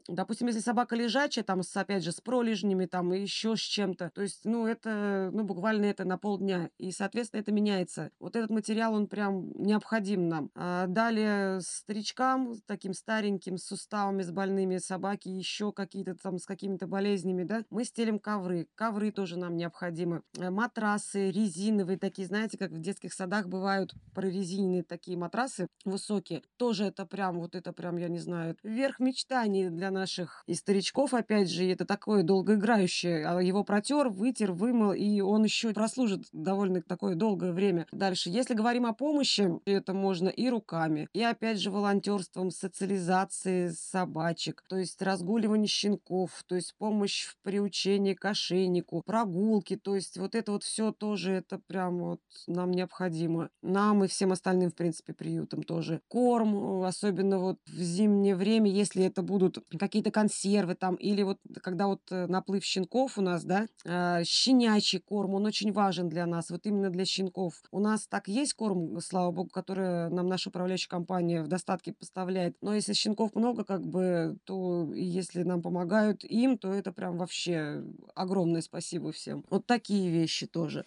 Допустим, 0.08 0.46
если 0.46 0.60
собака 0.60 0.96
лежачая, 0.96 1.44
там, 1.44 1.62
с, 1.62 1.76
опять 1.76 2.04
же, 2.04 2.12
с 2.12 2.20
пролежнями, 2.20 2.86
там, 2.86 3.12
и 3.12 3.20
еще 3.20 3.56
с 3.56 3.60
чем-то. 3.60 4.10
То 4.14 4.22
есть, 4.22 4.44
ну, 4.44 4.66
это, 4.66 5.30
ну, 5.32 5.44
буквально 5.44 5.86
это 5.86 6.04
на 6.04 6.18
полдня. 6.18 6.70
И, 6.78 6.92
соответственно, 6.92 7.40
это 7.40 7.52
меняется. 7.52 8.10
Вот 8.18 8.36
этот 8.36 8.50
материал, 8.50 8.94
он 8.94 9.06
прям 9.06 9.50
необходим 9.54 10.28
нам. 10.28 10.50
А 10.54 10.86
далее 10.86 11.60
старичкам, 11.60 12.60
таким 12.66 12.94
стареньким, 12.94 13.58
с 13.58 13.64
суставами, 13.64 14.22
с 14.22 14.30
больными 14.30 14.78
собаки, 14.78 15.28
еще 15.28 15.72
какие-то 15.72 16.14
там 16.14 16.38
с 16.38 16.46
какими-то 16.46 16.86
болезнями, 16.86 17.44
да, 17.44 17.64
мы 17.70 17.84
стелим 17.84 18.18
ковры. 18.18 18.68
Ковры 18.74 19.10
тоже 19.10 19.36
нам 19.38 19.56
необходимы. 19.56 20.22
Э, 20.38 20.50
матрасы 20.50 21.30
резиновые, 21.30 21.98
такие, 21.98 22.26
знаете, 22.26 22.58
как 22.58 22.70
в 22.70 22.80
детских 22.80 23.12
садах 23.12 23.48
бывают 23.48 23.94
прорезиненные 24.14 24.82
такие 24.82 25.16
матрасы 25.16 25.66
высокие. 25.84 26.42
Тоже 26.56 26.91
это 26.92 27.06
прям, 27.06 27.40
вот 27.40 27.54
это 27.54 27.72
прям, 27.72 27.96
я 27.96 28.08
не 28.08 28.18
знаю, 28.18 28.56
верх 28.62 29.00
мечтаний 29.00 29.70
для 29.70 29.90
наших 29.90 30.44
и 30.46 30.54
старичков, 30.54 31.14
опять 31.14 31.50
же, 31.50 31.64
это 31.64 31.84
такое 31.84 32.22
долгоиграющее. 32.22 33.26
А 33.26 33.40
его 33.40 33.64
протер, 33.64 34.08
вытер, 34.08 34.52
вымыл, 34.52 34.92
и 34.92 35.20
он 35.20 35.44
еще 35.44 35.72
прослужит 35.72 36.24
довольно 36.32 36.82
такое 36.82 37.14
долгое 37.14 37.52
время. 37.52 37.86
Дальше, 37.92 38.28
если 38.30 38.54
говорим 38.54 38.86
о 38.86 38.92
помощи, 38.92 39.50
это 39.64 39.94
можно 39.94 40.28
и 40.28 40.48
руками, 40.48 41.08
и 41.12 41.22
опять 41.22 41.58
же 41.58 41.70
волонтерством, 41.70 42.50
социализации 42.50 43.68
собачек, 43.70 44.62
то 44.68 44.76
есть 44.76 45.00
разгуливание 45.00 45.68
щенков, 45.68 46.44
то 46.46 46.54
есть 46.54 46.74
помощь 46.76 47.24
в 47.24 47.36
приучении 47.42 48.14
к 48.14 48.24
ошейнику, 48.24 49.02
прогулки, 49.06 49.76
то 49.76 49.94
есть 49.94 50.18
вот 50.18 50.34
это 50.34 50.52
вот 50.52 50.62
все 50.62 50.92
тоже, 50.92 51.32
это 51.32 51.58
прям 51.58 51.98
вот 51.98 52.20
нам 52.46 52.70
необходимо. 52.72 53.48
Нам 53.62 54.04
и 54.04 54.08
всем 54.08 54.32
остальным, 54.32 54.70
в 54.70 54.74
принципе, 54.74 55.14
приютам 55.14 55.62
тоже. 55.62 56.02
Корм, 56.08 56.81
особенно 56.84 57.38
вот 57.38 57.58
в 57.66 57.80
зимнее 57.80 58.36
время, 58.36 58.70
если 58.70 59.04
это 59.04 59.22
будут 59.22 59.58
какие-то 59.78 60.10
консервы 60.10 60.74
там, 60.74 60.94
или 60.96 61.22
вот 61.22 61.38
когда 61.62 61.86
вот 61.86 62.00
э, 62.10 62.26
наплыв 62.26 62.64
щенков 62.64 63.18
у 63.18 63.22
нас, 63.22 63.44
да, 63.44 63.66
э, 63.84 64.24
щенячий 64.24 65.00
корм, 65.00 65.34
он 65.34 65.46
очень 65.46 65.72
важен 65.72 66.08
для 66.08 66.26
нас, 66.26 66.50
вот 66.50 66.66
именно 66.66 66.90
для 66.90 67.04
щенков. 67.04 67.54
У 67.70 67.80
нас 67.80 68.06
так 68.06 68.28
есть 68.28 68.54
корм, 68.54 69.00
слава 69.00 69.30
богу, 69.30 69.50
который 69.50 70.10
нам 70.10 70.28
наша 70.28 70.50
управляющая 70.50 70.88
компания 70.88 71.42
в 71.42 71.48
достатке 71.48 71.92
поставляет, 71.92 72.56
но 72.60 72.74
если 72.74 72.92
щенков 72.92 73.34
много, 73.34 73.64
как 73.64 73.86
бы, 73.86 74.36
то 74.44 74.92
если 74.94 75.42
нам 75.42 75.62
помогают 75.62 76.24
им, 76.24 76.58
то 76.58 76.72
это 76.72 76.92
прям 76.92 77.18
вообще 77.18 77.82
огромное 78.14 78.62
спасибо 78.62 79.12
всем. 79.12 79.44
Вот 79.50 79.66
такие 79.66 80.10
вещи 80.10 80.46
тоже. 80.46 80.84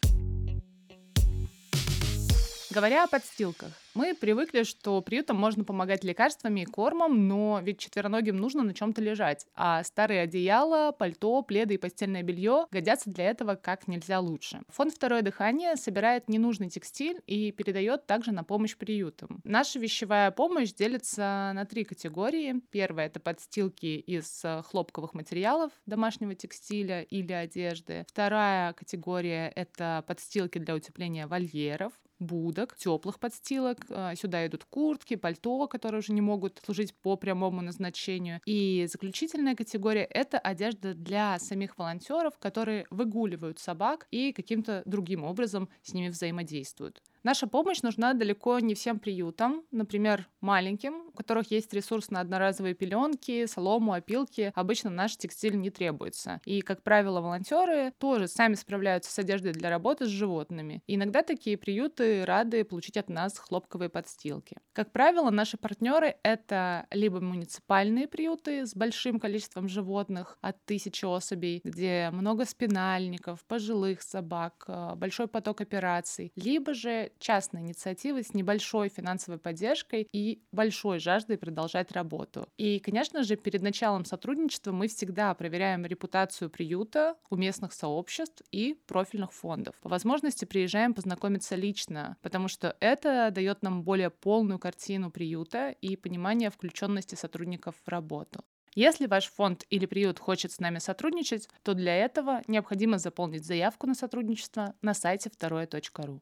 Говоря 2.76 3.06
о 3.06 3.08
подстилках, 3.08 3.72
мы 3.94 4.14
привыкли, 4.14 4.64
что 4.64 5.00
приютам 5.00 5.38
можно 5.38 5.64
помогать 5.64 6.04
лекарствами 6.04 6.60
и 6.60 6.66
кормом, 6.66 7.30
но 7.30 7.62
ведь 7.64 7.80
четвероногим 7.80 8.36
нужно 8.36 8.64
на 8.64 8.74
чем-то 8.74 9.02
лежать, 9.02 9.48
а 9.56 9.82
старые 9.86 10.24
одеяла, 10.24 10.92
пальто, 10.92 11.42
пледы 11.42 11.76
и 11.76 11.78
постельное 11.78 12.22
белье 12.22 12.66
годятся 12.72 13.10
для 13.10 13.30
этого 13.30 13.56
как 13.56 13.88
нельзя 13.88 14.20
лучше. 14.20 14.60
Фонд 14.68 14.94
«Второе 14.94 15.22
дыхание» 15.22 15.78
собирает 15.78 16.28
ненужный 16.28 16.70
текстиль 16.70 17.22
и 17.28 17.54
передает 17.54 18.08
также 18.08 18.34
на 18.34 18.44
помощь 18.44 18.76
приютам. 18.76 19.40
Наша 19.46 19.80
вещевая 19.80 20.32
помощь 20.32 20.74
делится 20.74 21.54
на 21.56 21.64
три 21.64 21.86
категории. 21.86 22.62
Первая— 22.72 23.06
это 23.08 23.22
подстилки 23.22 23.86
из 23.86 24.44
хлопковых 24.66 25.14
материалов, 25.14 25.72
домашнего 25.86 26.36
текстиля 26.36 27.04
или 27.04 27.32
одежды. 27.32 28.06
Вторая 28.10 28.74
категория— 28.74 29.48
это 29.56 30.04
подстилки 30.06 30.58
для 30.58 30.76
утепления 30.76 31.26
вольеров 31.26 31.94
будок, 32.20 32.76
теплых 32.78 33.20
подстилок. 33.20 33.80
А, 33.90 34.16
сюда 34.16 34.46
идут 34.48 34.66
куртки, 34.66 35.16
пальто, 35.16 35.68
которые 35.68 36.00
уже 36.00 36.14
не 36.14 36.22
могут 36.22 36.62
служить 36.64 36.94
по 36.96 37.16
прямому 37.16 37.62
назначению. 37.62 38.42
И 38.46 38.88
заключительная 38.90 39.56
категория— 39.56 40.04
это 40.10 40.40
одежда 40.40 40.94
для 40.94 41.40
самих 41.40 41.78
волонтеров, 41.78 42.38
которые 42.40 42.86
выгуливают 42.90 43.60
собак 43.60 44.08
и 44.12 44.34
каким-то 44.34 44.84
другим 44.86 45.24
образом 45.24 45.70
с 45.82 45.94
ними 45.94 46.10
взаимодействуют. 46.10 47.02
Наша 47.26 47.48
помощь 47.48 47.82
нужна 47.82 48.14
далеко 48.14 48.60
не 48.60 48.76
всем 48.76 49.00
приютам, 49.00 49.64
например, 49.72 50.30
маленьким, 50.42 51.08
у 51.08 51.12
которых 51.12 51.50
есть 51.50 51.74
ресурс 51.74 52.12
на 52.12 52.20
одноразовые 52.20 52.76
пеленки, 52.76 53.48
солому, 53.48 53.94
опилки. 53.94 54.52
Обычно 54.54 54.92
наш 54.92 55.18
текстиль 55.18 55.60
не 55.60 55.72
требуется. 55.72 56.40
И, 56.46 56.62
как 56.62 56.84
правило, 56.84 57.22
волонтеры 57.22 57.94
тоже 57.98 58.28
сами 58.28 58.54
справляются 58.54 59.12
с 59.12 59.18
одеждой 59.18 59.54
для 59.54 59.72
работы 59.72 60.06
с 60.06 60.10
животными. 60.10 60.84
И 60.86 60.94
иногда 60.94 61.24
такие 61.24 61.58
приюты 61.58 62.26
рады 62.26 62.64
получить 62.64 62.96
от 62.96 63.10
нас 63.10 63.40
хлопковые 63.40 63.90
подстилки. 63.90 64.58
Как 64.74 64.92
правило, 64.92 65.32
наши 65.32 65.58
партнеры— 65.58 66.18
это 66.24 66.86
либо 66.92 67.22
муниципальные 67.22 68.08
приюты 68.08 68.68
с 68.68 68.76
большим 68.76 69.20
количеством 69.20 69.68
животных 69.68 70.38
от 70.42 70.64
тысячи 70.66 71.06
особей, 71.06 71.62
где 71.64 72.12
много 72.12 72.46
спинальников, 72.46 73.44
пожилых 73.46 74.04
собак, 74.04 74.66
э, 74.68 74.94
большой 74.96 75.28
поток 75.28 75.62
операций, 75.62 76.32
либо 76.36 76.76
же 76.76 77.14
частные 77.20 77.64
инициативы 77.64 78.24
с 78.24 78.34
небольшой 78.34 78.90
финансовой 78.90 79.40
поддержкой 79.40 80.08
и 80.12 80.42
большой 80.52 81.00
жаждой 81.00 81.38
продолжать 81.38 81.92
работу. 81.92 82.48
И, 82.58 82.80
конечно 82.80 83.24
же, 83.24 83.36
перед 83.36 83.62
началом 83.62 84.06
сотрудничества 84.06 84.72
мы 84.72 84.88
всегда 84.88 85.34
проверяем 85.34 85.86
репутацию 85.86 86.50
приюта 86.50 87.16
у 87.30 87.36
местных 87.36 87.74
сообществ 87.74 88.42
и 88.52 88.80
профильных 88.88 89.34
фондов. 89.34 89.76
По 89.82 89.90
возможности 89.90 90.46
приезжаем 90.46 90.94
познакомиться 90.94 91.56
лично, 91.56 92.18
потому 92.22 92.48
что 92.48 92.76
это 92.80 93.32
дает 93.32 93.64
нам 93.64 93.84
более 93.84 94.10
полную 94.10 94.60
картину 94.60 95.12
приюта 95.12 95.70
и 95.82 95.96
понимание 95.96 96.50
включенности 96.50 97.16
сотрудников 97.16 97.76
в 97.86 97.90
работу. 97.90 98.44
Если 98.76 99.08
ваш 99.08 99.28
фонд 99.28 99.64
или 99.70 99.86
приют 99.86 100.20
хочет 100.20 100.52
с 100.52 100.60
нами 100.60 100.80
сотрудничать, 100.80 101.48
то 101.64 101.74
для 101.74 101.96
этого 101.96 102.42
необходимо 102.48 102.98
заполнить 102.98 103.46
заявку 103.46 103.88
на 103.88 103.96
сотрудничество 103.96 104.74
на 104.82 104.94
сайте 104.94 105.30
второе.ру. 105.30 106.22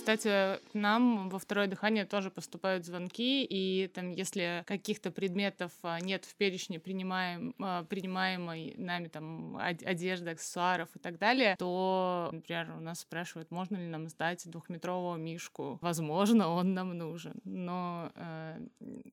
Кстати, 0.00 0.58
к 0.72 0.72
нам 0.72 1.28
во 1.28 1.38
второе 1.38 1.66
дыхание 1.66 2.06
тоже 2.06 2.30
поступают 2.30 2.86
звонки, 2.86 3.44
и 3.44 3.86
там, 3.88 4.12
если 4.12 4.64
каких-то 4.66 5.10
предметов 5.10 5.72
а, 5.82 6.00
нет 6.00 6.24
в 6.24 6.34
перечне 6.36 6.80
принимаем, 6.80 7.54
а, 7.60 7.84
принимаемой 7.84 8.72
нами 8.78 9.08
там 9.08 9.58
одежды, 9.58 10.30
аксессуаров 10.30 10.88
и 10.96 10.98
так 10.98 11.18
далее, 11.18 11.54
то, 11.58 12.30
например, 12.32 12.72
у 12.78 12.80
нас 12.80 13.00
спрашивают, 13.00 13.50
можно 13.50 13.76
ли 13.76 13.88
нам 13.88 14.08
сдать 14.08 14.50
двухметрового 14.50 15.18
мишку. 15.18 15.78
Возможно, 15.82 16.48
он 16.48 16.72
нам 16.72 16.96
нужен, 16.96 17.34
но 17.44 18.10
э, 18.14 18.58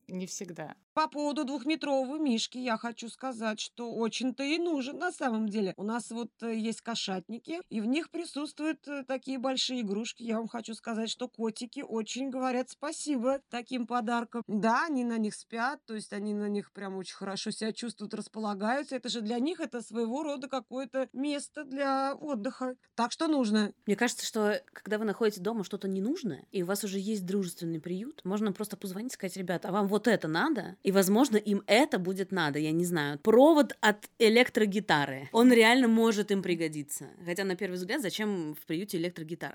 не 0.08 0.26
всегда. 0.26 0.74
По 0.98 1.06
поводу 1.06 1.44
двухметрового 1.44 2.18
мишки 2.18 2.58
я 2.58 2.76
хочу 2.76 3.08
сказать, 3.08 3.60
что 3.60 3.92
очень-то 3.92 4.42
и 4.42 4.58
нужен 4.58 4.98
на 4.98 5.12
самом 5.12 5.48
деле. 5.48 5.72
У 5.76 5.84
нас 5.84 6.10
вот 6.10 6.32
э, 6.42 6.56
есть 6.56 6.80
кошатники, 6.80 7.60
и 7.70 7.80
в 7.80 7.86
них 7.86 8.10
присутствуют 8.10 8.80
э, 8.88 9.04
такие 9.06 9.38
большие 9.38 9.82
игрушки. 9.82 10.24
Я 10.24 10.38
вам 10.38 10.48
хочу 10.48 10.74
сказать, 10.74 11.08
что 11.08 11.28
котики 11.28 11.84
очень 11.86 12.30
говорят 12.30 12.70
спасибо 12.70 13.40
таким 13.48 13.86
подаркам. 13.86 14.42
Да, 14.48 14.86
они 14.86 15.04
на 15.04 15.18
них 15.18 15.36
спят, 15.36 15.78
то 15.86 15.94
есть 15.94 16.12
они 16.12 16.34
на 16.34 16.48
них 16.48 16.72
прям 16.72 16.96
очень 16.96 17.14
хорошо 17.14 17.52
себя 17.52 17.72
чувствуют, 17.72 18.12
располагаются. 18.14 18.96
Это 18.96 19.08
же 19.08 19.20
для 19.20 19.38
них 19.38 19.60
это 19.60 19.82
своего 19.82 20.24
рода 20.24 20.48
какое-то 20.48 21.08
место 21.12 21.62
для 21.62 22.16
отдыха. 22.16 22.74
Так 22.96 23.12
что 23.12 23.28
нужно. 23.28 23.72
Мне 23.86 23.94
кажется, 23.94 24.26
что 24.26 24.60
когда 24.72 24.98
вы 24.98 25.04
находите 25.04 25.40
дома 25.40 25.62
что-то 25.62 25.86
ненужное, 25.86 26.44
и 26.50 26.64
у 26.64 26.66
вас 26.66 26.82
уже 26.82 26.98
есть 26.98 27.24
дружественный 27.24 27.80
приют, 27.80 28.24
можно 28.24 28.52
просто 28.52 28.76
позвонить 28.76 29.12
и 29.12 29.14
сказать, 29.14 29.36
ребят, 29.36 29.64
а 29.64 29.70
вам 29.70 29.86
вот 29.86 30.08
это 30.08 30.26
надо? 30.26 30.76
И, 30.88 30.92
возможно, 30.92 31.36
им 31.36 31.62
это 31.66 31.98
будет 31.98 32.32
надо, 32.32 32.58
я 32.58 32.72
не 32.72 32.86
знаю. 32.86 33.18
Провод 33.18 33.76
от 33.82 34.08
электрогитары. 34.18 35.28
Он 35.32 35.52
реально 35.52 35.86
может 35.86 36.30
им 36.30 36.42
пригодиться. 36.42 37.10
Хотя, 37.26 37.44
на 37.44 37.56
первый 37.56 37.74
взгляд, 37.74 38.00
зачем 38.00 38.54
в 38.54 38.64
приюте 38.64 38.96
электрогитара? 38.96 39.54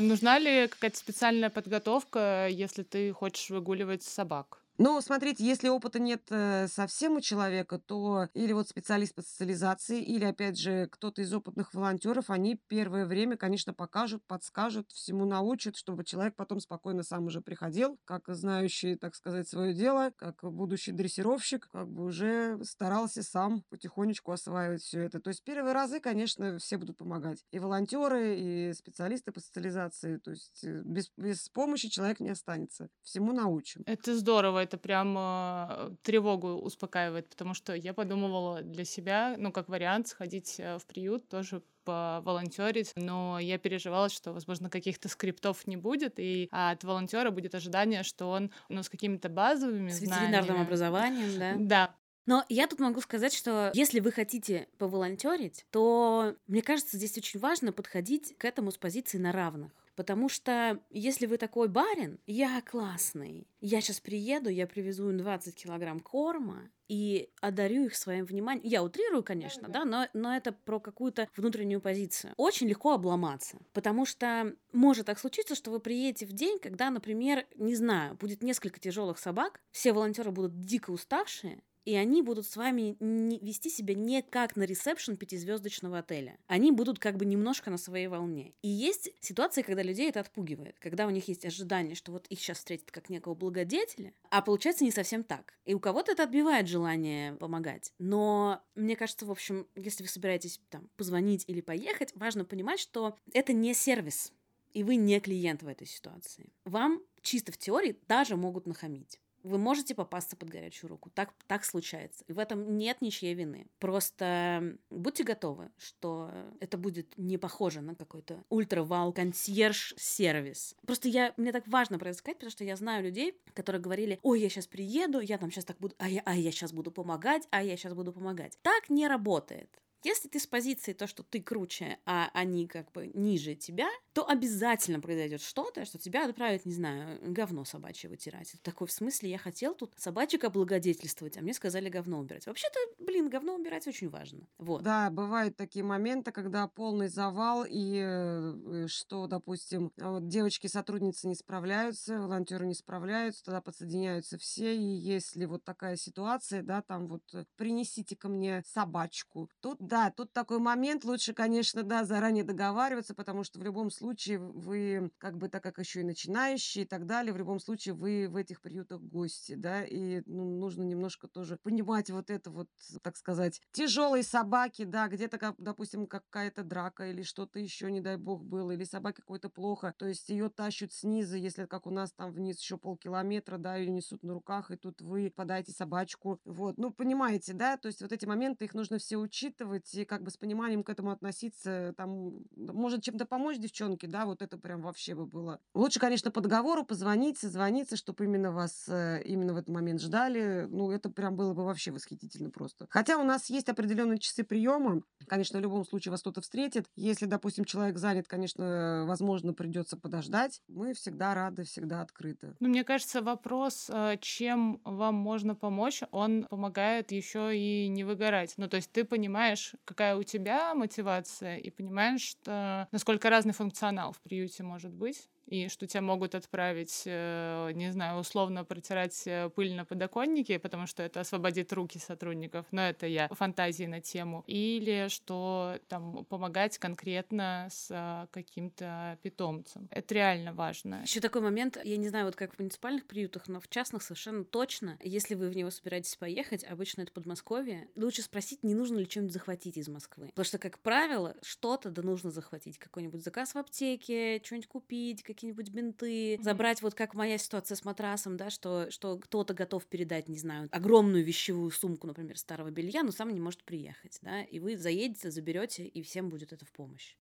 Нужна 0.00 0.40
ли 0.40 0.66
какая-то 0.66 0.96
специальная 0.96 1.50
подготовка, 1.50 2.48
если 2.50 2.82
ты 2.82 3.12
хочешь 3.12 3.48
выгуливать 3.48 4.02
собак? 4.02 4.65
Ну, 4.78 5.00
смотрите, 5.00 5.44
если 5.44 5.68
опыта 5.68 5.98
нет 5.98 6.22
э, 6.30 6.68
совсем 6.68 7.16
у 7.16 7.20
человека, 7.20 7.78
то 7.78 8.28
или 8.34 8.52
вот 8.52 8.68
специалист 8.68 9.14
по 9.14 9.22
социализации, 9.22 10.02
или, 10.02 10.24
опять 10.24 10.58
же, 10.58 10.86
кто-то 10.90 11.22
из 11.22 11.32
опытных 11.32 11.72
волонтеров, 11.72 12.28
они 12.28 12.60
первое 12.68 13.06
время, 13.06 13.38
конечно, 13.38 13.72
покажут, 13.72 14.22
подскажут, 14.26 14.90
всему 14.92 15.24
научат, 15.24 15.76
чтобы 15.76 16.04
человек 16.04 16.36
потом 16.36 16.60
спокойно 16.60 17.02
сам 17.02 17.24
уже 17.26 17.40
приходил, 17.40 17.98
как 18.04 18.24
знающий, 18.28 18.96
так 18.96 19.14
сказать, 19.14 19.48
свое 19.48 19.72
дело, 19.72 20.12
как 20.16 20.40
будущий 20.42 20.92
дрессировщик, 20.92 21.68
как 21.72 21.88
бы 21.88 22.04
уже 22.04 22.62
старался 22.62 23.22
сам 23.22 23.62
потихонечку 23.70 24.32
осваивать 24.32 24.82
все 24.82 25.00
это. 25.00 25.20
То 25.20 25.28
есть 25.28 25.42
первые 25.42 25.72
разы, 25.72 26.00
конечно, 26.00 26.58
все 26.58 26.76
будут 26.76 26.98
помогать. 26.98 27.44
И 27.50 27.58
волонтеры, 27.58 28.38
и 28.38 28.72
специалисты 28.74 29.32
по 29.32 29.40
социализации. 29.40 30.18
То 30.18 30.32
есть 30.32 30.64
э, 30.64 30.82
без, 30.84 31.10
без 31.16 31.48
помощи 31.48 31.88
человек 31.88 32.20
не 32.20 32.30
останется. 32.30 32.90
Всему 33.02 33.32
научим. 33.32 33.82
Это 33.86 34.14
здорово 34.14 34.65
это 34.66 34.76
прям 34.76 35.16
э, 35.18 35.90
тревогу 36.02 36.48
успокаивает, 36.48 37.28
потому 37.28 37.54
что 37.54 37.74
я 37.74 37.94
подумывала 37.94 38.62
для 38.62 38.84
себя, 38.84 39.36
ну, 39.38 39.50
как 39.52 39.68
вариант, 39.68 40.08
сходить 40.08 40.56
э, 40.58 40.78
в 40.78 40.86
приют, 40.86 41.28
тоже 41.28 41.62
поволонтерить, 41.84 42.92
но 42.96 43.38
я 43.38 43.58
переживала, 43.58 44.08
что, 44.08 44.32
возможно, 44.32 44.68
каких-то 44.68 45.08
скриптов 45.08 45.66
не 45.66 45.76
будет, 45.76 46.18
и 46.18 46.48
от 46.50 46.82
волонтера 46.82 47.30
будет 47.30 47.54
ожидание, 47.54 48.02
что 48.02 48.28
он, 48.28 48.50
ну, 48.68 48.82
с 48.82 48.88
какими-то 48.88 49.28
базовыми 49.28 49.90
с 49.90 49.98
знаниями. 49.98 50.32
ветеринарным 50.32 50.62
образованием, 50.62 51.38
да? 51.38 51.54
Да, 51.58 51.94
но 52.26 52.44
я 52.48 52.66
тут 52.66 52.80
могу 52.80 53.00
сказать, 53.00 53.32
что 53.32 53.70
если 53.72 54.00
вы 54.00 54.10
хотите 54.10 54.68
поволонтерить, 54.78 55.64
то 55.70 56.34
мне 56.48 56.60
кажется, 56.60 56.96
здесь 56.96 57.16
очень 57.16 57.38
важно 57.38 57.72
подходить 57.72 58.36
к 58.36 58.44
этому 58.44 58.72
с 58.72 58.78
позиции 58.78 59.18
на 59.18 59.32
равных. 59.32 59.70
Потому 59.96 60.28
что 60.28 60.78
если 60.90 61.26
вы 61.26 61.38
такой 61.38 61.68
барин, 61.68 62.20
я 62.26 62.60
классный, 62.60 63.48
я 63.60 63.80
сейчас 63.80 63.98
приеду, 63.98 64.50
я 64.50 64.66
привезу 64.66 65.08
им 65.10 65.16
20 65.16 65.54
килограмм 65.54 66.00
корма 66.00 66.70
и 66.86 67.30
одарю 67.40 67.86
их 67.86 67.96
своим 67.96 68.26
вниманием. 68.26 68.64
Я 68.64 68.82
утрирую, 68.82 69.24
конечно, 69.24 69.68
да, 69.68 69.84
но, 69.84 70.06
но 70.12 70.36
это 70.36 70.52
про 70.52 70.78
какую-то 70.78 71.28
внутреннюю 71.36 71.80
позицию. 71.80 72.34
Очень 72.36 72.68
легко 72.68 72.92
обломаться, 72.92 73.58
потому 73.72 74.04
что 74.04 74.54
может 74.72 75.06
так 75.06 75.18
случиться, 75.18 75.54
что 75.54 75.70
вы 75.70 75.80
приедете 75.80 76.26
в 76.26 76.32
день, 76.32 76.58
когда, 76.58 76.90
например, 76.90 77.46
не 77.56 77.74
знаю, 77.74 78.14
будет 78.16 78.42
несколько 78.42 78.78
тяжелых 78.78 79.18
собак, 79.18 79.60
все 79.70 79.94
волонтеры 79.94 80.30
будут 80.30 80.64
дико 80.64 80.90
уставшие, 80.90 81.62
и 81.86 81.94
они 81.94 82.20
будут 82.20 82.46
с 82.46 82.56
вами 82.56 82.96
не, 83.00 83.38
вести 83.38 83.70
себя 83.70 83.94
не 83.94 84.20
как 84.20 84.56
на 84.56 84.64
ресепшн 84.64 85.16
пятизвездочного 85.16 85.98
отеля. 85.98 86.36
Они 86.48 86.72
будут 86.72 86.98
как 86.98 87.16
бы 87.16 87.24
немножко 87.24 87.70
на 87.70 87.78
своей 87.78 88.08
волне. 88.08 88.52
И 88.62 88.68
есть 88.68 89.10
ситуации, 89.20 89.62
когда 89.62 89.82
людей 89.82 90.08
это 90.08 90.20
отпугивает, 90.20 90.76
когда 90.80 91.06
у 91.06 91.10
них 91.10 91.28
есть 91.28 91.46
ожидание, 91.46 91.94
что 91.94 92.10
вот 92.10 92.26
их 92.26 92.40
сейчас 92.40 92.58
встретят 92.58 92.90
как 92.90 93.08
некого 93.08 93.34
благодетеля, 93.34 94.12
а 94.30 94.42
получается 94.42 94.82
не 94.82 94.90
совсем 94.90 95.22
так. 95.22 95.54
И 95.64 95.74
у 95.74 95.80
кого-то 95.80 96.12
это 96.12 96.24
отбивает 96.24 96.66
желание 96.66 97.34
помогать. 97.34 97.92
Но 97.98 98.60
мне 98.74 98.96
кажется, 98.96 99.24
в 99.24 99.30
общем, 99.30 99.68
если 99.76 100.02
вы 100.02 100.08
собираетесь 100.08 100.60
там 100.68 100.90
позвонить 100.96 101.44
или 101.46 101.60
поехать, 101.60 102.12
важно 102.16 102.44
понимать, 102.44 102.80
что 102.80 103.16
это 103.32 103.52
не 103.52 103.72
сервис, 103.74 104.32
и 104.72 104.82
вы 104.82 104.96
не 104.96 105.20
клиент 105.20 105.62
в 105.62 105.68
этой 105.68 105.86
ситуации. 105.86 106.52
Вам 106.64 107.00
чисто 107.22 107.52
в 107.52 107.58
теории 107.58 107.96
даже 108.08 108.36
могут 108.36 108.66
нахамить 108.66 109.20
вы 109.46 109.58
можете 109.58 109.94
попасться 109.94 110.36
под 110.36 110.50
горячую 110.50 110.90
руку. 110.90 111.10
Так, 111.10 111.32
так 111.46 111.64
случается. 111.64 112.24
И 112.26 112.32
в 112.32 112.38
этом 112.38 112.76
нет 112.76 113.00
ничьей 113.00 113.34
вины. 113.34 113.66
Просто 113.78 114.76
будьте 114.90 115.24
готовы, 115.24 115.70
что 115.78 116.30
это 116.60 116.76
будет 116.76 117.16
не 117.16 117.38
похоже 117.38 117.80
на 117.80 117.94
какой-то 117.94 118.44
ультра-вау 118.48 119.12
консьерж-сервис. 119.12 120.74
Просто 120.86 121.08
я, 121.08 121.32
мне 121.36 121.52
так 121.52 121.66
важно 121.68 121.98
про 121.98 122.10
это 122.10 122.18
сказать, 122.18 122.38
потому 122.38 122.50
что 122.50 122.64
я 122.64 122.76
знаю 122.76 123.04
людей, 123.04 123.38
которые 123.54 123.80
говорили, 123.80 124.18
ой, 124.22 124.40
я 124.40 124.48
сейчас 124.48 124.66
приеду, 124.66 125.20
я 125.20 125.38
там 125.38 125.50
сейчас 125.50 125.64
так 125.64 125.78
буду, 125.78 125.94
а 125.98 126.08
я, 126.08 126.22
а 126.24 126.34
я 126.34 126.50
сейчас 126.50 126.72
буду 126.72 126.90
помогать, 126.90 127.46
а 127.50 127.62
я 127.62 127.76
сейчас 127.76 127.94
буду 127.94 128.12
помогать. 128.12 128.58
Так 128.62 128.90
не 128.90 129.08
работает. 129.08 129.80
Если 130.06 130.28
ты 130.28 130.38
с 130.38 130.46
позиции 130.46 130.92
то, 130.92 131.08
что 131.08 131.24
ты 131.24 131.42
круче, 131.42 131.98
а 132.06 132.30
они 132.32 132.68
как 132.68 132.92
бы 132.92 133.10
ниже 133.12 133.56
тебя, 133.56 133.88
то 134.12 134.24
обязательно 134.24 135.00
произойдет 135.00 135.42
что-то, 135.42 135.84
что 135.84 135.98
тебя 135.98 136.26
отправят, 136.26 136.64
не 136.64 136.74
знаю, 136.74 137.18
говно 137.32 137.64
собачье 137.64 138.08
вытирать. 138.08 138.54
Это 138.54 138.62
такой 138.62 138.86
в 138.86 138.92
смысле, 138.92 139.30
я 139.30 139.38
хотел 139.38 139.74
тут 139.74 139.94
собачек 139.96 140.44
облагодетельствовать, 140.44 141.36
а 141.36 141.40
мне 141.40 141.52
сказали 141.52 141.88
говно 141.88 142.20
убирать. 142.20 142.46
Вообще-то, 142.46 142.78
блин, 143.04 143.28
говно 143.28 143.56
убирать 143.56 143.88
очень 143.88 144.08
важно. 144.08 144.46
Вот. 144.58 144.84
Да, 144.84 145.10
бывают 145.10 145.56
такие 145.56 145.84
моменты, 145.84 146.30
когда 146.30 146.68
полный 146.68 147.08
завал, 147.08 147.66
и 147.68 148.00
э, 148.00 148.86
что, 148.86 149.26
допустим, 149.26 149.90
вот 149.96 150.28
девочки-сотрудницы 150.28 151.26
не 151.26 151.34
справляются, 151.34 152.20
волонтеры 152.20 152.64
не 152.64 152.74
справляются, 152.74 153.44
тогда 153.44 153.60
подсоединяются 153.60 154.38
все, 154.38 154.76
и 154.76 154.84
если 154.84 155.46
вот 155.46 155.64
такая 155.64 155.96
ситуация, 155.96 156.62
да, 156.62 156.80
там 156.80 157.08
вот 157.08 157.22
э, 157.34 157.44
принесите 157.56 158.14
ко 158.14 158.28
мне 158.28 158.62
собачку, 158.64 159.50
тут 159.60 159.78
да, 159.80 159.95
тут 160.10 160.32
такой 160.32 160.58
момент, 160.58 161.04
лучше, 161.04 161.32
конечно, 161.32 161.82
да, 161.82 162.04
заранее 162.04 162.44
договариваться, 162.44 163.14
потому 163.14 163.44
что 163.44 163.58
в 163.58 163.62
любом 163.62 163.90
случае 163.90 164.38
вы, 164.38 165.10
как 165.18 165.36
бы, 165.36 165.48
так 165.48 165.62
как 165.62 165.78
еще 165.78 166.00
и 166.00 166.04
начинающие 166.04 166.84
и 166.84 166.86
так 166.86 167.06
далее, 167.06 167.32
в 167.32 167.36
любом 167.36 167.58
случае 167.60 167.94
вы 167.94 168.28
в 168.28 168.36
этих 168.36 168.60
приютах 168.60 169.00
гости, 169.00 169.54
да, 169.54 169.84
и 169.84 170.22
ну, 170.26 170.58
нужно 170.58 170.82
немножко 170.82 171.28
тоже 171.28 171.58
понимать 171.62 172.10
вот 172.10 172.30
это 172.30 172.50
вот, 172.50 172.68
так 173.02 173.16
сказать, 173.16 173.60
тяжелые 173.72 174.22
собаки, 174.22 174.84
да, 174.84 175.08
где-то, 175.08 175.54
допустим, 175.58 176.06
какая-то 176.06 176.62
драка 176.62 177.10
или 177.10 177.22
что-то 177.22 177.58
еще, 177.58 177.90
не 177.90 178.00
дай 178.00 178.16
бог, 178.16 178.44
было, 178.44 178.72
или 178.72 178.84
собаке 178.84 179.22
какой-то 179.22 179.48
плохо, 179.50 179.94
то 179.96 180.06
есть 180.06 180.28
ее 180.28 180.48
тащут 180.48 180.92
снизу, 180.92 181.36
если 181.36 181.66
как 181.66 181.86
у 181.86 181.90
нас 181.90 182.12
там 182.12 182.32
вниз 182.32 182.60
еще 182.60 182.78
полкилометра, 182.78 183.58
да, 183.58 183.76
ее 183.76 183.90
несут 183.90 184.22
на 184.22 184.34
руках, 184.34 184.70
и 184.70 184.76
тут 184.76 185.00
вы 185.00 185.32
подаете 185.34 185.72
собачку, 185.72 186.40
вот, 186.44 186.78
ну, 186.78 186.92
понимаете, 186.92 187.52
да, 187.52 187.76
то 187.76 187.88
есть 187.88 188.02
вот 188.02 188.12
эти 188.12 188.26
моменты, 188.26 188.64
их 188.64 188.74
нужно 188.74 188.98
все 188.98 189.16
учитывать, 189.16 189.75
разговаривать 189.76 189.94
и 189.94 190.04
как 190.04 190.22
бы 190.22 190.30
с 190.30 190.36
пониманием 190.36 190.82
к 190.82 190.90
этому 190.90 191.10
относиться, 191.10 191.94
там, 191.96 192.44
может 192.56 193.02
чем-то 193.02 193.26
помочь 193.26 193.58
девчонке, 193.58 194.06
да, 194.06 194.26
вот 194.26 194.42
это 194.42 194.58
прям 194.58 194.82
вообще 194.82 195.14
бы 195.14 195.26
было. 195.26 195.60
Лучше, 195.74 196.00
конечно, 196.00 196.30
по 196.30 196.40
договору 196.40 196.84
позвонить, 196.84 197.38
созвониться, 197.38 197.96
чтобы 197.96 198.24
именно 198.24 198.52
вас 198.52 198.88
э, 198.88 199.22
именно 199.24 199.54
в 199.54 199.56
этот 199.56 199.68
момент 199.68 200.00
ждали. 200.00 200.66
Ну, 200.68 200.90
это 200.90 201.10
прям 201.10 201.36
было 201.36 201.54
бы 201.54 201.64
вообще 201.64 201.90
восхитительно 201.90 202.50
просто. 202.50 202.86
Хотя 202.90 203.18
у 203.18 203.24
нас 203.24 203.50
есть 203.50 203.68
определенные 203.68 204.18
часы 204.18 204.44
приема. 204.44 205.02
Конечно, 205.26 205.58
в 205.58 205.62
любом 205.62 205.84
случае 205.84 206.10
вас 206.10 206.20
кто-то 206.20 206.40
встретит. 206.40 206.86
Если, 206.96 207.26
допустим, 207.26 207.64
человек 207.64 207.98
занят, 207.98 208.26
конечно, 208.28 209.04
возможно, 209.06 209.52
придется 209.52 209.96
подождать. 209.96 210.62
Мы 210.68 210.94
всегда 210.94 211.34
рады, 211.34 211.64
всегда 211.64 212.02
открыты. 212.02 212.54
Ну, 212.60 212.68
мне 212.68 212.84
кажется, 212.84 213.22
вопрос, 213.22 213.90
э, 213.92 214.16
чем 214.20 214.80
вам 214.84 215.14
можно 215.14 215.54
помочь, 215.54 216.02
он 216.10 216.44
помогает 216.44 217.12
еще 217.12 217.56
и 217.56 217.88
не 217.88 218.04
выгорать. 218.04 218.54
Ну, 218.56 218.68
то 218.68 218.76
есть 218.76 218.90
ты 218.92 219.04
понимаешь, 219.04 219.65
какая 219.84 220.16
у 220.16 220.22
тебя 220.22 220.74
мотивация, 220.74 221.56
и 221.56 221.70
понимаешь, 221.70 222.22
что 222.22 222.88
насколько 222.92 223.30
разный 223.30 223.52
функционал 223.52 224.12
в 224.12 224.20
приюте 224.20 224.62
может 224.62 224.92
быть 224.92 225.28
и 225.46 225.68
что 225.68 225.86
тебя 225.86 226.00
могут 226.00 226.34
отправить, 226.34 227.02
э, 227.06 227.70
не 227.74 227.92
знаю, 227.92 228.18
условно 228.18 228.64
протирать 228.64 229.26
э, 229.26 229.48
пыль 229.50 229.74
на 229.74 229.84
подоконнике, 229.84 230.58
потому 230.58 230.86
что 230.86 231.02
это 231.02 231.20
освободит 231.20 231.72
руки 231.72 231.98
сотрудников, 231.98 232.66
но 232.70 232.82
это 232.82 233.06
я 233.06 233.28
фантазии 233.28 233.84
на 233.84 234.00
тему, 234.00 234.44
или 234.46 235.08
что 235.08 235.78
там 235.88 236.24
помогать 236.24 236.78
конкретно 236.78 237.68
с 237.70 237.88
э, 237.90 238.26
каким-то 238.32 239.18
питомцем. 239.22 239.88
Это 239.90 240.14
реально 240.14 240.52
важно. 240.52 241.02
Еще 241.02 241.20
такой 241.20 241.42
момент, 241.42 241.78
я 241.84 241.96
не 241.96 242.08
знаю, 242.08 242.26
вот 242.26 242.36
как 242.36 242.54
в 242.54 242.58
муниципальных 242.58 243.06
приютах, 243.06 243.48
но 243.48 243.60
в 243.60 243.68
частных 243.68 244.02
совершенно 244.02 244.44
точно, 244.44 244.98
если 245.02 245.34
вы 245.34 245.48
в 245.48 245.56
него 245.56 245.70
собираетесь 245.70 246.16
поехать, 246.16 246.64
обычно 246.64 247.02
это 247.02 247.12
Подмосковье, 247.12 247.88
лучше 247.96 248.22
спросить, 248.22 248.62
не 248.62 248.74
нужно 248.74 248.98
ли 248.98 249.08
что-нибудь 249.08 249.32
захватить 249.32 249.76
из 249.76 249.88
Москвы. 249.88 250.26
Потому 250.28 250.44
что, 250.44 250.58
как 250.58 250.78
правило, 250.80 251.36
что-то 251.42 251.90
да 251.90 252.02
нужно 252.02 252.30
захватить. 252.30 252.78
Какой-нибудь 252.78 253.22
заказ 253.22 253.54
в 253.54 253.58
аптеке, 253.58 254.40
что-нибудь 254.44 254.68
купить, 254.68 255.22
какие-нибудь 255.36 255.68
бинты, 255.68 256.38
забрать 256.42 256.80
вот 256.80 256.94
как 256.94 257.14
моя 257.14 257.36
ситуация 257.36 257.76
с 257.76 257.84
матрасом, 257.84 258.38
да, 258.38 258.48
что, 258.48 258.90
что 258.90 259.18
кто-то 259.18 259.52
готов 259.52 259.84
передать, 259.84 260.28
не 260.28 260.38
знаю, 260.38 260.68
огромную 260.72 261.22
вещевую 261.22 261.70
сумку, 261.70 262.06
например, 262.06 262.38
старого 262.38 262.70
белья, 262.70 263.02
но 263.02 263.12
сам 263.12 263.28
не 263.32 263.40
может 263.40 263.62
приехать, 263.62 264.18
да, 264.22 264.42
и 264.42 264.58
вы 264.58 264.76
заедете, 264.78 265.30
заберете, 265.30 265.86
и 265.86 266.02
всем 266.02 266.30
будет 266.30 266.52
это 266.52 266.64
в 266.64 266.72
помощь. 266.72 267.16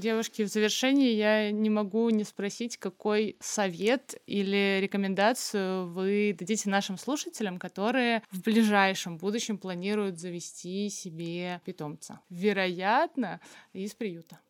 Девушки, 0.00 0.42
в 0.44 0.48
завершении 0.48 1.12
я 1.12 1.50
не 1.50 1.68
могу 1.68 2.08
не 2.08 2.24
спросить, 2.24 2.78
какой 2.78 3.36
совет 3.38 4.14
или 4.26 4.78
рекомендацию 4.80 5.88
вы 5.88 6.34
дадите 6.38 6.70
нашим 6.70 6.96
слушателям, 6.96 7.58
которые 7.58 8.22
в 8.30 8.40
ближайшем 8.40 9.18
будущем 9.18 9.58
планируют 9.58 10.18
завести 10.18 10.88
себе 10.88 11.60
питомца. 11.66 12.20
Вероятно, 12.30 13.42
из 13.74 13.92
приюта. 13.92 14.40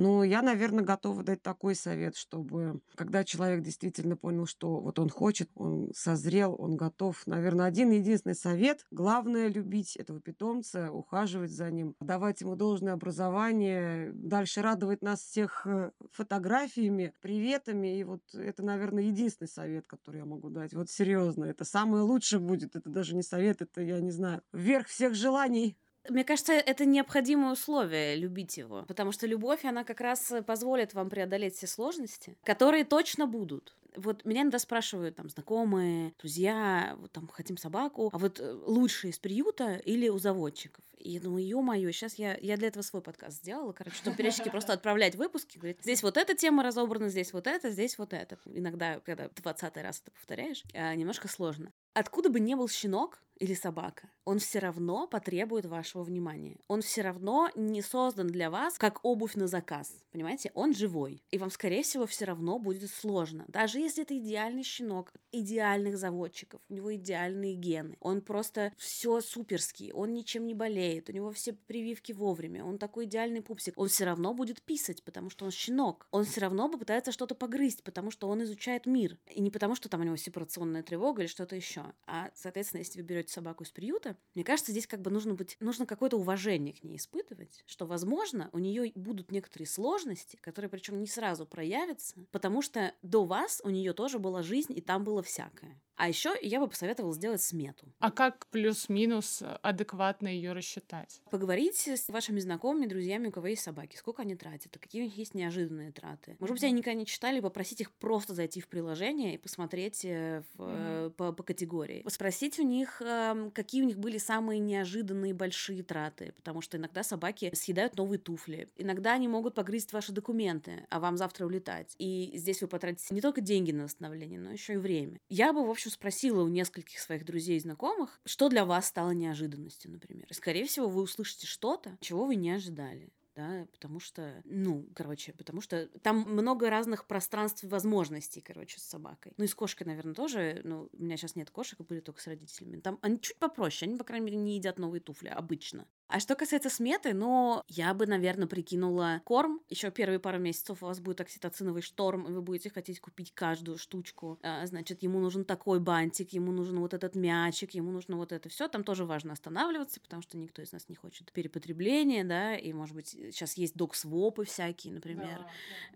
Ну, 0.00 0.22
я, 0.22 0.42
наверное, 0.42 0.84
готова 0.84 1.24
дать 1.24 1.42
такой 1.42 1.74
совет, 1.74 2.14
чтобы, 2.16 2.80
когда 2.94 3.24
человек 3.24 3.64
действительно 3.64 4.16
понял, 4.16 4.46
что 4.46 4.78
вот 4.78 5.00
он 5.00 5.08
хочет, 5.08 5.50
он 5.56 5.90
созрел, 5.92 6.54
он 6.56 6.76
готов, 6.76 7.26
наверное, 7.26 7.66
один 7.66 7.90
единственный 7.90 8.36
совет. 8.36 8.86
Главное 8.92 9.48
любить 9.48 9.96
этого 9.96 10.20
питомца, 10.20 10.92
ухаживать 10.92 11.50
за 11.50 11.68
ним, 11.72 11.96
давать 11.98 12.42
ему 12.42 12.54
должное 12.54 12.92
образование, 12.92 14.12
дальше 14.12 14.62
радовать 14.62 15.02
нас 15.02 15.18
всех 15.18 15.66
э, 15.66 15.90
фотографиями, 16.12 17.12
приветами. 17.20 17.98
И 17.98 18.04
вот 18.04 18.22
это, 18.34 18.62
наверное, 18.62 19.02
единственный 19.02 19.48
совет, 19.48 19.88
который 19.88 20.18
я 20.18 20.26
могу 20.26 20.48
дать. 20.48 20.74
Вот 20.74 20.90
серьезно, 20.90 21.44
это 21.46 21.64
самое 21.64 22.04
лучшее 22.04 22.38
будет. 22.38 22.76
Это 22.76 22.88
даже 22.88 23.16
не 23.16 23.24
совет, 23.24 23.62
это, 23.62 23.82
я 23.82 23.98
не 23.98 24.12
знаю, 24.12 24.42
верх 24.52 24.86
всех 24.86 25.16
желаний. 25.16 25.76
Мне 26.08 26.24
кажется, 26.24 26.52
это 26.52 26.84
необходимое 26.84 27.52
условие 27.52 28.16
любить 28.16 28.56
его, 28.56 28.84
потому 28.88 29.12
что 29.12 29.26
любовь, 29.26 29.64
она 29.64 29.84
как 29.84 30.00
раз 30.00 30.32
позволит 30.46 30.94
вам 30.94 31.10
преодолеть 31.10 31.56
все 31.56 31.66
сложности, 31.66 32.36
которые 32.44 32.84
точно 32.84 33.26
будут. 33.26 33.74
Вот 33.96 34.24
меня 34.24 34.42
иногда 34.42 34.58
спрашивают 34.58 35.16
там 35.16 35.28
знакомые, 35.28 36.12
друзья, 36.18 36.96
вот 37.00 37.10
там 37.12 37.28
хотим 37.28 37.56
собаку, 37.56 38.10
а 38.12 38.18
вот 38.18 38.38
э, 38.38 38.52
лучше 38.66 39.08
из 39.08 39.18
приюта 39.18 39.74
или 39.74 40.08
у 40.08 40.18
заводчиков? 40.18 40.84
И 40.98 41.10
я 41.10 41.20
думаю, 41.20 41.46
ё-моё, 41.46 41.90
сейчас 41.92 42.14
я, 42.14 42.36
я 42.40 42.56
для 42.56 42.68
этого 42.68 42.82
свой 42.82 43.02
подкаст 43.02 43.38
сделала, 43.38 43.72
короче, 43.72 43.96
чтобы 43.96 44.16
периодически 44.16 44.48
просто 44.48 44.72
отправлять 44.72 45.14
выпуски, 45.14 45.58
говорить, 45.58 45.78
здесь 45.82 46.02
вот 46.02 46.16
эта 46.16 46.34
тема 46.34 46.62
разобрана, 46.62 47.08
здесь 47.08 47.32
вот 47.32 47.46
это, 47.46 47.70
здесь 47.70 47.98
вот 47.98 48.12
это. 48.12 48.38
Иногда, 48.46 49.00
когда 49.00 49.28
двадцатый 49.28 49.82
раз 49.82 50.00
это 50.02 50.10
повторяешь, 50.10 50.64
э, 50.72 50.94
немножко 50.94 51.28
сложно. 51.28 51.72
Откуда 51.94 52.30
бы 52.30 52.38
не 52.38 52.54
был 52.54 52.68
щенок 52.68 53.20
или 53.40 53.54
собака, 53.54 54.08
он 54.24 54.38
все 54.38 54.58
равно 54.58 55.06
потребует 55.06 55.64
вашего 55.66 56.02
внимания. 56.02 56.58
Он 56.68 56.82
все 56.82 57.02
равно 57.02 57.50
не 57.54 57.82
создан 57.82 58.28
для 58.28 58.50
вас 58.50 58.78
как 58.78 59.04
обувь 59.04 59.34
на 59.34 59.46
заказ. 59.46 59.94
Понимаете? 60.12 60.50
Он 60.54 60.74
живой. 60.74 61.22
И 61.30 61.38
вам, 61.38 61.50
скорее 61.50 61.82
всего, 61.82 62.06
все 62.06 62.24
равно 62.24 62.58
будет 62.58 62.90
сложно. 62.90 63.44
Даже 63.48 63.78
если 63.78 64.02
это 64.02 64.16
идеальный 64.16 64.62
щенок, 64.62 65.12
идеальных 65.32 65.98
заводчиков, 65.98 66.60
у 66.68 66.74
него 66.74 66.94
идеальные 66.94 67.54
гены. 67.54 67.96
Он 68.00 68.20
просто 68.20 68.72
все 68.76 69.20
суперский, 69.20 69.92
он 69.92 70.12
ничем 70.12 70.46
не 70.46 70.54
болеет, 70.54 70.78
у 71.08 71.12
него 71.12 71.30
все 71.32 71.52
прививки 71.52 72.12
вовремя, 72.12 72.64
он 72.64 72.78
такой 72.78 73.04
идеальный 73.04 73.42
пупсик. 73.42 73.74
Он 73.76 73.88
все 73.88 74.04
равно 74.04 74.34
будет 74.34 74.62
писать, 74.62 75.02
потому 75.02 75.30
что 75.30 75.44
он 75.44 75.50
щенок. 75.50 76.06
Он 76.10 76.24
все 76.24 76.40
равно 76.40 76.68
попытается 76.68 77.12
что-то 77.12 77.34
погрызть, 77.34 77.82
потому 77.82 78.10
что 78.10 78.28
он 78.28 78.42
изучает 78.42 78.86
мир. 78.86 79.18
И 79.26 79.40
не 79.40 79.50
потому, 79.50 79.74
что 79.74 79.88
там 79.88 80.00
у 80.00 80.04
него 80.04 80.16
сепарационная 80.16 80.82
тревога 80.82 81.22
или 81.22 81.28
что-то 81.28 81.56
еще. 81.56 81.92
А, 82.06 82.30
соответственно, 82.34 82.80
если 82.80 83.00
вы 83.00 83.06
берете 83.06 83.32
собаку 83.32 83.64
из 83.64 83.70
приюта, 83.70 84.16
мне 84.34 84.44
кажется, 84.44 84.72
здесь 84.72 84.86
как 84.86 85.00
бы 85.00 85.10
нужно 85.10 85.34
быть, 85.34 85.56
нужно 85.60 85.86
какое-то 85.86 86.16
уважение 86.16 86.74
к 86.74 86.82
ней 86.82 86.96
испытывать, 86.96 87.62
что, 87.66 87.86
возможно, 87.86 88.50
у 88.52 88.58
нее 88.58 88.92
будут 88.94 89.30
некоторые 89.30 89.66
сложности, 89.66 90.36
которые 90.36 90.70
причем 90.70 90.98
не 91.00 91.06
сразу 91.06 91.46
проявятся, 91.46 92.14
потому 92.30 92.62
что 92.62 92.94
до 93.02 93.24
вас 93.24 93.60
у 93.64 93.70
нее 93.70 93.92
тоже 93.92 94.18
была 94.18 94.42
жизнь, 94.42 94.72
и 94.76 94.80
там 94.80 95.04
было 95.04 95.22
всякое. 95.22 95.80
А 95.98 96.08
еще 96.08 96.32
я 96.40 96.60
бы 96.60 96.68
посоветовала 96.68 97.12
сделать 97.12 97.42
смету. 97.42 97.92
А 97.98 98.12
как 98.12 98.46
плюс-минус 98.46 99.42
адекватно 99.62 100.28
ее 100.28 100.52
рассчитать? 100.52 101.20
Поговорите 101.28 101.96
с 101.96 102.08
вашими 102.08 102.38
знакомыми, 102.38 102.86
друзьями, 102.86 103.26
у 103.26 103.32
кого 103.32 103.48
есть 103.48 103.62
собаки, 103.62 103.96
сколько 103.96 104.22
они 104.22 104.36
тратят, 104.36 104.76
а 104.76 104.78
какие 104.78 105.02
у 105.02 105.04
них 105.06 105.16
есть 105.16 105.34
неожиданные 105.34 105.90
траты. 105.90 106.36
Может 106.38 106.54
быть, 106.54 106.62
они 106.62 106.74
никогда 106.74 107.00
не 107.00 107.04
читали, 107.04 107.40
попросить 107.40 107.80
их 107.80 107.90
просто 107.90 108.32
зайти 108.32 108.60
в 108.60 108.68
приложение 108.68 109.34
и 109.34 109.38
посмотреть 109.38 110.04
э, 110.04 110.44
в, 110.54 110.60
mm-hmm. 110.60 111.10
по, 111.10 111.32
по 111.32 111.42
категории. 111.42 112.04
Спросить 112.08 112.60
у 112.60 112.62
них, 112.62 113.02
эм, 113.02 113.50
какие 113.50 113.82
у 113.82 113.86
них 113.86 113.98
были 113.98 114.18
самые 114.18 114.60
неожиданные 114.60 115.34
большие 115.34 115.82
траты, 115.82 116.32
потому 116.36 116.60
что 116.60 116.76
иногда 116.76 117.02
собаки 117.02 117.50
съедают 117.54 117.96
новые 117.96 118.20
туфли, 118.20 118.68
иногда 118.76 119.14
они 119.14 119.26
могут 119.26 119.56
погрызть 119.56 119.92
ваши 119.92 120.12
документы, 120.12 120.86
а 120.90 121.00
вам 121.00 121.16
завтра 121.16 121.44
улетать. 121.44 121.96
И 121.98 122.30
здесь 122.34 122.62
вы 122.62 122.68
потратите 122.68 123.12
не 123.12 123.20
только 123.20 123.40
деньги 123.40 123.72
на 123.72 123.84
восстановление, 123.84 124.38
но 124.38 124.52
еще 124.52 124.74
и 124.74 124.76
время. 124.76 125.18
Я 125.28 125.52
бы, 125.52 125.66
в 125.66 125.70
общем, 125.70 125.87
спросила 125.90 126.42
у 126.42 126.48
нескольких 126.48 126.98
своих 126.98 127.24
друзей 127.24 127.56
и 127.56 127.60
знакомых, 127.60 128.20
что 128.24 128.48
для 128.48 128.64
вас 128.64 128.86
стало 128.86 129.10
неожиданностью, 129.10 129.90
например. 129.90 130.26
И, 130.28 130.34
скорее 130.34 130.66
всего, 130.66 130.88
вы 130.88 131.02
услышите 131.02 131.46
что-то, 131.46 131.96
чего 132.00 132.24
вы 132.24 132.36
не 132.36 132.50
ожидали 132.50 133.12
да, 133.38 133.68
потому 133.70 134.00
что, 134.00 134.42
ну, 134.44 134.84
короче, 134.96 135.32
потому 135.32 135.60
что 135.60 135.86
там 136.02 136.22
много 136.22 136.70
разных 136.70 137.06
пространств 137.06 137.62
и 137.62 137.68
возможностей, 137.68 138.40
короче, 138.40 138.80
с 138.80 138.82
собакой. 138.82 139.32
Ну 139.36 139.44
и 139.44 139.46
с 139.46 139.54
кошкой, 139.54 139.86
наверное, 139.86 140.12
тоже, 140.14 140.60
ну, 140.64 140.88
у 140.92 141.02
меня 141.04 141.16
сейчас 141.16 141.36
нет 141.36 141.48
кошек, 141.50 141.78
были 141.82 142.00
только 142.00 142.20
с 142.20 142.26
родителями. 142.26 142.80
Там 142.80 142.98
они 143.00 143.20
чуть 143.20 143.36
попроще, 143.36 143.88
они, 143.88 143.96
по 143.96 144.02
крайней 144.02 144.26
мере, 144.26 144.38
не 144.38 144.56
едят 144.56 144.80
новые 144.80 145.00
туфли 145.00 145.28
обычно. 145.28 145.86
А 146.10 146.20
что 146.20 146.36
касается 146.36 146.70
сметы, 146.70 147.12
ну, 147.12 147.62
я 147.68 147.92
бы, 147.92 148.06
наверное, 148.06 148.46
прикинула 148.46 149.20
корм. 149.24 149.60
Еще 149.68 149.90
первые 149.90 150.18
пару 150.18 150.38
месяцев 150.38 150.82
у 150.82 150.86
вас 150.86 151.00
будет 151.00 151.20
окситоциновый 151.20 151.82
шторм, 151.82 152.26
и 152.26 152.32
вы 152.32 152.40
будете 152.40 152.70
хотеть 152.70 152.98
купить 152.98 153.32
каждую 153.34 153.76
штучку. 153.76 154.38
А, 154.42 154.64
значит, 154.66 155.02
ему 155.02 155.20
нужен 155.20 155.44
такой 155.44 155.80
бантик, 155.80 156.32
ему 156.32 156.50
нужен 156.50 156.80
вот 156.80 156.94
этот 156.94 157.14
мячик, 157.14 157.72
ему 157.72 157.90
нужно 157.92 158.16
вот 158.16 158.32
это 158.32 158.48
все. 158.48 158.68
Там 158.68 158.84
тоже 158.84 159.04
важно 159.04 159.34
останавливаться, 159.34 160.00
потому 160.00 160.22
что 160.22 160.38
никто 160.38 160.62
из 160.62 160.72
нас 160.72 160.88
не 160.88 160.94
хочет 160.96 161.30
перепотребления, 161.32 162.24
да, 162.24 162.56
и, 162.56 162.72
может 162.72 162.94
быть, 162.94 163.08
сейчас 163.08 163.54
есть 163.58 163.74
док-свопы 163.76 164.46
всякие, 164.46 164.94
например. 164.94 165.44
Да, 165.44 165.44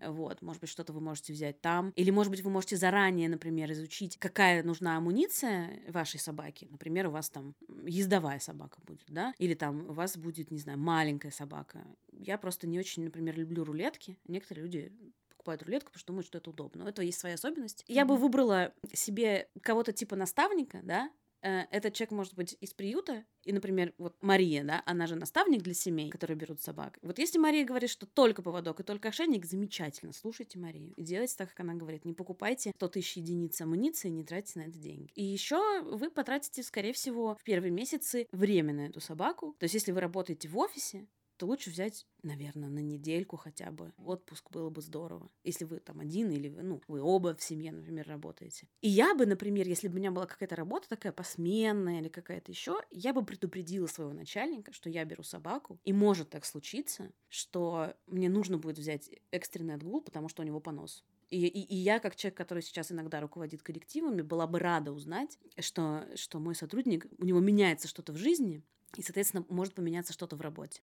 да. 0.01 0.11
Вот, 0.11 0.43
может 0.43 0.61
быть, 0.61 0.71
что-то 0.71 0.93
вы 0.93 1.01
можете 1.01 1.33
взять 1.33 1.61
там. 1.61 1.91
Или, 1.97 2.11
может 2.11 2.31
быть, 2.31 2.43
вы 2.43 2.51
можете 2.51 2.77
заранее, 2.77 3.29
например, 3.29 3.73
изучить, 3.73 4.19
какая 4.19 4.63
нужна 4.63 4.97
амуниция 4.97 5.81
вашей 5.89 6.21
собаки. 6.21 6.69
Например, 6.71 7.07
у 7.07 7.11
вас 7.11 7.31
там 7.31 7.55
ездовая 7.87 8.39
собака 8.41 8.79
будет, 8.85 9.05
да, 9.09 9.33
или 9.39 9.55
там 9.55 9.87
вас 10.03 10.17
будет, 10.17 10.51
не 10.51 10.59
знаю, 10.59 10.79
маленькая 10.79 11.31
собака. 11.31 11.87
Я 12.13 12.39
просто 12.39 12.67
не 12.67 12.79
очень, 12.79 13.05
например, 13.05 13.39
люблю 13.39 13.65
рулетки. 13.65 14.19
Некоторые 14.27 14.65
люди 14.65 14.93
покупают 15.31 15.63
рулетку, 15.63 15.91
потому 15.91 16.01
что 16.01 16.07
думают, 16.09 16.27
что 16.27 16.39
это 16.39 16.51
удобно. 16.51 16.85
У 16.85 16.89
этого 16.89 17.05
есть 17.05 17.19
своя 17.19 17.37
особенность. 17.37 17.85
Я 17.89 18.05
бы 18.05 18.17
выбрала 18.17 18.73
себе 18.93 19.49
кого-то 19.63 19.93
типа 19.93 20.17
наставника, 20.17 20.81
да, 20.83 21.11
этот 21.43 21.95
человек 21.95 22.13
может 22.13 22.35
быть 22.35 22.57
из 22.61 22.73
приюта, 22.73 23.25
и, 23.45 23.53
например, 23.53 23.93
вот 23.99 24.17
Мария, 24.23 24.65
да, 24.65 24.83
она 24.87 25.07
же 25.07 25.17
наставник 25.17 25.63
для 25.63 25.75
семей, 25.75 26.11
которые 26.11 26.37
берут 26.37 26.63
собак. 26.63 26.99
Вот 27.03 27.19
если 27.19 27.39
Мария 27.39 27.65
говорит, 27.65 27.91
что 27.91 28.07
только 28.07 28.43
поводок 28.43 28.81
и 28.81 28.85
только 28.85 29.09
ошейник, 29.09 29.45
замечательно, 29.45 30.13
слушайте 30.13 30.59
Марию 30.59 30.93
и 30.95 31.03
делайте 31.03 31.35
так, 31.37 31.51
как 31.51 31.61
она 31.61 31.75
говорит. 31.75 32.05
Не 32.05 32.15
покупайте 32.15 32.73
100 32.77 32.89
тысяч 32.89 33.17
единиц 33.17 33.61
амуниции, 33.61 34.09
не 34.09 34.25
тратьте 34.25 34.61
на 34.61 34.65
это 34.65 34.79
деньги. 34.79 35.11
И 35.15 35.25
еще 35.25 35.83
вы 35.83 36.11
потратите, 36.11 36.63
скорее 36.63 36.93
всего, 36.93 37.35
в 37.35 37.43
первые 37.43 37.71
месяцы 37.71 38.29
время 38.33 38.73
на 38.73 38.87
эту 38.87 39.01
собаку. 39.01 39.57
То 39.59 39.65
есть, 39.65 39.75
если 39.75 39.93
вы 39.93 40.01
работаете 40.01 40.49
в 40.49 40.57
офисе, 40.57 41.07
то 41.43 41.47
лучше 41.47 41.71
взять, 41.71 42.07
наверное, 42.23 42.69
на 42.69 42.79
недельку 42.79 43.37
хотя 43.37 43.73
бы. 43.73 43.93
Отпуск 43.99 44.49
было 44.53 44.71
бы 44.71 44.81
здорово. 44.81 45.29
Если 45.43 45.65
вы 45.65 45.81
там 45.81 45.99
один 45.99 46.31
или 46.31 46.49
ну, 46.49 46.81
вы 46.87 47.03
оба 47.03 47.35
в 47.35 47.43
семье, 47.43 47.73
например, 47.73 48.07
работаете. 48.07 48.69
И 48.81 48.89
я 48.89 49.13
бы, 49.13 49.27
например, 49.27 49.67
если 49.67 49.89
бы 49.89 49.95
у 49.95 49.97
меня 49.97 50.13
была 50.13 50.27
какая-то 50.27 50.55
работа 50.55 50.89
такая 50.89 51.11
посменная 51.11 51.99
или 51.99 52.07
какая-то 52.07 52.53
еще, 52.53 52.81
я 52.93 53.13
бы 53.13 53.25
предупредила 53.25 53.89
своего 53.89 54.13
начальника, 54.13 54.73
что 54.73 54.89
я 54.89 55.05
беру 55.05 55.25
собаку. 55.25 55.81
И 55.83 55.93
может 55.93 56.31
так 56.31 56.45
случиться, 56.45 57.11
что 57.29 57.93
мне 58.07 58.29
нужно 58.29 58.57
будет 58.57 58.79
взять 58.79 59.11
экстренный 59.33 59.75
отгул, 59.75 60.01
потому 60.01 60.29
что 60.29 60.43
у 60.43 60.47
него 60.47 60.61
понос. 60.61 61.03
И, 61.29 61.45
и, 61.45 61.61
и 61.61 61.75
я, 61.75 61.99
как 61.99 62.15
человек, 62.15 62.37
который 62.37 62.63
сейчас 62.63 62.93
иногда 62.93 63.21
руководит 63.21 63.65
коллективами, 63.65 64.23
была 64.23 64.47
бы 64.47 64.61
рада 64.61 64.93
узнать, 64.93 65.41
что, 65.59 66.07
что 66.15 66.39
мой 66.39 66.55
сотрудник, 66.55 67.07
у 67.19 67.25
него 67.25 67.41
меняется 67.41 67.89
что-то 67.89 68.13
в 68.13 68.17
жизни, 68.17 68.63
и, 68.97 69.03
соответственно, 69.03 69.45
может 69.49 69.75
поменяться 69.75 70.13
что-то 70.13 70.37
в 70.37 70.41
работе. 70.41 70.83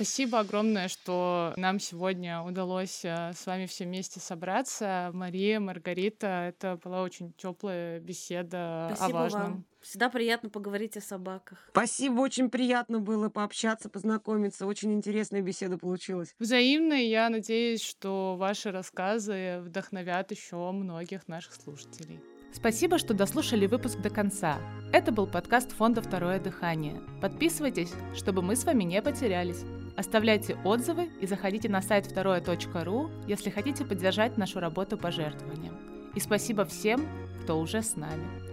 Спасибо 0.00 0.38
огромное, 0.40 0.88
что 0.88 1.52
нам 1.58 1.78
сегодня 1.78 2.40
удалось 2.40 3.04
э, 3.04 3.34
с 3.34 3.44
вами 3.44 3.66
все 3.66 3.84
вместе 3.84 4.18
собраться. 4.18 5.10
Мария, 5.12 5.60
Маргарита, 5.60 6.46
это 6.48 6.80
была 6.82 7.02
очень 7.02 7.34
теплая 7.34 8.00
беседа 8.00 8.92
Спасибо 8.96 9.18
о 9.18 9.22
важном. 9.22 9.42
Вам. 9.42 9.64
Всегда 9.82 10.08
приятно 10.08 10.48
поговорить 10.48 10.96
о 10.96 11.02
собаках. 11.02 11.58
Спасибо, 11.72 12.20
очень 12.20 12.48
приятно 12.48 12.98
было 12.98 13.28
пообщаться, 13.28 13.90
познакомиться. 13.90 14.64
Очень 14.66 14.94
интересная 14.94 15.42
беседа 15.42 15.76
получилась. 15.76 16.34
Взаимно, 16.38 16.94
и 16.94 17.06
я 17.06 17.28
надеюсь, 17.28 17.82
что 17.82 18.36
ваши 18.38 18.70
рассказы 18.70 19.60
вдохновят 19.60 20.30
еще 20.30 20.72
многих 20.72 21.28
наших 21.28 21.52
слушателей. 21.56 22.20
Спасибо, 22.54 22.96
что 22.96 23.12
дослушали 23.12 23.66
выпуск 23.66 23.98
до 23.98 24.08
конца. 24.08 24.56
Это 24.94 25.12
был 25.12 25.26
подкаст 25.26 25.72
фонда 25.72 26.00
«Второе 26.00 26.40
дыхание». 26.40 27.02
Подписывайтесь, 27.20 27.92
чтобы 28.14 28.40
мы 28.40 28.56
с 28.56 28.64
вами 28.64 28.84
не 28.84 29.02
потерялись. 29.02 29.62
Оставляйте 30.00 30.56
отзывы 30.64 31.10
и 31.20 31.26
заходите 31.26 31.68
на 31.68 31.82
сайт 31.82 32.06
второе.ру, 32.06 33.10
если 33.26 33.50
хотите 33.50 33.84
поддержать 33.84 34.38
нашу 34.38 34.58
работу 34.58 34.96
пожертвованием. 34.96 35.76
И 36.14 36.20
спасибо 36.20 36.64
всем, 36.64 37.06
кто 37.42 37.60
уже 37.60 37.82
с 37.82 37.96
нами. 37.96 38.49